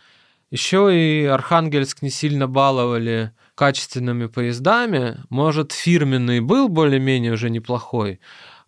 Еще 0.50 0.90
и 0.94 1.24
Архангельск 1.24 2.02
не 2.02 2.10
сильно 2.10 2.46
баловали 2.46 3.32
качественными 3.54 4.26
поездами. 4.26 5.18
Может, 5.28 5.72
фирменный 5.72 6.40
был 6.40 6.68
более-менее 6.68 7.32
уже 7.32 7.50
неплохой, 7.50 8.20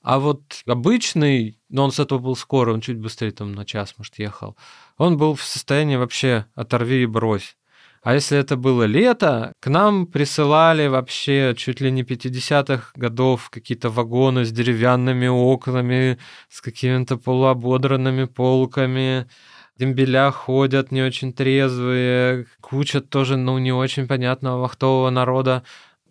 а 0.04 0.18
вот 0.18 0.62
обычный, 0.66 1.58
но 1.70 1.84
он 1.84 1.90
с 1.90 1.98
этого 1.98 2.18
был 2.18 2.36
скоро, 2.36 2.74
он 2.74 2.82
чуть 2.82 2.98
быстрее 2.98 3.30
там 3.30 3.52
на 3.54 3.64
час, 3.64 3.94
может, 3.96 4.18
ехал, 4.18 4.54
он 4.98 5.16
был 5.16 5.34
в 5.34 5.42
состоянии 5.42 5.96
вообще 5.96 6.44
оторви 6.54 7.02
и 7.02 7.06
брось. 7.06 7.56
А 8.02 8.12
если 8.12 8.36
это 8.36 8.56
было 8.56 8.82
лето, 8.82 9.54
к 9.60 9.68
нам 9.70 10.06
присылали 10.06 10.88
вообще 10.88 11.54
чуть 11.56 11.80
ли 11.80 11.90
не 11.90 12.02
50-х 12.02 12.92
годов 12.94 13.48
какие-то 13.48 13.88
вагоны 13.88 14.44
с 14.44 14.52
деревянными 14.52 15.26
окнами, 15.26 16.18
с 16.50 16.60
какими-то 16.60 17.16
полуободранными 17.16 18.26
полками, 18.26 19.26
дембеля 19.78 20.30
ходят 20.32 20.92
не 20.92 21.00
очень 21.00 21.32
трезвые, 21.32 22.44
куча 22.60 23.00
тоже, 23.00 23.38
ну, 23.38 23.56
не 23.56 23.72
очень 23.72 24.06
понятного 24.06 24.60
вахтового 24.60 25.08
народа. 25.08 25.62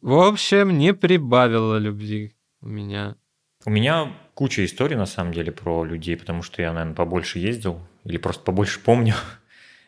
В 0.01 0.17
общем, 0.17 0.75
не 0.79 0.95
прибавило 0.95 1.77
любви 1.77 2.33
у 2.61 2.69
меня. 2.69 3.17
У 3.65 3.69
меня 3.69 4.11
куча 4.33 4.65
историй, 4.65 4.97
на 4.97 5.05
самом 5.05 5.33
деле, 5.33 5.51
про 5.51 5.85
людей, 5.85 6.17
потому 6.17 6.43
что 6.43 6.61
я, 6.61 6.73
наверное, 6.73 6.95
побольше 6.95 7.39
ездил 7.39 7.79
или 8.03 8.17
просто 8.17 8.43
побольше 8.43 8.79
помню. 8.79 9.15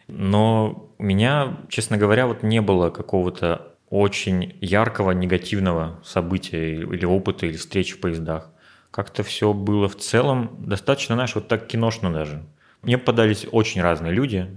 Но 0.08 0.92
у 0.98 1.04
меня, 1.04 1.58
честно 1.68 1.98
говоря, 1.98 2.28
вот 2.28 2.44
не 2.44 2.62
было 2.62 2.90
какого-то 2.90 3.76
очень 3.90 4.58
яркого 4.62 5.12
негативного 5.12 6.00
события 6.04 6.76
или 6.76 7.06
опыта, 7.06 7.46
или 7.46 7.58
встречи 7.58 7.96
в 7.96 8.00
поездах. 8.00 8.50
Как-то 8.92 9.24
все 9.24 9.54
было 9.54 9.90
в 9.90 9.98
целом 9.98 10.56
достаточно, 10.60 11.16
знаешь, 11.16 11.36
вот 11.36 11.48
так 11.48 11.68
киношно 11.68 12.12
даже. 12.14 12.44
Мне 12.82 12.98
попадались 12.98 13.46
очень 13.52 13.82
разные 13.82 14.14
люди, 14.14 14.48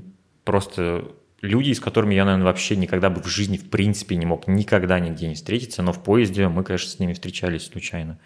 просто 0.45 1.11
люди, 1.41 1.73
с 1.73 1.81
которыми 1.81 2.15
я, 2.15 2.25
наверное, 2.25 2.47
вообще 2.47 2.77
никогда 2.77 3.11
бы 3.11 3.23
в 3.23 3.27
жизни, 3.27 3.57
в 3.57 3.71
принципе, 3.71 4.17
не 4.17 4.27
мог 4.27 4.47
никогда 4.47 5.01
нигде 5.01 5.29
не 5.29 5.35
встретиться, 5.35 5.83
но 5.83 5.93
в 5.93 6.03
поезде 6.03 6.47
мы, 6.49 6.63
конечно, 6.63 6.91
с 6.91 6.99
ними 6.99 7.15
встречались 7.15 7.67
случайно. 7.67 8.19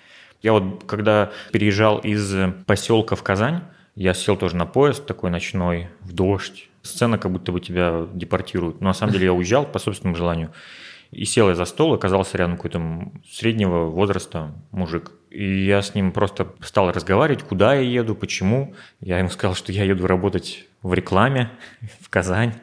Я 0.42 0.52
вот, 0.52 0.84
когда 0.86 1.30
переезжал 1.52 1.98
из 1.98 2.34
поселка 2.66 3.16
в 3.16 3.22
Казань, 3.22 3.62
я 3.94 4.14
сел 4.14 4.36
тоже 4.36 4.56
на 4.56 4.66
поезд 4.66 5.06
такой 5.06 5.30
ночной, 5.30 5.88
в 6.00 6.12
дождь. 6.12 6.68
Сцена, 6.82 7.18
как 7.18 7.30
будто 7.30 7.52
бы 7.52 7.60
тебя 7.60 8.06
депортируют. 8.12 8.80
Но 8.80 8.88
на 8.88 8.94
самом 8.94 9.12
деле 9.12 9.26
я 9.26 9.32
уезжал 9.32 9.66
по 9.66 9.78
собственному 9.78 10.16
желанию. 10.16 10.50
И 11.12 11.26
сел 11.26 11.50
я 11.50 11.54
за 11.54 11.66
стол, 11.66 11.92
оказался 11.92 12.38
рядом 12.38 12.56
какой-то 12.56 13.12
среднего 13.30 13.84
возраста 13.84 14.52
мужик. 14.70 15.12
И 15.30 15.66
я 15.66 15.82
с 15.82 15.94
ним 15.94 16.10
просто 16.10 16.54
стал 16.60 16.90
разговаривать, 16.90 17.42
куда 17.42 17.74
я 17.74 17.82
еду, 17.82 18.14
почему. 18.14 18.74
Я 19.00 19.18
ему 19.18 19.28
сказал, 19.28 19.54
что 19.54 19.72
я 19.72 19.84
еду 19.84 20.06
работать 20.06 20.66
в 20.82 20.94
рекламе 20.94 21.50
в 22.00 22.08
Казань. 22.08 22.54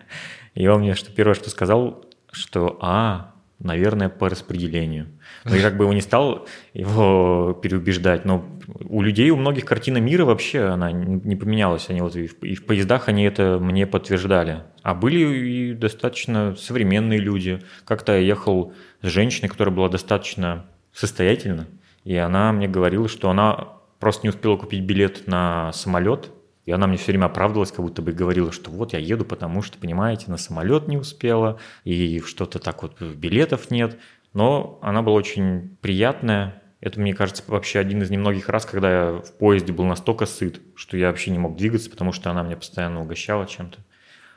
И 0.55 0.67
он 0.67 0.81
мне 0.81 0.95
что 0.95 1.11
первое, 1.11 1.35
что 1.35 1.51
сказал, 1.51 2.03
что 2.31 2.79
«А, 2.81 3.33
наверное, 3.59 4.09
по 4.09 4.29
распределению». 4.29 5.07
Ну, 5.45 5.55
я 5.55 5.61
как 5.61 5.77
бы 5.77 5.85
его 5.85 5.93
не 5.93 6.01
стал 6.01 6.47
его 6.73 7.57
переубеждать, 7.61 8.25
но 8.25 8.45
у 8.87 9.01
людей, 9.01 9.29
у 9.29 9.35
многих 9.35 9.65
картина 9.65 9.97
мира 9.97 10.25
вообще 10.25 10.65
она 10.65 10.91
не 10.91 11.35
поменялась. 11.35 11.89
Они 11.89 12.01
вот 12.01 12.15
и 12.15 12.27
в, 12.27 12.43
и 12.43 12.55
в 12.55 12.65
поездах 12.65 13.07
они 13.07 13.23
это 13.23 13.57
мне 13.59 13.87
подтверждали. 13.87 14.63
А 14.83 14.93
были 14.93 15.19
и 15.19 15.73
достаточно 15.73 16.55
современные 16.55 17.19
люди. 17.19 17.61
Как-то 17.85 18.13
я 18.13 18.19
ехал 18.19 18.73
с 19.01 19.07
женщиной, 19.07 19.49
которая 19.49 19.73
была 19.73 19.89
достаточно 19.89 20.65
состоятельна, 20.93 21.67
и 22.03 22.15
она 22.15 22.51
мне 22.51 22.67
говорила, 22.67 23.07
что 23.07 23.29
она 23.29 23.69
просто 23.99 24.25
не 24.25 24.29
успела 24.29 24.57
купить 24.57 24.83
билет 24.83 25.27
на 25.27 25.71
самолет, 25.73 26.31
и 26.69 26.71
она 26.71 26.85
мне 26.85 26.97
все 26.97 27.07
время 27.07 27.25
оправдывалась, 27.25 27.71
как 27.71 27.83
будто 27.83 28.03
бы 28.03 28.11
говорила, 28.11 28.51
что 28.51 28.69
вот 28.69 28.93
я 28.93 28.99
еду, 28.99 29.25
потому 29.25 29.63
что, 29.63 29.79
понимаете, 29.79 30.25
на 30.27 30.37
самолет 30.37 30.87
не 30.87 30.97
успела, 30.97 31.57
и 31.83 32.19
что-то 32.19 32.59
так 32.59 32.83
вот 32.83 33.01
билетов 33.01 33.71
нет. 33.71 33.97
Но 34.33 34.77
она 34.83 35.01
была 35.01 35.15
очень 35.15 35.75
приятная. 35.81 36.61
Это, 36.79 36.99
мне 36.99 37.15
кажется, 37.15 37.41
вообще 37.47 37.79
один 37.79 38.03
из 38.03 38.11
немногих 38.11 38.49
раз, 38.49 38.67
когда 38.67 38.91
я 38.91 39.11
в 39.13 39.31
поезде 39.39 39.73
был 39.73 39.85
настолько 39.85 40.27
сыт, 40.27 40.61
что 40.75 40.95
я 40.95 41.07
вообще 41.07 41.31
не 41.31 41.39
мог 41.39 41.57
двигаться, 41.57 41.89
потому 41.89 42.11
что 42.11 42.29
она 42.29 42.43
меня 42.43 42.57
постоянно 42.57 43.01
угощала 43.01 43.47
чем-то. 43.47 43.79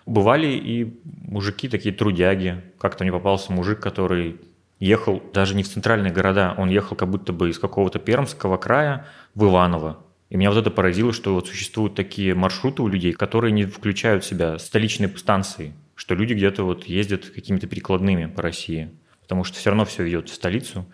Бывали 0.07 0.47
и 0.47 1.03
мужики 1.05 1.68
такие 1.68 1.95
трудяги. 1.95 2.62
Как-то 2.79 3.05
мне 3.05 3.12
попался 3.12 3.53
мужик, 3.53 3.79
который 3.79 4.40
ехал 4.81 5.23
даже 5.35 5.55
не 5.55 5.64
в 5.64 5.68
центральные 5.68 6.14
города, 6.14 6.55
он 6.57 6.71
ехал 6.71 6.97
как 6.97 7.11
будто 7.11 7.35
бы 7.35 7.51
из 7.51 7.59
какого-то 7.59 7.99
Пермского 7.99 8.57
края 8.57 9.07
в 9.35 9.45
Иваново. 9.45 9.99
И 10.33 10.37
меня 10.38 10.49
вот 10.49 10.59
это 10.59 10.71
поразило, 10.71 11.12
что 11.12 11.35
вот 11.35 11.49
существуют 11.49 11.95
такие 11.95 12.35
маршруты 12.35 12.81
у 12.81 12.88
людей, 12.88 13.12
которые 13.12 13.53
не 13.53 13.66
включают 13.66 14.25
в 14.25 14.27
себя 14.27 14.59
столичные 14.59 15.14
станции, 15.14 15.75
что 15.95 16.14
люди 16.14 16.33
где-то 16.33 16.64
вот 16.64 16.85
ездят 16.85 17.27
какими-то 17.27 17.66
перекладными 17.66 18.25
по 18.25 18.40
России, 18.40 18.90
потому 19.21 19.45
что 19.45 19.59
все 19.59 19.68
равно 19.68 19.85
все 19.85 20.09
идет 20.09 20.31
в 20.31 20.35
столицу. 20.35 20.87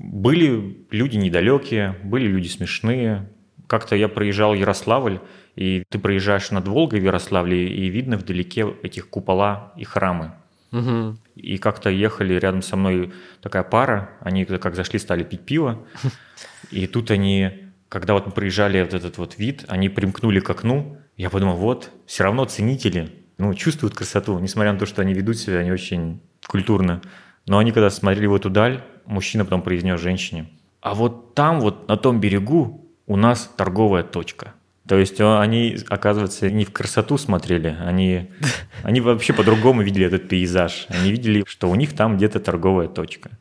Были 0.00 0.84
люди 0.90 1.16
недалекие, 1.16 1.96
были 2.02 2.26
люди 2.26 2.48
смешные, 2.48 3.30
Как-то 3.68 3.94
я 3.94 4.08
проезжал 4.08 4.52
Ярославль, 4.52 5.20
и 5.54 5.84
ты 5.88 6.00
проезжаешь 6.00 6.50
над 6.50 6.66
Волгой 6.66 6.98
в 6.98 7.04
Ярославле, 7.04 7.68
и 7.68 7.86
видно 7.86 8.16
вдалеке 8.16 8.74
этих 8.82 9.08
купола 9.08 9.74
и 9.76 9.84
храмы. 9.84 10.32
Угу. 10.72 11.18
И 11.36 11.58
как-то 11.58 11.88
ехали 11.88 12.34
рядом 12.34 12.62
со 12.62 12.74
мной 12.74 13.12
такая 13.42 13.62
пара, 13.62 14.10
они 14.22 14.44
как 14.44 14.74
зашли, 14.74 14.98
стали 14.98 15.22
пить 15.22 15.42
пиво, 15.42 15.86
и 16.72 16.88
тут 16.88 17.12
они, 17.12 17.61
когда 17.92 18.14
вот 18.14 18.24
мы 18.24 18.32
проезжали 18.32 18.80
вот 18.80 18.94
этот 18.94 19.18
вот 19.18 19.36
вид, 19.36 19.66
они 19.68 19.90
примкнули 19.90 20.40
к 20.40 20.48
окну, 20.48 20.96
я 21.18 21.28
подумал, 21.28 21.56
вот, 21.56 21.90
все 22.06 22.24
равно 22.24 22.46
ценители, 22.46 23.12
ну, 23.36 23.52
чувствуют 23.52 23.94
красоту, 23.94 24.38
несмотря 24.38 24.72
на 24.72 24.78
то, 24.78 24.86
что 24.86 25.02
они 25.02 25.12
ведут 25.12 25.36
себя 25.36 25.62
не 25.62 25.70
очень 25.70 26.22
культурно. 26.46 27.02
Но 27.46 27.58
они, 27.58 27.70
когда 27.70 27.90
смотрели 27.90 28.24
в 28.24 28.34
эту 28.34 28.48
даль, 28.48 28.82
мужчина 29.04 29.44
потом 29.44 29.60
произнес 29.60 30.00
женщине, 30.00 30.48
а 30.80 30.94
вот 30.94 31.34
там 31.34 31.60
вот, 31.60 31.86
на 31.86 31.98
том 31.98 32.18
берегу, 32.18 32.88
у 33.06 33.16
нас 33.16 33.52
торговая 33.58 34.04
точка. 34.04 34.54
То 34.88 34.96
есть 34.96 35.20
они, 35.20 35.76
оказывается, 35.90 36.50
не 36.50 36.64
в 36.64 36.72
красоту 36.72 37.18
смотрели, 37.18 37.76
они, 37.78 38.30
они 38.84 39.02
вообще 39.02 39.34
по-другому 39.34 39.82
видели 39.82 40.06
этот 40.06 40.30
пейзаж. 40.30 40.86
Они 40.88 41.10
видели, 41.10 41.44
что 41.46 41.68
у 41.68 41.74
них 41.74 41.92
там 41.92 42.16
где-то 42.16 42.40
торговая 42.40 42.88
точка. 42.88 43.32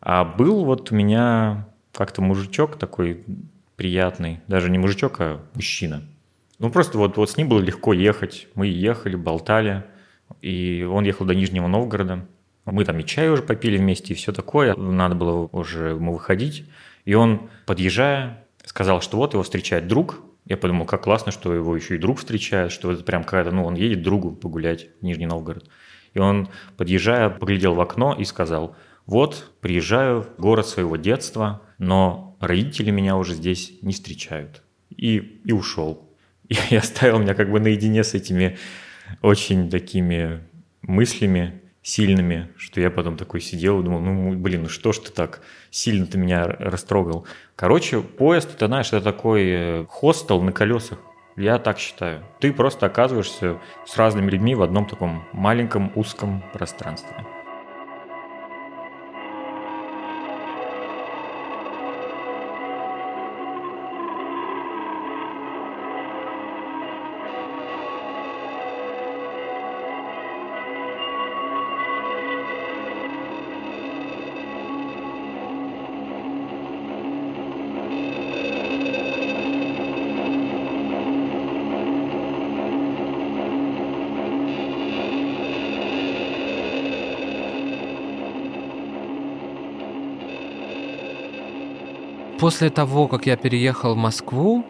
А 0.00 0.24
был 0.24 0.64
вот 0.64 0.92
у 0.92 0.94
меня 0.94 1.66
как-то 1.92 2.22
мужичок 2.22 2.78
такой 2.78 3.24
приятный, 3.76 4.40
даже 4.48 4.70
не 4.70 4.78
мужичок, 4.78 5.20
а 5.20 5.40
мужчина. 5.54 6.02
Ну 6.58 6.70
просто 6.70 6.98
вот, 6.98 7.16
вот 7.16 7.30
с 7.30 7.36
ним 7.36 7.48
было 7.48 7.60
легко 7.60 7.92
ехать. 7.92 8.48
Мы 8.54 8.66
ехали, 8.66 9.16
болтали, 9.16 9.84
и 10.40 10.86
он 10.90 11.04
ехал 11.04 11.26
до 11.26 11.34
Нижнего 11.34 11.66
Новгорода. 11.66 12.26
Мы 12.64 12.84
там 12.84 12.98
и 12.98 13.04
чай 13.04 13.28
уже 13.28 13.42
попили 13.42 13.76
вместе, 13.76 14.12
и 14.12 14.16
все 14.16 14.32
такое. 14.32 14.74
Надо 14.74 15.14
было 15.14 15.48
уже 15.52 15.90
ему 15.90 16.14
выходить. 16.14 16.64
И 17.04 17.14
он, 17.14 17.48
подъезжая, 17.64 18.44
сказал, 18.64 19.00
что 19.00 19.18
вот 19.18 19.34
его 19.34 19.42
встречает 19.42 19.86
друг. 19.86 20.20
Я 20.46 20.56
подумал, 20.56 20.86
как 20.86 21.04
классно, 21.04 21.30
что 21.30 21.54
его 21.54 21.76
еще 21.76 21.94
и 21.94 21.98
друг 21.98 22.18
встречает, 22.18 22.72
что 22.72 22.90
это 22.90 23.04
прям 23.04 23.22
какая-то, 23.22 23.52
ну, 23.52 23.64
он 23.64 23.74
едет 23.74 24.02
другу 24.02 24.32
погулять 24.32 24.88
в 25.00 25.04
Нижний 25.04 25.26
Новгород. 25.26 25.68
И 26.14 26.18
он, 26.18 26.48
подъезжая, 26.76 27.30
поглядел 27.30 27.74
в 27.74 27.80
окно 27.80 28.16
и 28.18 28.24
сказал, 28.24 28.74
вот, 29.06 29.52
приезжаю 29.60 30.22
в 30.22 30.40
город 30.40 30.66
своего 30.66 30.96
детства, 30.96 31.62
но 31.78 32.25
родители 32.40 32.90
меня 32.90 33.16
уже 33.16 33.34
здесь 33.34 33.72
не 33.82 33.92
встречают. 33.92 34.62
И, 34.90 35.40
и 35.44 35.52
ушел. 35.52 36.02
И, 36.48 36.56
и 36.70 36.76
оставил 36.76 37.18
меня 37.18 37.34
как 37.34 37.50
бы 37.50 37.58
наедине 37.58 38.04
с 38.04 38.14
этими 38.14 38.56
очень 39.20 39.68
такими 39.68 40.44
мыслями, 40.82 41.60
сильными, 41.82 42.48
что 42.56 42.80
я 42.80 42.90
потом 42.90 43.16
такой 43.16 43.40
сидел 43.40 43.80
и 43.80 43.84
думал, 43.84 44.00
ну, 44.00 44.36
блин, 44.36 44.62
ну 44.62 44.68
что 44.68 44.92
ж 44.92 44.98
ты 44.98 45.12
так 45.12 45.40
сильно 45.70 46.06
ты 46.06 46.18
меня 46.18 46.44
растрогал. 46.44 47.26
Короче, 47.54 48.00
поезд, 48.00 48.54
это, 48.54 48.66
знаешь, 48.66 48.88
это 48.88 49.02
такой 49.02 49.44
э, 49.46 49.84
хостел 49.88 50.42
на 50.42 50.52
колесах. 50.52 50.98
Я 51.36 51.58
так 51.58 51.78
считаю. 51.78 52.24
Ты 52.40 52.52
просто 52.52 52.86
оказываешься 52.86 53.60
с 53.86 53.96
разными 53.96 54.30
людьми 54.30 54.54
в 54.54 54.62
одном 54.62 54.86
таком 54.86 55.24
маленьком 55.32 55.92
узком 55.94 56.42
пространстве. 56.52 57.35
После 92.38 92.70
того, 92.70 93.08
как 93.08 93.26
я 93.26 93.36
переехал 93.36 93.94
в 93.94 93.98
Москву, 93.98 94.64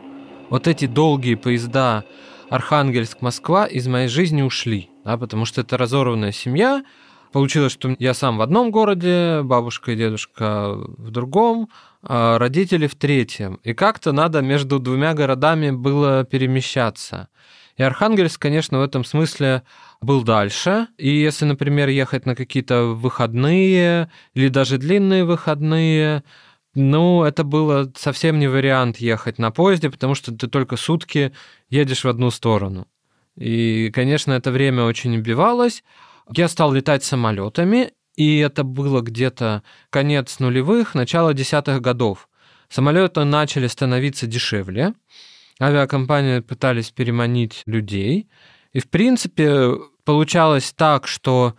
вот 0.51 0.69
эти 0.69 0.87
долгие 0.87 1.35
поезда 1.35 2.05
Архангельск-Москва 2.49 3.67
из 3.67 3.89
моей 3.89 4.09
жизни 4.09 4.43
ушли, 4.43 4.91
да, 5.05 5.17
потому 5.17 5.45
что 5.45 5.63
это 5.63 5.77
разорванная 5.77 6.33
семья. 6.33 6.85
Получилось, 7.33 7.73
что 7.73 7.97
я 7.99 8.15
сам 8.15 8.39
в 8.39 8.43
одном 8.43 8.71
городе, 8.71 9.43
бабушка 9.43 9.93
и 9.93 9.97
дедушка 9.97 10.75
в 10.75 11.11
другом, 11.11 11.69
а 12.03 12.39
родители 12.39 12.87
в 12.87 12.95
третьем. 12.95 13.59
И 13.65 13.75
как-то 13.75 14.13
надо 14.13 14.43
между 14.43 14.79
двумя 14.79 15.13
городами 15.13 15.71
было 15.71 16.25
перемещаться. 16.25 17.29
И 17.77 17.83
Архангельск, 17.83 18.41
конечно, 18.41 18.79
в 18.79 18.83
этом 18.83 19.05
смысле 19.05 19.65
был 20.01 20.23
дальше. 20.23 20.87
И 20.97 21.11
если, 21.11 21.45
например, 21.45 21.89
ехать 21.89 22.25
на 22.25 22.35
какие-то 22.35 22.95
выходные 22.95 24.11
или 24.35 24.49
даже 24.49 24.79
длинные 24.79 25.25
выходные, 25.25 26.23
ну, 26.77 27.25
это 27.25 27.43
было 27.43 27.91
совсем 27.97 28.39
не 28.39 28.49
вариант 28.49 28.99
ехать 28.99 29.39
на 29.39 29.51
поезде, 29.51 29.89
потому 29.91 30.15
что 30.15 30.31
ты 30.31 30.47
только 30.47 30.77
сутки 30.77 31.33
едешь 31.71 32.05
в 32.05 32.09
одну 32.09 32.31
сторону. 32.31 32.87
И, 33.35 33.91
конечно, 33.95 34.33
это 34.33 34.51
время 34.51 34.85
очень 34.85 35.17
убивалось. 35.17 35.83
Я 36.35 36.49
стал 36.49 36.75
летать 36.75 37.03
самолетами, 37.03 37.93
и 38.15 38.39
это 38.41 38.63
было 38.63 39.01
где-то 39.01 39.63
конец 39.89 40.39
нулевых, 40.39 40.95
начало 40.95 41.33
десятых 41.33 41.81
годов. 41.81 42.29
Самолеты 42.69 43.25
начали 43.25 43.69
становиться 43.69 44.27
дешевле, 44.27 44.93
авиакомпании 45.59 46.41
пытались 46.41 46.91
переманить 46.91 47.63
людей, 47.65 48.29
и, 48.75 48.81
в 48.81 48.91
принципе, 48.91 49.71
получалось 50.05 50.75
так, 50.77 51.07
что 51.07 51.55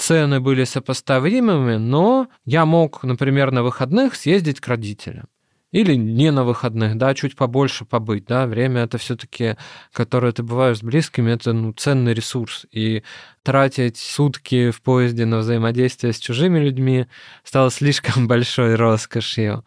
цены 0.00 0.40
были 0.40 0.64
сопоставимыми, 0.64 1.76
но 1.76 2.28
я 2.44 2.64
мог, 2.64 3.02
например, 3.02 3.52
на 3.52 3.62
выходных 3.62 4.14
съездить 4.14 4.60
к 4.60 4.66
родителям. 4.66 5.28
Или 5.72 5.94
не 5.94 6.32
на 6.32 6.42
выходных, 6.42 6.96
да, 6.96 7.14
чуть 7.14 7.36
побольше 7.36 7.84
побыть, 7.84 8.24
да, 8.24 8.46
время 8.46 8.82
это 8.82 8.98
все-таки, 8.98 9.56
которое 9.92 10.32
ты 10.32 10.42
бываешь 10.42 10.78
с 10.78 10.82
близкими, 10.82 11.30
это 11.30 11.52
ну, 11.52 11.72
ценный 11.72 12.12
ресурс. 12.12 12.66
И 12.72 13.04
тратить 13.44 13.96
сутки 13.96 14.70
в 14.70 14.82
поезде 14.82 15.26
на 15.26 15.38
взаимодействие 15.38 16.12
с 16.12 16.18
чужими 16.18 16.58
людьми 16.58 17.06
стало 17.44 17.70
слишком 17.70 18.26
большой 18.26 18.74
роскошью. 18.74 19.64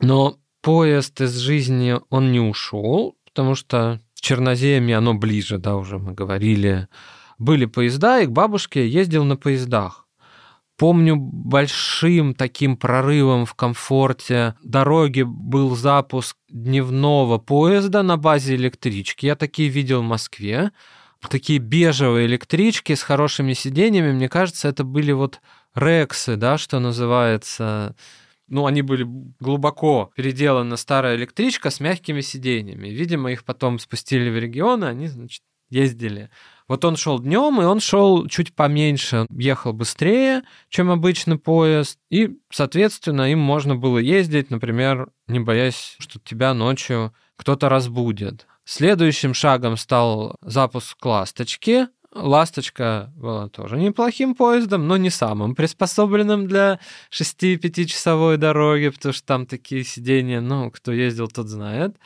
Но 0.00 0.38
поезд 0.60 1.20
из 1.20 1.36
жизни, 1.38 1.96
он 2.10 2.32
не 2.32 2.40
ушел, 2.40 3.16
потому 3.24 3.54
что 3.54 4.00
Черноземье, 4.22 4.98
оно 4.98 5.14
ближе, 5.14 5.58
да, 5.58 5.76
уже 5.76 5.98
мы 5.98 6.12
говорили, 6.12 6.88
были 7.42 7.66
поезда, 7.66 8.20
и 8.20 8.26
к 8.26 8.30
бабушке 8.30 8.88
ездил 8.88 9.24
на 9.24 9.36
поездах. 9.36 10.06
Помню, 10.78 11.16
большим 11.16 12.34
таким 12.34 12.76
прорывом 12.76 13.46
в 13.46 13.54
комфорте 13.54 14.56
дороги 14.62 15.22
был 15.22 15.76
запуск 15.76 16.36
дневного 16.48 17.38
поезда 17.38 18.02
на 18.02 18.16
базе 18.16 18.54
электрички. 18.56 19.26
Я 19.26 19.36
такие 19.36 19.68
видел 19.68 20.00
в 20.00 20.06
Москве. 20.06 20.72
Такие 21.28 21.60
бежевые 21.60 22.26
электрички 22.26 22.94
с 22.94 23.02
хорошими 23.02 23.52
сиденьями. 23.52 24.12
Мне 24.12 24.28
кажется, 24.28 24.66
это 24.68 24.82
были 24.82 25.12
вот 25.12 25.40
рексы, 25.74 26.36
да, 26.36 26.58
что 26.58 26.80
называется. 26.80 27.94
Ну, 28.48 28.66
они 28.66 28.82
были 28.82 29.06
глубоко 29.38 30.10
переделаны 30.16 30.76
старая 30.76 31.14
электричка 31.14 31.70
с 31.70 31.78
мягкими 31.78 32.22
сиденьями. 32.22 32.88
Видимо, 32.88 33.30
их 33.30 33.44
потом 33.44 33.78
спустили 33.78 34.30
в 34.30 34.36
регионы, 34.36 34.86
они, 34.86 35.06
значит, 35.06 35.42
ездили 35.70 36.28
вот 36.72 36.86
он 36.86 36.96
шел 36.96 37.18
днем, 37.18 37.60
и 37.60 37.66
он 37.66 37.80
шел 37.80 38.26
чуть 38.28 38.54
поменьше, 38.54 39.26
ехал 39.28 39.74
быстрее, 39.74 40.40
чем 40.70 40.90
обычный 40.90 41.36
поезд, 41.36 41.98
и, 42.08 42.38
соответственно, 42.50 43.30
им 43.30 43.40
можно 43.40 43.76
было 43.76 43.98
ездить, 43.98 44.48
например, 44.48 45.10
не 45.26 45.38
боясь, 45.38 45.96
что 45.98 46.18
тебя 46.18 46.54
ночью 46.54 47.12
кто-то 47.36 47.68
разбудит. 47.68 48.46
Следующим 48.64 49.34
шагом 49.34 49.76
стал 49.76 50.36
запуск 50.40 51.04
«Ласточки», 51.04 51.88
«Ласточка» 52.14 53.12
была 53.16 53.50
тоже 53.50 53.76
неплохим 53.76 54.34
поездом, 54.34 54.88
но 54.88 54.96
не 54.96 55.10
самым 55.10 55.54
приспособленным 55.54 56.46
для 56.46 56.80
6-5-часовой 57.10 58.38
дороги, 58.38 58.88
потому 58.88 59.12
что 59.12 59.26
там 59.26 59.44
такие 59.44 59.84
сидения, 59.84 60.40
ну, 60.40 60.70
кто 60.70 60.92
ездил, 60.92 61.28
тот 61.28 61.48
знает. 61.48 61.98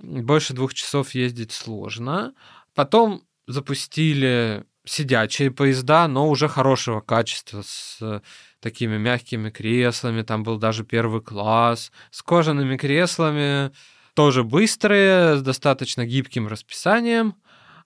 Больше 0.00 0.54
двух 0.54 0.74
часов 0.74 1.14
ездить 1.14 1.52
сложно. 1.52 2.34
Потом 2.74 3.22
запустили 3.48 4.64
сидячие 4.84 5.50
поезда, 5.50 6.06
но 6.06 6.28
уже 6.28 6.48
хорошего 6.48 7.00
качества, 7.00 7.62
с 7.64 8.22
такими 8.60 8.96
мягкими 8.96 9.50
креслами, 9.50 10.22
там 10.22 10.42
был 10.44 10.58
даже 10.58 10.84
первый 10.84 11.20
класс, 11.20 11.90
с 12.10 12.22
кожаными 12.22 12.76
креслами, 12.76 13.72
тоже 14.14 14.44
быстрые, 14.44 15.38
с 15.38 15.42
достаточно 15.42 16.06
гибким 16.06 16.46
расписанием. 16.48 17.34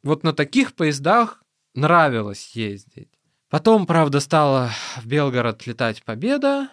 Вот 0.02 0.22
на 0.24 0.32
таких 0.32 0.74
поездах 0.74 1.42
нравилось 1.74 2.52
ездить. 2.54 3.10
Потом, 3.50 3.86
правда, 3.86 4.20
стала 4.20 4.70
в 4.96 5.06
Белгород 5.06 5.66
летать 5.66 6.02
Победа. 6.04 6.68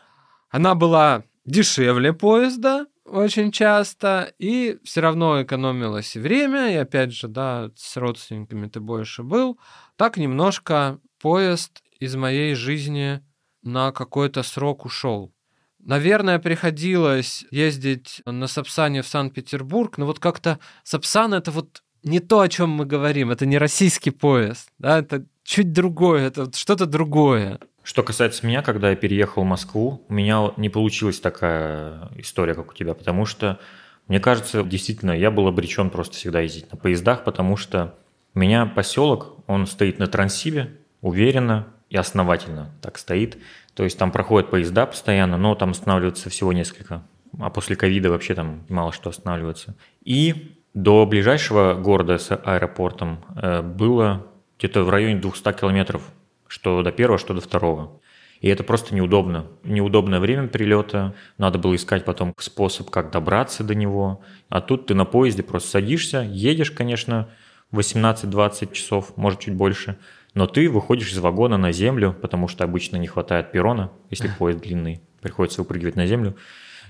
Она 0.49 0.75
была 0.75 1.23
дешевле 1.45 2.13
поезда, 2.13 2.87
очень 3.09 3.51
часто, 3.51 4.33
и 4.39 4.77
все 4.83 5.01
равно 5.01 5.41
экономилось 5.41 6.15
время, 6.15 6.71
и 6.71 6.75
опять 6.75 7.13
же, 7.13 7.27
да, 7.27 7.71
с 7.75 7.97
родственниками 7.97 8.67
ты 8.67 8.79
больше 8.79 9.23
был. 9.23 9.59
Так 9.95 10.17
немножко 10.17 10.99
поезд 11.19 11.83
из 11.99 12.15
моей 12.15 12.55
жизни 12.55 13.21
на 13.61 13.91
какой-то 13.91 14.43
срок 14.43 14.85
ушел. 14.85 15.33
Наверное, 15.79 16.39
приходилось 16.39 17.45
ездить 17.51 18.21
на 18.25 18.47
Сапсане 18.47 19.01
в 19.01 19.07
Санкт-Петербург, 19.07 19.97
но 19.97 20.05
вот 20.05 20.19
как-то 20.19 20.59
Сапсан— 20.83 21.33
это 21.35 21.51
вот 21.51 21.83
не 22.03 22.19
то, 22.19 22.41
о 22.41 22.49
чем 22.49 22.69
мы 22.69 22.85
говорим, 22.85 23.31
это 23.31 23.45
не 23.45 23.57
российский 23.57 24.11
поезд, 24.11 24.69
да, 24.77 24.99
это 24.99 25.25
чуть 25.43 25.73
другое, 25.73 26.27
это 26.27 26.51
что-то 26.53 26.85
другое. 26.85 27.59
Что 27.89 28.03
касается 28.03 28.45
меня, 28.45 28.61
когда 28.61 28.91
я 28.91 28.95
переехал 28.95 29.41
в 29.41 29.47
Москву, 29.47 30.05
у 30.09 30.13
меня 30.13 30.51
не 30.57 30.69
получилась 30.69 31.19
такая 31.19 32.07
история, 32.17 32.53
как 32.53 32.69
у 32.69 32.73
тебя, 32.75 32.93
потому 32.93 33.25
что, 33.25 33.59
мне 34.07 34.19
кажется, 34.19 34.61
действительно, 34.61 35.09
я 35.09 35.31
был 35.31 35.47
обречен 35.47 35.89
просто 35.89 36.15
всегда 36.15 36.41
ездить 36.41 36.71
на 36.71 36.77
поездах, 36.77 37.23
потому 37.23 37.57
что 37.57 37.95
у 38.35 38.39
меня 38.39 38.67
поселок, 38.67 39.37
он 39.47 39.65
стоит 39.65 39.97
на 39.97 40.05
Транссибе, 40.05 40.77
уверенно 41.01 41.65
и 41.89 41.97
основательно 41.97 42.69
так 42.83 42.99
стоит. 42.99 43.39
То 43.73 43.83
есть 43.83 43.97
там 43.97 44.11
проходят 44.11 44.51
поезда 44.51 44.85
постоянно, 44.85 45.39
но 45.39 45.55
там 45.55 45.71
останавливаются 45.71 46.29
всего 46.29 46.53
несколько. 46.53 47.01
А 47.39 47.49
после 47.49 47.75
ковида 47.75 48.11
вообще 48.11 48.35
там 48.35 48.65
мало 48.69 48.91
что 48.91 49.09
останавливается. 49.09 49.73
И 50.03 50.55
до 50.75 51.07
ближайшего 51.07 51.73
города 51.73 52.19
с 52.19 52.35
аэропортом 52.35 53.25
э, 53.35 53.63
было 53.63 54.27
где-то 54.59 54.83
в 54.83 54.91
районе 54.91 55.15
200 55.15 55.53
километров, 55.53 56.03
что 56.49 56.83
до 56.83 56.91
первого, 56.91 57.17
что 57.17 57.33
до 57.33 57.39
второго. 57.39 58.01
И 58.41 58.49
это 58.49 58.63
просто 58.63 58.95
неудобно. 58.95 59.47
Неудобное 59.63 60.19
время 60.19 60.47
прилета, 60.47 61.13
надо 61.37 61.59
было 61.59 61.75
искать 61.75 62.03
потом 62.03 62.33
способ, 62.37 62.89
как 62.89 63.11
добраться 63.11 63.63
до 63.63 63.75
него. 63.75 64.21
А 64.49 64.59
тут 64.59 64.87
ты 64.87 64.93
на 64.93 65.05
поезде 65.05 65.43
просто 65.43 65.69
садишься, 65.69 66.27
едешь, 66.29 66.71
конечно, 66.71 67.29
18-20 67.71 68.73
часов, 68.73 69.15
может 69.15 69.39
чуть 69.39 69.53
больше, 69.53 69.97
но 70.33 70.47
ты 70.47 70.69
выходишь 70.69 71.11
из 71.11 71.19
вагона 71.19 71.57
на 71.57 71.71
землю, 71.71 72.15
потому 72.19 72.47
что 72.47 72.63
обычно 72.63 72.97
не 72.97 73.07
хватает 73.07 73.51
перрона, 73.51 73.91
если 74.09 74.29
поезд 74.29 74.61
длинный, 74.61 75.01
приходится 75.21 75.61
выпрыгивать 75.61 75.95
на 75.95 76.07
землю. 76.07 76.35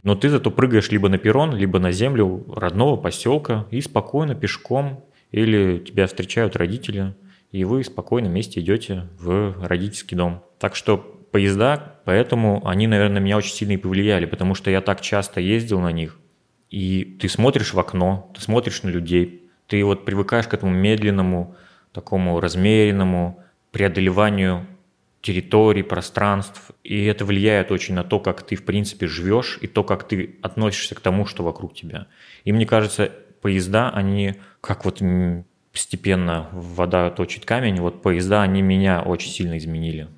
Но 0.04 0.16
ты 0.16 0.30
зато 0.30 0.52
прыгаешь 0.52 0.92
либо 0.92 1.10
на 1.10 1.18
перрон, 1.18 1.54
либо 1.54 1.80
на 1.80 1.92
землю 1.92 2.46
родного 2.56 2.96
поселка 2.96 3.66
и 3.72 3.82
спокойно 3.82 4.36
пешком, 4.36 5.04
или 5.32 5.80
тебя 5.80 6.08
встречают 6.08 6.56
родители, 6.56 7.16
и 7.52 7.64
вы 7.64 7.84
спокойно 7.84 8.30
вместе 8.30 8.60
идете 8.60 9.08
в 9.18 9.56
родительский 9.66 10.16
дом. 10.16 10.44
Так 10.60 10.76
что 10.76 10.98
поезда, 10.98 11.96
поэтому 12.06 12.68
они, 12.68 12.88
наверное, 12.88 13.22
меня 13.22 13.38
очень 13.38 13.54
сильно 13.54 13.74
и 13.74 13.78
повлияли, 13.78 14.26
потому 14.26 14.56
что 14.56 14.72
я 14.72 14.82
так 14.82 15.02
часто 15.02 15.40
ездил 15.42 15.80
на 15.80 15.92
них, 15.92 16.20
и 16.70 17.18
ты 17.20 17.30
смотришь 17.30 17.74
в 17.74 17.80
окно, 17.80 18.32
ты 18.36 18.42
смотришь 18.42 18.84
на 18.84 18.90
людей, 18.90 19.50
ты 19.68 19.84
вот 19.84 20.06
привыкаешь 20.06 20.48
к 20.48 20.54
этому 20.54 20.72
медленному, 20.72 21.56
такому 21.92 22.40
размеренному 22.40 23.44
преодолеванию 23.72 24.66
территорий, 25.22 25.84
пространств, 25.84 26.72
и 26.84 27.04
это 27.06 27.26
влияет 27.26 27.72
очень 27.72 27.94
на 27.94 28.04
то, 28.04 28.20
как 28.20 28.42
ты, 28.44 28.56
в 28.56 28.64
принципе, 28.64 29.06
живешь, 29.08 29.60
и 29.62 29.68
то, 29.68 29.84
как 29.84 30.08
ты 30.08 30.38
относишься 30.42 30.96
к 30.96 31.02
тому, 31.02 31.26
что 31.26 31.44
вокруг 31.44 31.74
тебя. 31.74 32.08
И 32.46 32.54
мне 32.54 32.66
кажется, 32.66 33.12
поезда, 33.42 33.90
они 33.90 34.36
как 34.62 34.86
вот 34.86 35.02
постепенно 35.80 36.50
вода 36.52 37.10
точит 37.10 37.46
камень, 37.46 37.80
вот 37.80 38.02
поезда, 38.02 38.42
они 38.42 38.62
меня 38.62 39.02
очень 39.02 39.32
сильно 39.32 39.58
изменили. 39.58 40.10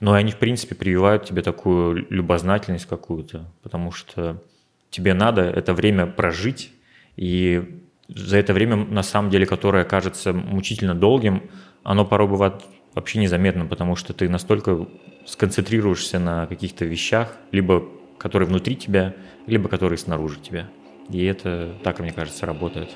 Но 0.00 0.12
они, 0.12 0.32
в 0.32 0.38
принципе, 0.38 0.74
прививают 0.74 1.24
тебе 1.24 1.40
такую 1.40 2.04
любознательность 2.10 2.86
какую-то, 2.86 3.48
потому 3.62 3.92
что 3.92 4.42
тебе 4.90 5.14
надо 5.14 5.42
это 5.42 5.72
время 5.72 6.06
прожить, 6.06 6.72
и 7.14 7.80
за 8.08 8.38
это 8.38 8.52
время, 8.54 8.74
на 8.74 9.04
самом 9.04 9.30
деле, 9.30 9.46
которое 9.46 9.84
кажется 9.84 10.32
мучительно 10.32 10.96
долгим, 10.96 11.48
оно 11.84 12.04
порой 12.04 12.26
бывает 12.26 12.64
вообще 12.94 13.20
незаметно, 13.20 13.66
потому 13.66 13.94
что 13.94 14.14
ты 14.14 14.28
настолько 14.28 14.84
сконцентрируешься 15.26 16.18
на 16.18 16.48
каких-то 16.48 16.86
вещах, 16.86 17.36
либо 17.52 17.84
которые 18.18 18.48
внутри 18.48 18.74
тебя, 18.74 19.14
либо 19.46 19.68
которые 19.68 19.96
снаружи 19.96 20.40
тебя. 20.40 20.68
И 21.08 21.24
это 21.24 21.72
так, 21.84 22.00
мне 22.00 22.10
кажется, 22.10 22.46
работает. 22.46 22.90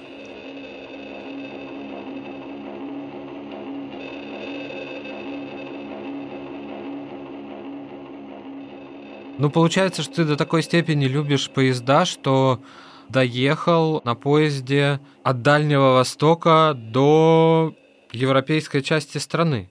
Ну, 9.39 9.51
получается, 9.51 10.03
что 10.03 10.17
ты 10.17 10.25
до 10.25 10.37
такой 10.37 10.65
степени 10.65 11.07
любишь 11.07 11.49
поезда, 11.49 12.05
что 12.05 12.61
доехал 13.09 14.03
на 14.05 14.17
поезде 14.17 15.01
от 15.23 15.43
Дальнего 15.43 15.95
Востока 15.95 16.75
до 16.77 17.75
европейской 18.13 18.81
части 18.81 19.19
страны. 19.19 19.71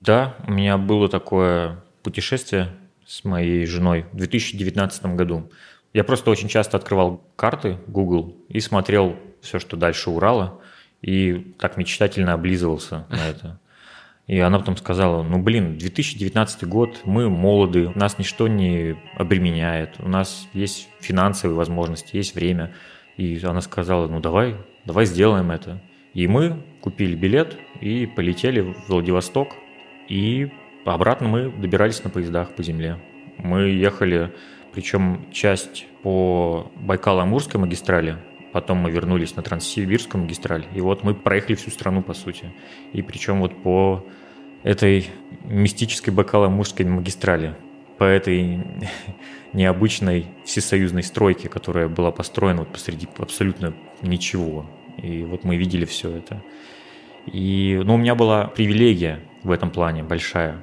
Да, 0.00 0.36
у 0.46 0.52
меня 0.52 0.76
было 0.76 1.08
такое 1.08 1.82
путешествие 2.02 2.76
с 3.06 3.24
моей 3.24 3.64
женой 3.64 4.04
в 4.12 4.16
2019 4.16 5.06
году. 5.16 5.50
Я 5.94 6.04
просто 6.04 6.30
очень 6.30 6.48
часто 6.48 6.76
открывал 6.76 7.24
карты 7.34 7.78
Google 7.86 8.36
и 8.48 8.60
смотрел 8.60 9.16
все, 9.40 9.58
что 9.58 9.78
дальше 9.78 10.10
Урала, 10.10 10.60
и 11.00 11.54
так 11.58 11.78
мечтательно 11.78 12.34
облизывался 12.34 13.06
на 13.08 13.28
это. 13.28 13.60
И 14.28 14.38
она 14.40 14.58
потом 14.58 14.76
сказала, 14.76 15.22
ну 15.22 15.42
блин, 15.42 15.78
2019 15.78 16.64
год, 16.64 17.00
мы 17.04 17.30
молоды, 17.30 17.90
нас 17.94 18.18
ничто 18.18 18.46
не 18.46 18.94
обременяет, 19.16 19.96
у 20.00 20.08
нас 20.08 20.46
есть 20.52 20.88
финансовые 21.00 21.56
возможности, 21.56 22.16
есть 22.16 22.34
время. 22.34 22.74
И 23.16 23.40
она 23.42 23.62
сказала, 23.62 24.06
ну 24.06 24.20
давай, 24.20 24.56
давай 24.84 25.06
сделаем 25.06 25.50
это. 25.50 25.80
И 26.12 26.26
мы 26.28 26.62
купили 26.82 27.16
билет 27.16 27.56
и 27.80 28.04
полетели 28.04 28.60
в 28.60 28.88
Владивосток. 28.88 29.56
И 30.08 30.50
обратно 30.84 31.28
мы 31.28 31.50
добирались 31.50 32.04
на 32.04 32.10
поездах 32.10 32.50
по 32.54 32.62
земле. 32.62 32.98
Мы 33.38 33.70
ехали, 33.70 34.30
причем 34.74 35.26
часть 35.32 35.86
по 36.02 36.70
Байкало-Амурской 36.76 37.58
магистрали, 37.58 38.18
потом 38.52 38.78
мы 38.78 38.90
вернулись 38.90 39.36
на 39.36 39.42
Транссибирскую 39.42 40.22
магистраль, 40.22 40.66
и 40.74 40.80
вот 40.80 41.04
мы 41.04 41.14
проехали 41.14 41.56
всю 41.56 41.70
страну, 41.70 42.02
по 42.02 42.14
сути. 42.14 42.52
И 42.92 43.02
причем 43.02 43.40
вот 43.40 43.62
по 43.62 44.04
этой 44.62 45.08
мистической 45.44 46.12
Байкало-Амурской 46.12 46.84
магистрали, 46.86 47.54
по 47.98 48.04
этой 48.04 48.60
необычной 49.52 50.26
всесоюзной 50.44 51.02
стройке, 51.02 51.48
которая 51.48 51.88
была 51.88 52.10
построена 52.12 52.60
вот 52.60 52.68
посреди 52.68 53.08
абсолютно 53.18 53.74
ничего. 54.02 54.66
И 55.02 55.22
вот 55.22 55.44
мы 55.44 55.56
видели 55.56 55.84
все 55.84 56.10
это. 56.10 56.42
И, 57.26 57.80
ну, 57.84 57.94
у 57.94 57.98
меня 57.98 58.14
была 58.14 58.46
привилегия 58.46 59.20
в 59.42 59.50
этом 59.50 59.70
плане 59.70 60.02
большая. 60.02 60.58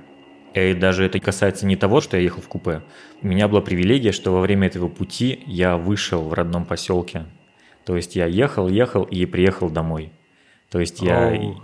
И 0.54 0.74
даже 0.74 1.04
это 1.06 1.20
касается 1.20 1.66
не 1.66 1.76
того, 1.76 2.00
что 2.00 2.18
я 2.18 2.24
ехал 2.24 2.42
в 2.42 2.48
купе. 2.48 2.82
У 3.22 3.28
меня 3.28 3.48
была 3.48 3.62
привилегия, 3.62 4.12
что 4.12 4.32
во 4.32 4.42
время 4.42 4.68
этого 4.68 4.88
пути 4.88 5.44
я 5.46 5.78
вышел 5.78 6.24
в 6.24 6.34
родном 6.34 6.66
поселке. 6.66 7.26
То 7.86 7.96
есть 7.96 8.16
я 8.16 8.26
ехал, 8.26 8.68
ехал 8.68 9.04
и 9.04 9.26
приехал 9.26 9.70
домой. 9.70 10.12
То 10.70 10.80
есть 10.80 11.02
я... 11.02 11.36
Oh. 11.36 11.56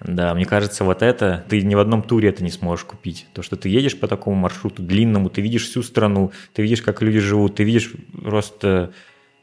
Да, 0.00 0.32
мне 0.34 0.44
кажется, 0.44 0.84
вот 0.84 1.02
это 1.02 1.44
ты 1.48 1.60
ни 1.62 1.74
в 1.74 1.80
одном 1.80 2.02
туре 2.02 2.28
это 2.28 2.44
не 2.44 2.50
сможешь 2.50 2.84
купить. 2.84 3.26
То, 3.34 3.42
что 3.42 3.56
ты 3.56 3.68
едешь 3.68 3.98
по 3.98 4.06
такому 4.06 4.36
маршруту 4.36 4.82
длинному, 4.82 5.28
ты 5.28 5.40
видишь 5.40 5.68
всю 5.68 5.82
страну, 5.82 6.30
ты 6.52 6.62
видишь, 6.62 6.82
как 6.82 7.02
люди 7.02 7.18
живут, 7.18 7.56
ты 7.56 7.64
видишь 7.64 7.92
просто, 8.12 8.92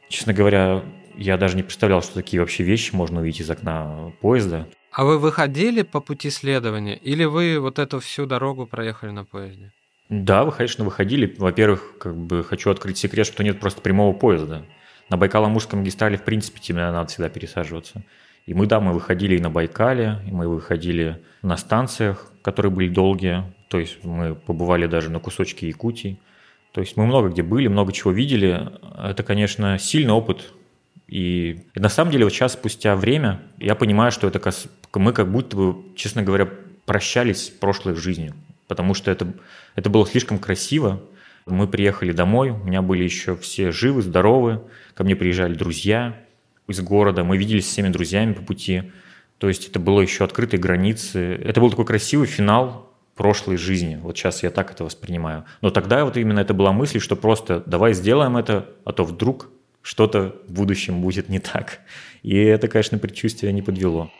честно 0.08 0.32
говоря, 0.32 0.82
я 1.16 1.36
даже 1.36 1.56
не 1.56 1.62
представлял, 1.62 2.02
что 2.02 2.14
такие 2.14 2.40
вообще 2.40 2.62
вещи 2.62 2.94
можно 2.94 3.20
увидеть 3.20 3.42
из 3.42 3.50
окна 3.50 4.12
поезда. 4.22 4.66
А 4.92 5.04
вы 5.04 5.18
выходили 5.18 5.82
по 5.82 6.00
пути 6.00 6.30
следования 6.30 6.96
или 6.96 7.24
вы 7.24 7.58
вот 7.60 7.78
эту 7.78 8.00
всю 8.00 8.24
дорогу 8.24 8.66
проехали 8.66 9.10
на 9.10 9.24
поезде? 9.24 9.72
Да, 10.08 10.44
вы, 10.44 10.52
конечно, 10.52 10.84
выходили. 10.84 11.34
Во-первых, 11.36 11.98
как 11.98 12.16
бы 12.16 12.44
хочу 12.44 12.70
открыть 12.70 12.96
секрет, 12.96 13.26
что 13.26 13.44
нет 13.44 13.60
просто 13.60 13.82
прямого 13.82 14.14
поезда. 14.14 14.64
На 15.08 15.16
Байкало-Амурском 15.16 15.76
магистрале, 15.76 16.16
в 16.16 16.22
принципе, 16.22 16.60
тебе 16.60 16.78
надо 16.78 17.08
всегда 17.08 17.28
пересаживаться. 17.28 18.02
И 18.46 18.54
мы, 18.54 18.66
да, 18.66 18.80
мы 18.80 18.92
выходили 18.92 19.36
и 19.36 19.40
на 19.40 19.50
Байкале, 19.50 20.18
и 20.26 20.30
мы 20.30 20.48
выходили 20.48 21.20
на 21.42 21.56
станциях, 21.56 22.32
которые 22.42 22.72
были 22.72 22.88
долгие. 22.88 23.44
То 23.68 23.78
есть 23.78 24.04
мы 24.04 24.34
побывали 24.34 24.86
даже 24.86 25.10
на 25.10 25.18
кусочке 25.18 25.68
Якутии. 25.68 26.18
То 26.72 26.80
есть 26.80 26.96
мы 26.96 27.06
много 27.06 27.28
где 27.28 27.42
были, 27.42 27.68
много 27.68 27.92
чего 27.92 28.12
видели. 28.12 28.68
Это, 29.02 29.22
конечно, 29.22 29.78
сильный 29.78 30.12
опыт. 30.12 30.52
И, 31.08 31.66
на 31.74 31.88
самом 31.88 32.10
деле 32.10 32.24
вот 32.24 32.32
сейчас, 32.32 32.52
спустя 32.52 32.96
время, 32.96 33.40
я 33.58 33.74
понимаю, 33.74 34.12
что 34.12 34.26
это 34.26 34.40
мы 34.94 35.12
как 35.12 35.30
будто 35.30 35.56
бы, 35.56 35.76
честно 35.94 36.22
говоря, 36.22 36.48
прощались 36.84 37.46
с 37.46 37.48
прошлой 37.48 37.94
жизнью. 37.94 38.34
Потому 38.68 38.94
что 38.94 39.10
это, 39.10 39.32
это 39.74 39.90
было 39.90 40.06
слишком 40.06 40.38
красиво. 40.38 41.00
Мы 41.46 41.68
приехали 41.68 42.10
домой, 42.10 42.50
у 42.50 42.64
меня 42.64 42.82
были 42.82 43.04
еще 43.04 43.36
все 43.36 43.70
живы, 43.70 44.02
здоровы. 44.02 44.62
Ко 44.94 45.04
мне 45.04 45.14
приезжали 45.14 45.54
друзья, 45.54 46.16
из 46.66 46.80
города, 46.80 47.22
мы 47.22 47.36
виделись 47.36 47.66
с 47.66 47.70
всеми 47.70 47.88
друзьями 47.88 48.32
по 48.32 48.42
пути. 48.42 48.90
То 49.38 49.48
есть 49.48 49.68
это 49.68 49.78
было 49.78 50.00
еще 50.00 50.24
открытые 50.24 50.60
границы. 50.60 51.20
Это 51.44 51.60
был 51.60 51.70
такой 51.70 51.84
красивый 51.84 52.26
финал 52.26 52.92
прошлой 53.14 53.56
жизни. 53.56 53.98
Вот 54.02 54.16
сейчас 54.16 54.42
я 54.42 54.50
так 54.50 54.72
это 54.72 54.84
воспринимаю. 54.84 55.44
Но 55.62 55.70
тогда 55.70 56.04
вот 56.04 56.16
именно 56.16 56.40
это 56.40 56.52
была 56.52 56.72
мысль, 56.72 56.98
что 56.98 57.16
просто 57.16 57.62
давай 57.64 57.94
сделаем 57.94 58.36
это, 58.36 58.68
а 58.84 58.92
то 58.92 59.04
вдруг 59.04 59.48
что-то 59.82 60.34
в 60.48 60.52
будущем 60.52 61.00
будет 61.00 61.28
не 61.28 61.38
так. 61.38 61.80
И 62.22 62.36
это, 62.36 62.66
конечно, 62.66 62.98
предчувствие 62.98 63.52
не 63.52 63.62
подвело. 63.62 64.10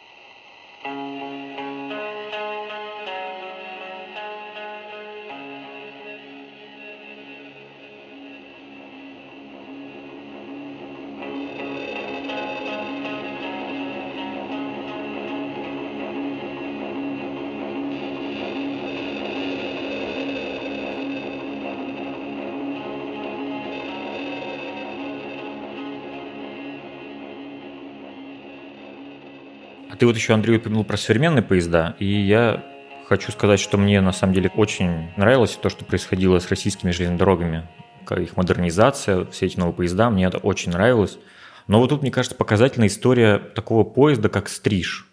Ты 29.99 30.05
вот 30.07 30.17
еще, 30.17 30.35
Андрей, 30.35 30.59
упомянул 30.59 30.85
про 30.85 30.97
современные 30.97 31.43
поезда, 31.43 31.97
и 31.99 32.07
я 32.07 32.65
хочу 33.07 33.33
сказать, 33.33 33.61
что 33.61 33.79
мне 33.79 34.01
на 34.01 34.13
самом 34.13 34.35
деле 34.35 34.51
очень 34.55 35.11
нравилось 35.17 35.59
то, 35.61 35.71
что 35.71 35.85
происходило 35.85 36.39
с 36.39 36.49
российскими 36.49 36.91
железными 36.91 37.19
дорогами, 37.19 37.69
их 38.11 38.37
модернизация, 38.37 39.25
все 39.27 39.47
эти 39.47 39.59
новые 39.59 39.75
поезда, 39.75 40.11
мне 40.11 40.27
это 40.27 40.39
очень 40.39 40.73
нравилось. 40.73 41.19
Но 41.67 41.81
вот 41.81 41.89
тут, 41.89 42.03
мне 42.03 42.11
кажется, 42.11 42.37
показательная 42.37 42.89
история 42.89 43.39
такого 43.39 43.85
поезда, 43.85 44.29
как 44.29 44.49
«Стриж». 44.49 45.09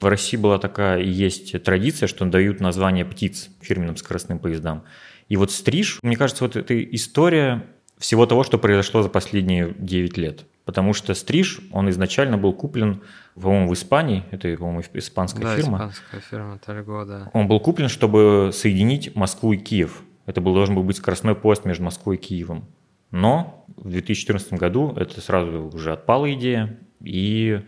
В 0.00 0.04
России 0.04 0.36
была 0.36 0.58
такая 0.58 1.00
и 1.00 1.08
есть 1.08 1.60
традиция, 1.62 2.06
что 2.06 2.24
дают 2.24 2.60
название 2.60 3.04
птиц 3.04 3.48
фирменным 3.60 3.96
скоростным 3.96 4.38
поездам. 4.38 4.84
И 5.28 5.36
вот 5.36 5.50
«Стриж», 5.50 5.98
мне 6.02 6.16
кажется, 6.16 6.44
вот 6.44 6.56
эта 6.56 6.82
история 6.94 7.66
всего 7.98 8.26
того, 8.26 8.44
что 8.44 8.58
произошло 8.58 9.02
за 9.02 9.08
последние 9.08 9.74
9 9.78 10.16
лет. 10.16 10.44
Потому 10.70 10.92
что 10.92 11.14
стриж, 11.14 11.60
он 11.72 11.90
изначально 11.90 12.38
был 12.38 12.52
куплен, 12.52 13.02
по-моему, 13.34 13.70
в 13.70 13.74
Испании, 13.74 14.22
это, 14.30 14.56
по-моему, 14.56 14.82
испанская 14.94 15.42
да, 15.42 15.56
фирма. 15.56 15.78
испанская 15.78 16.20
фирма 16.20 16.60
Тальго, 16.64 17.04
да. 17.04 17.30
Он 17.32 17.48
был 17.48 17.58
куплен, 17.58 17.88
чтобы 17.88 18.50
соединить 18.52 19.16
Москву 19.16 19.52
и 19.52 19.56
Киев. 19.56 20.02
Это 20.26 20.40
был, 20.40 20.54
должен 20.54 20.76
был 20.76 20.84
быть 20.84 20.96
скоростной 20.96 21.34
поезд 21.34 21.64
между 21.64 21.82
Москвой 21.82 22.14
и 22.14 22.18
Киевом. 22.20 22.68
Но 23.10 23.64
в 23.78 23.90
2014 23.90 24.52
году 24.52 24.94
это 24.96 25.20
сразу 25.20 25.72
уже 25.74 25.92
отпала 25.92 26.32
идея, 26.34 26.78
и 27.00 27.64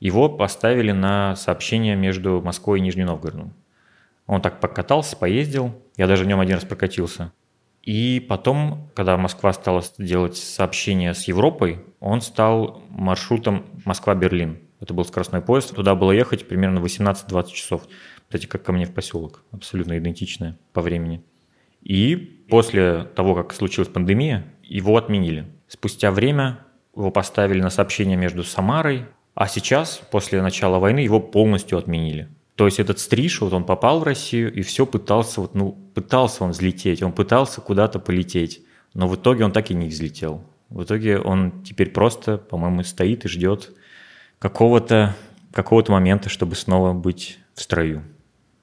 его 0.00 0.30
поставили 0.30 0.92
на 0.92 1.36
сообщение 1.36 1.96
между 1.96 2.40
Москвой 2.40 2.78
и 2.78 2.80
Нижним 2.80 3.08
Новгородом. 3.08 3.52
Он 4.26 4.40
так 4.40 4.58
покатался, 4.60 5.18
поездил, 5.18 5.74
я 5.98 6.06
даже 6.06 6.24
в 6.24 6.26
нем 6.26 6.40
один 6.40 6.54
раз 6.54 6.64
прокатился. 6.64 7.30
И 7.82 8.24
потом, 8.26 8.88
когда 8.94 9.18
Москва 9.18 9.52
стала 9.52 9.84
делать 9.98 10.38
сообщение 10.38 11.12
с 11.12 11.24
Европой, 11.24 11.84
он 12.00 12.20
стал 12.20 12.82
маршрутом 12.90 13.64
Москва-Берлин. 13.84 14.58
Это 14.80 14.94
был 14.94 15.04
скоростной 15.04 15.40
поезд. 15.40 15.74
Туда 15.74 15.94
было 15.94 16.12
ехать 16.12 16.46
примерно 16.46 16.78
18-20 16.78 17.50
часов. 17.52 17.82
Кстати, 18.26 18.46
как 18.46 18.62
ко 18.62 18.72
мне 18.72 18.86
в 18.86 18.94
поселок. 18.94 19.42
Абсолютно 19.50 19.98
идентичное 19.98 20.56
по 20.72 20.80
времени. 20.82 21.22
И 21.82 22.16
после 22.48 23.04
того, 23.16 23.34
как 23.34 23.52
случилась 23.52 23.88
пандемия, 23.88 24.44
его 24.62 24.96
отменили. 24.96 25.46
Спустя 25.66 26.10
время 26.10 26.60
его 26.94 27.10
поставили 27.10 27.60
на 27.60 27.70
сообщение 27.70 28.16
между 28.16 28.44
Самарой, 28.44 29.06
а 29.34 29.46
сейчас, 29.46 30.00
после 30.10 30.42
начала 30.42 30.78
войны, 30.78 31.00
его 31.00 31.20
полностью 31.20 31.78
отменили. 31.78 32.28
То 32.56 32.66
есть 32.66 32.80
этот 32.80 32.98
стриж, 32.98 33.40
вот 33.40 33.52
он 33.52 33.64
попал 33.64 34.00
в 34.00 34.02
Россию 34.02 34.52
и 34.52 34.62
все 34.62 34.84
пытался, 34.84 35.40
вот, 35.40 35.54
ну, 35.54 35.78
пытался 35.94 36.42
он 36.42 36.50
взлететь, 36.50 37.02
он 37.02 37.12
пытался 37.12 37.60
куда-то 37.60 38.00
полететь, 38.00 38.62
но 38.94 39.06
в 39.06 39.14
итоге 39.14 39.44
он 39.44 39.52
так 39.52 39.70
и 39.70 39.74
не 39.74 39.86
взлетел. 39.86 40.42
В 40.68 40.82
итоге 40.82 41.18
он 41.18 41.62
теперь 41.62 41.90
просто, 41.90 42.36
по-моему, 42.38 42.82
стоит 42.82 43.24
и 43.24 43.28
ждет 43.28 43.72
какого-то 44.38 45.16
какого 45.52 45.84
момента, 45.90 46.28
чтобы 46.28 46.54
снова 46.54 46.92
быть 46.92 47.38
в 47.54 47.62
строю. 47.62 48.04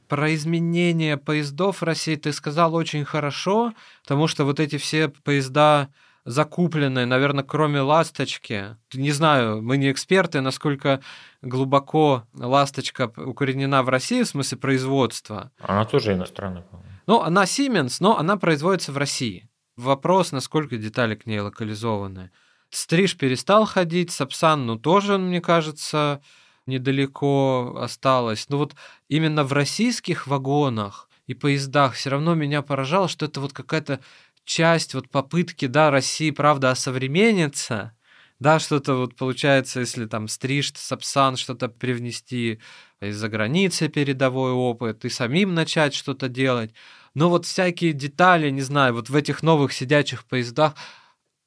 Про 0.07 0.33
изменение 0.35 1.17
поездов 1.17 1.81
в 1.81 1.83
России 1.83 2.15
ты 2.15 2.31
сказал 2.31 2.75
очень 2.75 3.05
хорошо, 3.05 3.73
потому 4.03 4.27
что 4.27 4.45
вот 4.45 4.59
эти 4.59 4.77
все 4.77 5.09
поезда 5.09 5.89
закупленные, 6.25 7.05
наверное, 7.05 7.43
кроме 7.43 7.81
«Ласточки». 7.81 8.77
Не 8.93 9.11
знаю, 9.11 9.61
мы 9.61 9.77
не 9.77 9.91
эксперты, 9.91 10.41
насколько 10.41 11.01
глубоко 11.41 12.23
«Ласточка» 12.33 13.11
укоренена 13.15 13.83
в 13.83 13.89
России 13.89 14.23
в 14.23 14.27
смысле 14.27 14.57
производства. 14.57 15.51
Она 15.59 15.85
тоже 15.85 16.13
иностранная, 16.13 16.63
по-моему. 16.63 16.91
Ну, 17.07 17.21
она 17.21 17.43
Siemens, 17.43 17.97
но 17.99 18.17
она 18.17 18.37
производится 18.37 18.91
в 18.91 18.97
России. 18.97 19.47
Вопрос, 19.77 20.31
насколько 20.31 20.77
детали 20.77 21.15
к 21.15 21.25
ней 21.25 21.39
локализованы. 21.39 22.31
Стриж 22.69 23.17
перестал 23.17 23.65
ходить, 23.65 24.11
Сапсан, 24.11 24.65
ну, 24.65 24.77
тоже, 24.77 25.17
мне 25.17 25.41
кажется, 25.41 26.21
недалеко 26.65 27.75
осталось. 27.79 28.47
Но 28.49 28.57
вот 28.57 28.75
именно 29.09 29.43
в 29.43 29.53
российских 29.53 30.27
вагонах 30.27 31.09
и 31.27 31.33
поездах 31.33 31.93
все 31.93 32.09
равно 32.09 32.35
меня 32.35 32.61
поражало, 32.61 33.07
что 33.07 33.25
это 33.25 33.41
вот 33.41 33.53
какая-то 33.53 33.99
часть 34.45 34.93
вот 34.93 35.09
попытки, 35.09 35.65
да, 35.67 35.91
России, 35.91 36.31
правда, 36.31 36.71
осовремениться, 36.71 37.93
да, 38.39 38.59
что-то 38.59 38.95
вот 38.95 39.15
получается, 39.15 39.79
если 39.81 40.05
там 40.05 40.27
стриж, 40.27 40.73
сапсан, 40.75 41.35
что-то 41.37 41.67
привнести 41.69 42.59
из-за 43.01 43.29
границы 43.29 43.87
передовой 43.87 44.51
опыт, 44.51 45.05
и 45.05 45.09
самим 45.09 45.53
начать 45.53 45.93
что-то 45.93 46.27
делать. 46.29 46.73
Но 47.15 47.29
вот 47.29 47.45
всякие 47.45 47.93
детали, 47.93 48.49
не 48.49 48.61
знаю, 48.61 48.93
вот 48.93 49.09
в 49.09 49.15
этих 49.15 49.41
новых 49.41 49.73
сидячих 49.73 50.25
поездах, 50.25 50.75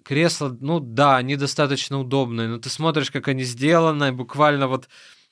кресла, 0.05 0.57
ну 0.61 0.81
да, 0.81 1.19
они 1.19 1.37
достаточно 1.37 2.01
удобные, 2.01 2.49
но 2.49 2.59
ты 2.59 2.71
смотришь, 2.71 3.11
как 3.11 3.29
они 3.29 3.45
сделаны, 3.45 4.11
буквально 4.13 4.67
вот 4.67 4.89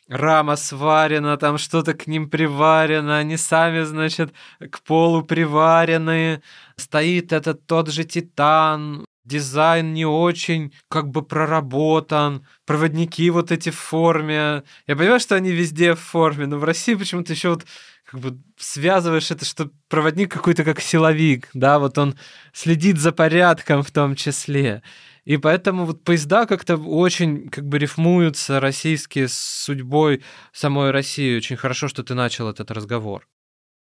рама 0.08 0.56
сварена, 0.56 1.36
там 1.38 1.58
что-то 1.58 1.94
к 1.94 2.06
ним 2.06 2.28
приварено, 2.28 3.16
они 3.16 3.36
сами, 3.38 3.82
значит, 3.82 4.32
к 4.70 4.82
полу 4.82 5.22
приварены. 5.22 6.42
Стоит 6.76 7.32
этот 7.32 7.66
тот 7.66 7.88
же 7.88 8.04
титан, 8.04 9.04
дизайн 9.24 9.94
не 9.94 10.06
очень 10.06 10.72
как 10.88 11.08
бы 11.08 11.22
проработан, 11.22 12.46
проводники 12.66 13.28
вот 13.30 13.50
эти 13.50 13.70
в 13.70 13.78
форме. 13.78 14.62
Я 14.86 14.96
понимаю, 14.96 15.20
что 15.20 15.34
они 15.34 15.50
везде 15.50 15.94
в 15.94 16.00
форме, 16.00 16.46
но 16.46 16.58
в 16.58 16.64
России 16.64 16.94
почему-то 16.94 17.32
еще 17.32 17.50
вот 17.50 17.64
как 18.06 18.20
бы 18.20 18.38
связываешь 18.56 19.30
это, 19.30 19.44
что 19.44 19.70
проводник 19.88 20.30
какой-то 20.30 20.62
как 20.64 20.80
силовик, 20.80 21.48
да, 21.54 21.78
вот 21.78 21.98
он 21.98 22.16
следит 22.52 22.98
за 22.98 23.12
порядком 23.12 23.82
в 23.82 23.90
том 23.90 24.14
числе. 24.14 24.82
И 25.24 25.38
поэтому 25.38 25.84
вот 25.84 26.04
поезда 26.04 26.46
как-то 26.46 26.76
очень 26.76 27.48
как 27.48 27.66
бы 27.66 27.78
рифмуются 27.78 28.60
российские 28.60 29.26
с 29.26 29.34
судьбой 29.34 30.22
самой 30.52 30.92
России. 30.92 31.36
Очень 31.36 31.56
хорошо, 31.56 31.88
что 31.88 32.04
ты 32.04 32.14
начал 32.14 32.48
этот 32.48 32.70
разговор. 32.70 33.26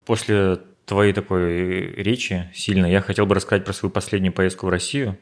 После 0.05 0.59
твоей 0.85 1.15
такой 1.15 1.87
речи 1.95 2.51
сильно 2.55 2.85
я 2.85 3.01
хотел 3.01 3.25
бы 3.25 3.35
рассказать 3.35 3.65
про 3.65 3.73
свою 3.73 3.91
последнюю 3.91 4.35
поездку 4.35 4.67
в 4.67 4.69
Россию. 4.69 5.19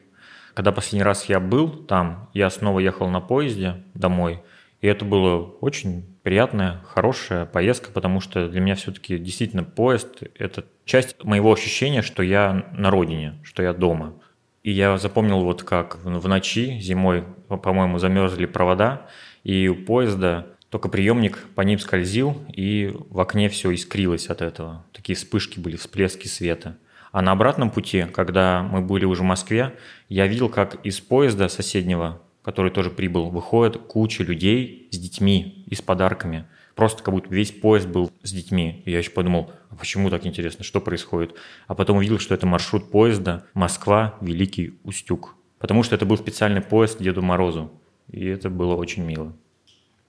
Когда 0.53 0.73
последний 0.73 1.03
раз 1.03 1.29
я 1.29 1.39
был 1.39 1.69
там, 1.69 2.29
я 2.33 2.49
снова 2.49 2.79
ехал 2.79 3.07
на 3.07 3.21
поезде 3.21 3.85
домой, 3.93 4.43
и 4.81 4.87
это 4.87 5.05
было 5.05 5.37
очень 5.61 6.05
приятная, 6.23 6.81
хорошая 6.87 7.45
поездка, 7.45 7.91
потому 7.91 8.19
что 8.19 8.49
для 8.49 8.61
меня 8.61 8.75
все-таки 8.75 9.17
действительно 9.17 9.63
поезд– 9.63 10.23
это 10.35 10.65
часть 10.85 11.23
моего 11.23 11.53
ощущения, 11.53 12.01
что 12.01 12.23
я 12.23 12.65
на 12.75 12.89
родине, 12.89 13.35
что 13.43 13.61
я 13.61 13.73
дома. 13.73 14.15
И 14.63 14.71
я 14.71 14.97
запомнил 14.97 15.41
вот 15.43 15.63
как 15.63 16.03
в 16.03 16.27
ночи 16.27 16.79
зимой, 16.79 17.23
по-моему, 17.47 17.99
замерзли 17.99 18.45
провода, 18.45 19.07
и 19.43 19.67
у 19.67 19.75
поезда 19.75 20.47
только 20.69 20.89
приемник 20.89 21.37
по 21.55 21.61
ним 21.61 21.77
скользил, 21.77 22.43
и 22.51 22.95
в 23.09 23.19
окне 23.19 23.49
все 23.49 23.71
искрилось 23.73 24.27
от 24.27 24.41
этого. 24.41 24.85
Такие 24.93 25.15
вспышки 25.15 25.59
были, 25.59 25.75
всплески 25.75 26.27
света. 26.27 26.77
А 27.11 27.21
на 27.21 27.33
обратном 27.33 27.71
пути, 27.71 28.05
когда 28.13 28.63
мы 28.63 28.81
были 28.81 29.05
уже 29.05 29.21
в 29.21 29.25
Москве, 29.25 29.73
я 30.09 30.27
видел, 30.27 30.47
как 30.47 30.75
из 30.85 31.01
поезда 31.01 31.49
соседнего, 31.49 32.21
который 32.41 32.71
тоже 32.71 32.89
прибыл, 32.89 33.29
выходит 33.29 33.77
куча 33.77 34.23
людей 34.23 34.87
с 34.91 34.97
детьми 34.97 35.63
и 35.67 35.75
с 35.75 35.81
подарками– 35.81 36.45
Просто 36.75 37.03
как 37.03 37.13
будто 37.13 37.33
весь 37.33 37.51
поезд 37.51 37.87
был 37.87 38.11
с 38.23 38.31
детьми. 38.31 38.81
И 38.85 38.91
я 38.91 38.99
еще 38.99 39.11
подумал, 39.11 39.51
а 39.69 39.75
почему 39.75 40.09
так 40.09 40.25
интересно, 40.25 40.63
что 40.63 40.79
происходит? 40.79 41.35
А 41.67 41.75
потом 41.75 41.97
увидел, 41.97 42.19
что 42.19 42.33
это 42.33 42.47
маршрут 42.47 42.91
поезда 42.91 43.45
Москва-Великий 43.53 44.79
Устюг. 44.83 45.35
Потому 45.59 45.83
что 45.83 45.95
это 45.95 46.05
был 46.05 46.17
специальный 46.17 46.61
поезд 46.61 46.99
Деду 46.99 47.21
Морозу. 47.21 47.71
И 48.09 48.25
это 48.25 48.49
было 48.49 48.75
очень 48.75 49.03
мило. 49.03 49.35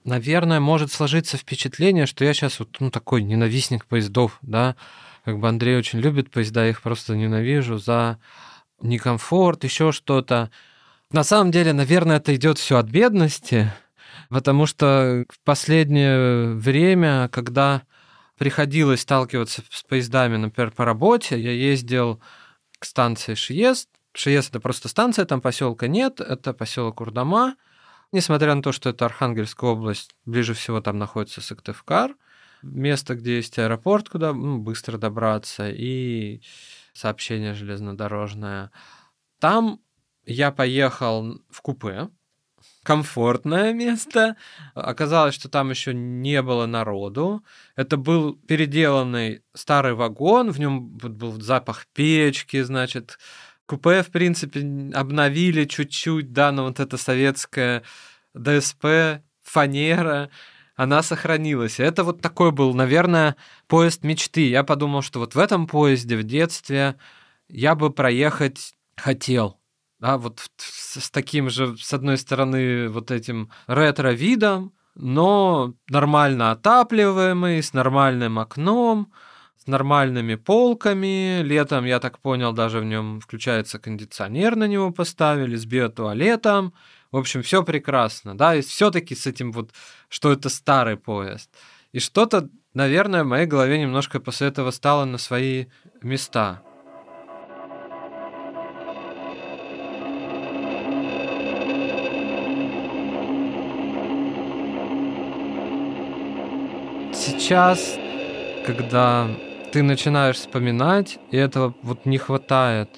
Наверное, 0.03 0.59
может 0.59 0.91
сложиться 0.91 1.37
впечатление, 1.37 2.05
что 2.05 2.25
я 2.25 2.33
сейчас 2.33 2.59
вот 2.59 2.77
ну, 2.79 2.89
такой 2.89 3.23
ненавистник 3.23 3.85
поездов, 3.85 4.37
да, 4.41 4.75
как 5.23 5.39
бы 5.39 5.47
Андрей 5.47 5.77
очень 5.77 5.99
любит 5.99 6.29
поезда, 6.29 6.63
я 6.63 6.71
их 6.71 6.81
просто 6.81 7.15
ненавижу 7.15 7.77
за 7.77 8.19
некомфорт, 8.81 9.63
еще 9.63 9.91
что-то. 9.93 10.49
На 11.13 11.23
самом 11.23 11.51
деле, 11.51 11.71
наверное, 11.71 12.17
это 12.17 12.35
идет 12.35 12.57
все 12.57 12.77
от 12.77 12.87
бедности, 12.87 13.71
Потому 14.29 14.65
что 14.65 15.25
в 15.29 15.39
последнее 15.43 16.55
время, 16.55 17.29
когда 17.29 17.83
приходилось 18.37 19.01
сталкиваться 19.01 19.61
с 19.69 19.83
поездами, 19.83 20.37
например, 20.37 20.71
по 20.71 20.85
работе, 20.85 21.39
я 21.39 21.51
ездил 21.51 22.19
к 22.79 22.85
станции 22.85 23.35
Шиест, 23.35 23.89
Шиес 24.13 24.49
это 24.49 24.59
просто 24.59 24.89
станция, 24.89 25.25
там 25.25 25.39
поселка 25.39 25.87
нет, 25.87 26.19
это 26.19 26.53
поселок 26.53 26.99
Урдама. 26.99 27.55
Несмотря 28.11 28.55
на 28.55 28.63
то, 28.63 28.71
что 28.71 28.89
это 28.89 29.05
Архангельская 29.05 29.69
область, 29.69 30.15
ближе 30.25 30.55
всего 30.55 30.81
там 30.81 30.97
находится 30.97 31.41
Сыктывкар, 31.41 32.15
место, 32.63 33.13
где 33.13 33.35
есть 33.35 33.59
аэропорт, 33.59 34.09
куда 34.09 34.33
ну, 34.33 34.57
быстро 34.57 34.97
добраться, 34.97 35.69
и 35.69 36.41
сообщение 36.93 37.53
железнодорожное. 37.53 38.71
Там 39.39 39.79
я 40.25 40.51
поехал 40.51 41.41
в 41.49 41.61
купе, 41.61 42.09
комфортное 42.83 43.73
место. 43.73 44.35
Оказалось, 44.75 45.35
что 45.35 45.49
там 45.49 45.69
еще 45.69 45.93
не 45.93 46.41
было 46.41 46.65
народу. 46.65 47.43
Это 47.75 47.97
был 47.97 48.35
переделанный 48.35 49.41
старый 49.53 49.93
вагон, 49.93 50.51
в 50.51 50.59
нем 50.59 50.89
был 50.89 51.39
запах 51.41 51.87
печки, 51.93 52.61
значит, 52.61 53.17
купе, 53.65 54.03
в 54.03 54.11
принципе, 54.11 54.91
обновили 54.93 55.65
чуть-чуть, 55.65 56.33
да, 56.33 56.51
но 56.51 56.65
вот 56.65 56.79
эта 56.79 56.97
советская 56.97 57.83
ДСП, 58.33 59.21
фанера, 59.41 60.29
она 60.75 61.03
сохранилась. 61.03 61.79
Это 61.79 62.03
вот 62.03 62.21
такой 62.21 62.51
был, 62.51 62.73
наверное, 62.73 63.35
поезд 63.67 64.03
мечты. 64.03 64.49
Я 64.49 64.63
подумал, 64.63 65.01
что 65.01 65.19
вот 65.19 65.35
в 65.35 65.39
этом 65.39 65.67
поезде 65.67 66.17
в 66.17 66.23
детстве 66.23 66.95
я 67.47 67.75
бы 67.75 67.91
проехать 67.91 68.73
хотел. 68.95 69.59
Да, 70.03 70.17
вот 70.17 70.41
с 70.57 71.09
таким 71.11 71.49
же, 71.49 71.77
с 71.77 71.93
одной 71.93 72.17
стороны, 72.17 72.89
вот 72.89 73.09
этим 73.09 73.49
ретро-видом, 73.67 74.73
но 74.95 75.75
нормально 75.87 76.51
отапливаемый, 76.51 77.63
с 77.63 77.71
нормальным 77.71 78.37
окном, 78.37 79.13
с 79.55 79.65
нормальными 79.65 80.35
полками. 80.35 81.41
Летом, 81.41 81.85
я 81.85 82.01
так 82.01 82.19
понял, 82.19 82.51
даже 82.51 82.81
в 82.81 82.83
нем 82.83 83.21
включается 83.21 83.79
кондиционер 83.79 84.57
на 84.57 84.67
него 84.67 84.91
поставили, 84.91 85.55
с 85.55 85.65
биотуалетом. 85.65 86.73
В 87.13 87.15
общем, 87.15 87.41
все 87.41 87.63
прекрасно, 87.63 88.37
да, 88.37 88.55
и 88.55 88.61
все-таки 88.61 89.15
с 89.15 89.25
этим 89.25 89.53
вот, 89.53 89.71
что 90.09 90.33
это 90.33 90.49
старый 90.49 90.97
поезд. 90.97 91.49
И 91.93 91.99
что-то, 91.99 92.49
наверное, 92.73 93.23
в 93.23 93.27
моей 93.27 93.45
голове 93.45 93.79
немножко 93.79 94.19
после 94.19 94.49
этого 94.49 94.71
стало 94.71 95.05
на 95.05 95.17
свои 95.17 95.67
места. 96.01 96.61
Сейчас, 107.43 107.99
когда 108.65 109.27
ты 109.73 109.83
начинаешь 109.83 110.37
вспоминать, 110.37 111.19
и 111.29 111.35
этого 111.35 111.75
вот 111.83 112.05
не 112.05 112.17
хватает, 112.17 112.89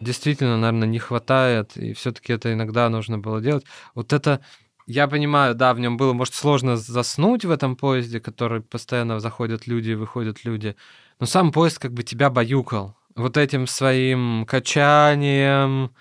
действительно, 0.00 0.58
наверное, 0.58 0.88
не 0.88 0.98
хватает, 0.98 1.76
и 1.76 1.92
все-таки 1.92 2.32
это 2.32 2.52
иногда 2.52 2.88
нужно 2.88 3.18
было 3.18 3.40
делать. 3.40 3.64
Вот 3.94 4.12
это, 4.12 4.40
я 4.88 5.06
понимаю, 5.06 5.54
да, 5.54 5.72
в 5.72 5.78
нем 5.78 5.96
было, 5.96 6.12
может, 6.14 6.34
сложно 6.34 6.76
заснуть 6.76 7.44
в 7.44 7.50
этом 7.52 7.76
поезде, 7.76 8.18
который 8.18 8.60
постоянно 8.60 9.20
заходят 9.20 9.68
люди 9.68 9.90
и 9.90 9.94
выходят 9.94 10.44
люди, 10.44 10.74
но 11.20 11.26
сам 11.26 11.52
поезд 11.52 11.78
как 11.78 11.92
бы 11.92 12.02
тебя 12.02 12.28
баюкал 12.28 12.96
вот 13.14 13.36
этим 13.36 13.68
своим 13.68 14.46
качанием, 14.46 15.92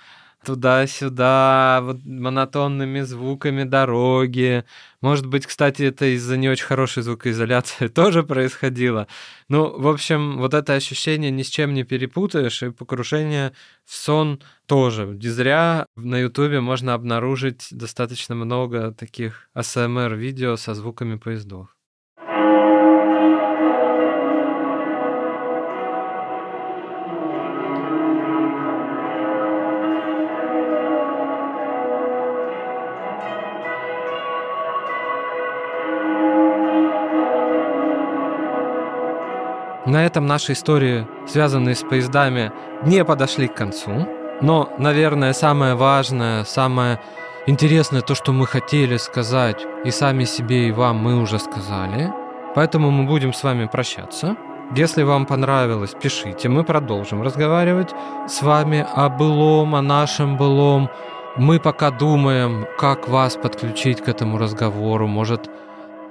туда-сюда, 0.45 1.81
вот 1.81 2.05
монотонными 2.05 3.01
звуками 3.01 3.63
дороги. 3.63 4.63
Может 5.01 5.25
быть, 5.25 5.45
кстати, 5.45 5.83
это 5.83 6.05
из-за 6.15 6.37
не 6.37 6.49
очень 6.49 6.65
хорошей 6.65 7.03
звукоизоляции 7.03 7.87
тоже 8.01 8.23
происходило. 8.23 9.07
Ну, 9.49 9.77
в 9.79 9.87
общем, 9.87 10.37
вот 10.37 10.53
это 10.53 10.73
ощущение 10.73 11.31
ни 11.31 11.43
с 11.43 11.49
чем 11.49 11.73
не 11.73 11.83
перепутаешь, 11.83 12.63
и 12.63 12.71
покрушение 12.71 13.51
в 13.83 13.93
сон 13.95 14.41
тоже. 14.65 15.05
Не 15.05 15.29
зря 15.29 15.87
на 15.95 16.19
Ютубе 16.19 16.61
можно 16.61 16.93
обнаружить 16.93 17.67
достаточно 17.71 18.35
много 18.35 18.91
таких 18.91 19.49
ASMR-видео 19.55 20.55
со 20.55 20.73
звуками 20.73 21.17
поездов. 21.17 21.74
На 39.85 40.03
этом 40.03 40.25
наши 40.25 40.53
истории, 40.53 41.05
связанные 41.27 41.75
с 41.75 41.83
поездами, 41.83 42.51
не 42.83 43.05
подошли 43.05 43.47
к 43.47 43.53
концу. 43.53 44.07
Но, 44.41 44.69
наверное, 44.79 45.33
самое 45.33 45.75
важное, 45.75 46.43
самое 46.43 46.99
интересное, 47.45 48.01
то, 48.01 48.15
что 48.15 48.33
мы 48.33 48.47
хотели 48.47 48.97
сказать, 48.97 49.63
и 49.85 49.91
сами 49.91 50.23
себе, 50.23 50.69
и 50.69 50.71
вам 50.71 50.97
мы 50.97 51.21
уже 51.21 51.37
сказали. 51.37 52.11
Поэтому 52.55 52.89
мы 52.89 53.05
будем 53.05 53.31
с 53.31 53.43
вами 53.43 53.67
прощаться. 53.67 54.35
Если 54.75 55.03
вам 55.03 55.27
понравилось, 55.27 55.95
пишите, 56.01 56.49
мы 56.49 56.63
продолжим 56.63 57.21
разговаривать 57.21 57.93
с 58.27 58.41
вами 58.41 58.87
о 58.91 59.09
былом, 59.09 59.75
о 59.75 59.83
нашем 59.83 60.35
былом. 60.35 60.89
Мы 61.37 61.59
пока 61.59 61.91
думаем, 61.91 62.65
как 62.79 63.07
вас 63.07 63.35
подключить 63.35 64.01
к 64.01 64.09
этому 64.09 64.39
разговору, 64.39 65.05
может, 65.05 65.47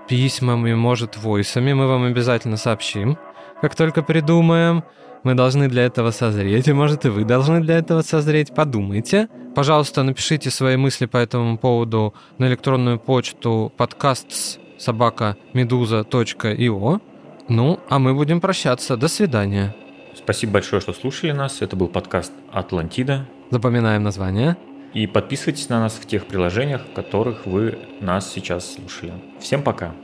письмами, 0.07 0.75
может, 0.75 1.17
войсами, 1.17 1.73
мы 1.73 1.89
вам 1.89 2.05
обязательно 2.05 2.57
сообщим 2.57 3.19
как 3.61 3.75
только 3.75 4.03
придумаем. 4.03 4.85
Мы 5.23 5.35
должны 5.35 5.69
для 5.69 5.85
этого 5.85 6.11
созреть, 6.11 6.69
и 6.69 6.73
может 6.75 7.07
и 7.07 7.09
вы 7.09 7.25
должны 7.25 7.61
для 7.61 7.79
этого 7.79 8.03
созреть. 8.03 8.55
Подумайте. 8.55 9.29
Пожалуйста, 9.55 10.03
напишите 10.03 10.51
свои 10.51 10.77
мысли 10.77 11.07
по 11.07 11.17
этому 11.17 11.57
поводу 11.57 12.13
на 12.37 12.47
электронную 12.47 12.99
почту 12.99 13.73
подкаст 13.77 14.61
собака 14.79 15.37
медуза.io. 15.55 17.01
Ну, 17.49 17.81
а 17.89 17.99
мы 17.99 18.15
будем 18.15 18.41
прощаться. 18.41 18.97
До 18.97 19.09
свидания. 19.09 19.75
Спасибо 20.15 20.53
большое, 20.55 20.81
что 20.81 20.93
слушали 20.93 21.33
нас. 21.33 21.63
Это 21.63 21.77
был 21.77 21.89
подкаст 21.89 22.33
«Атлантида». 22.53 23.27
Запоминаем 23.51 24.03
название. 24.03 24.57
И 24.95 25.07
подписывайтесь 25.07 25.69
на 25.69 25.81
нас 25.81 25.95
в 25.95 26.07
тех 26.07 26.27
приложениях, 26.27 26.83
в 26.83 26.93
которых 26.93 27.47
вы 27.47 27.79
нас 28.01 28.33
сейчас 28.33 28.75
слушали. 28.75 29.13
Всем 29.41 29.63
пока. 29.63 29.95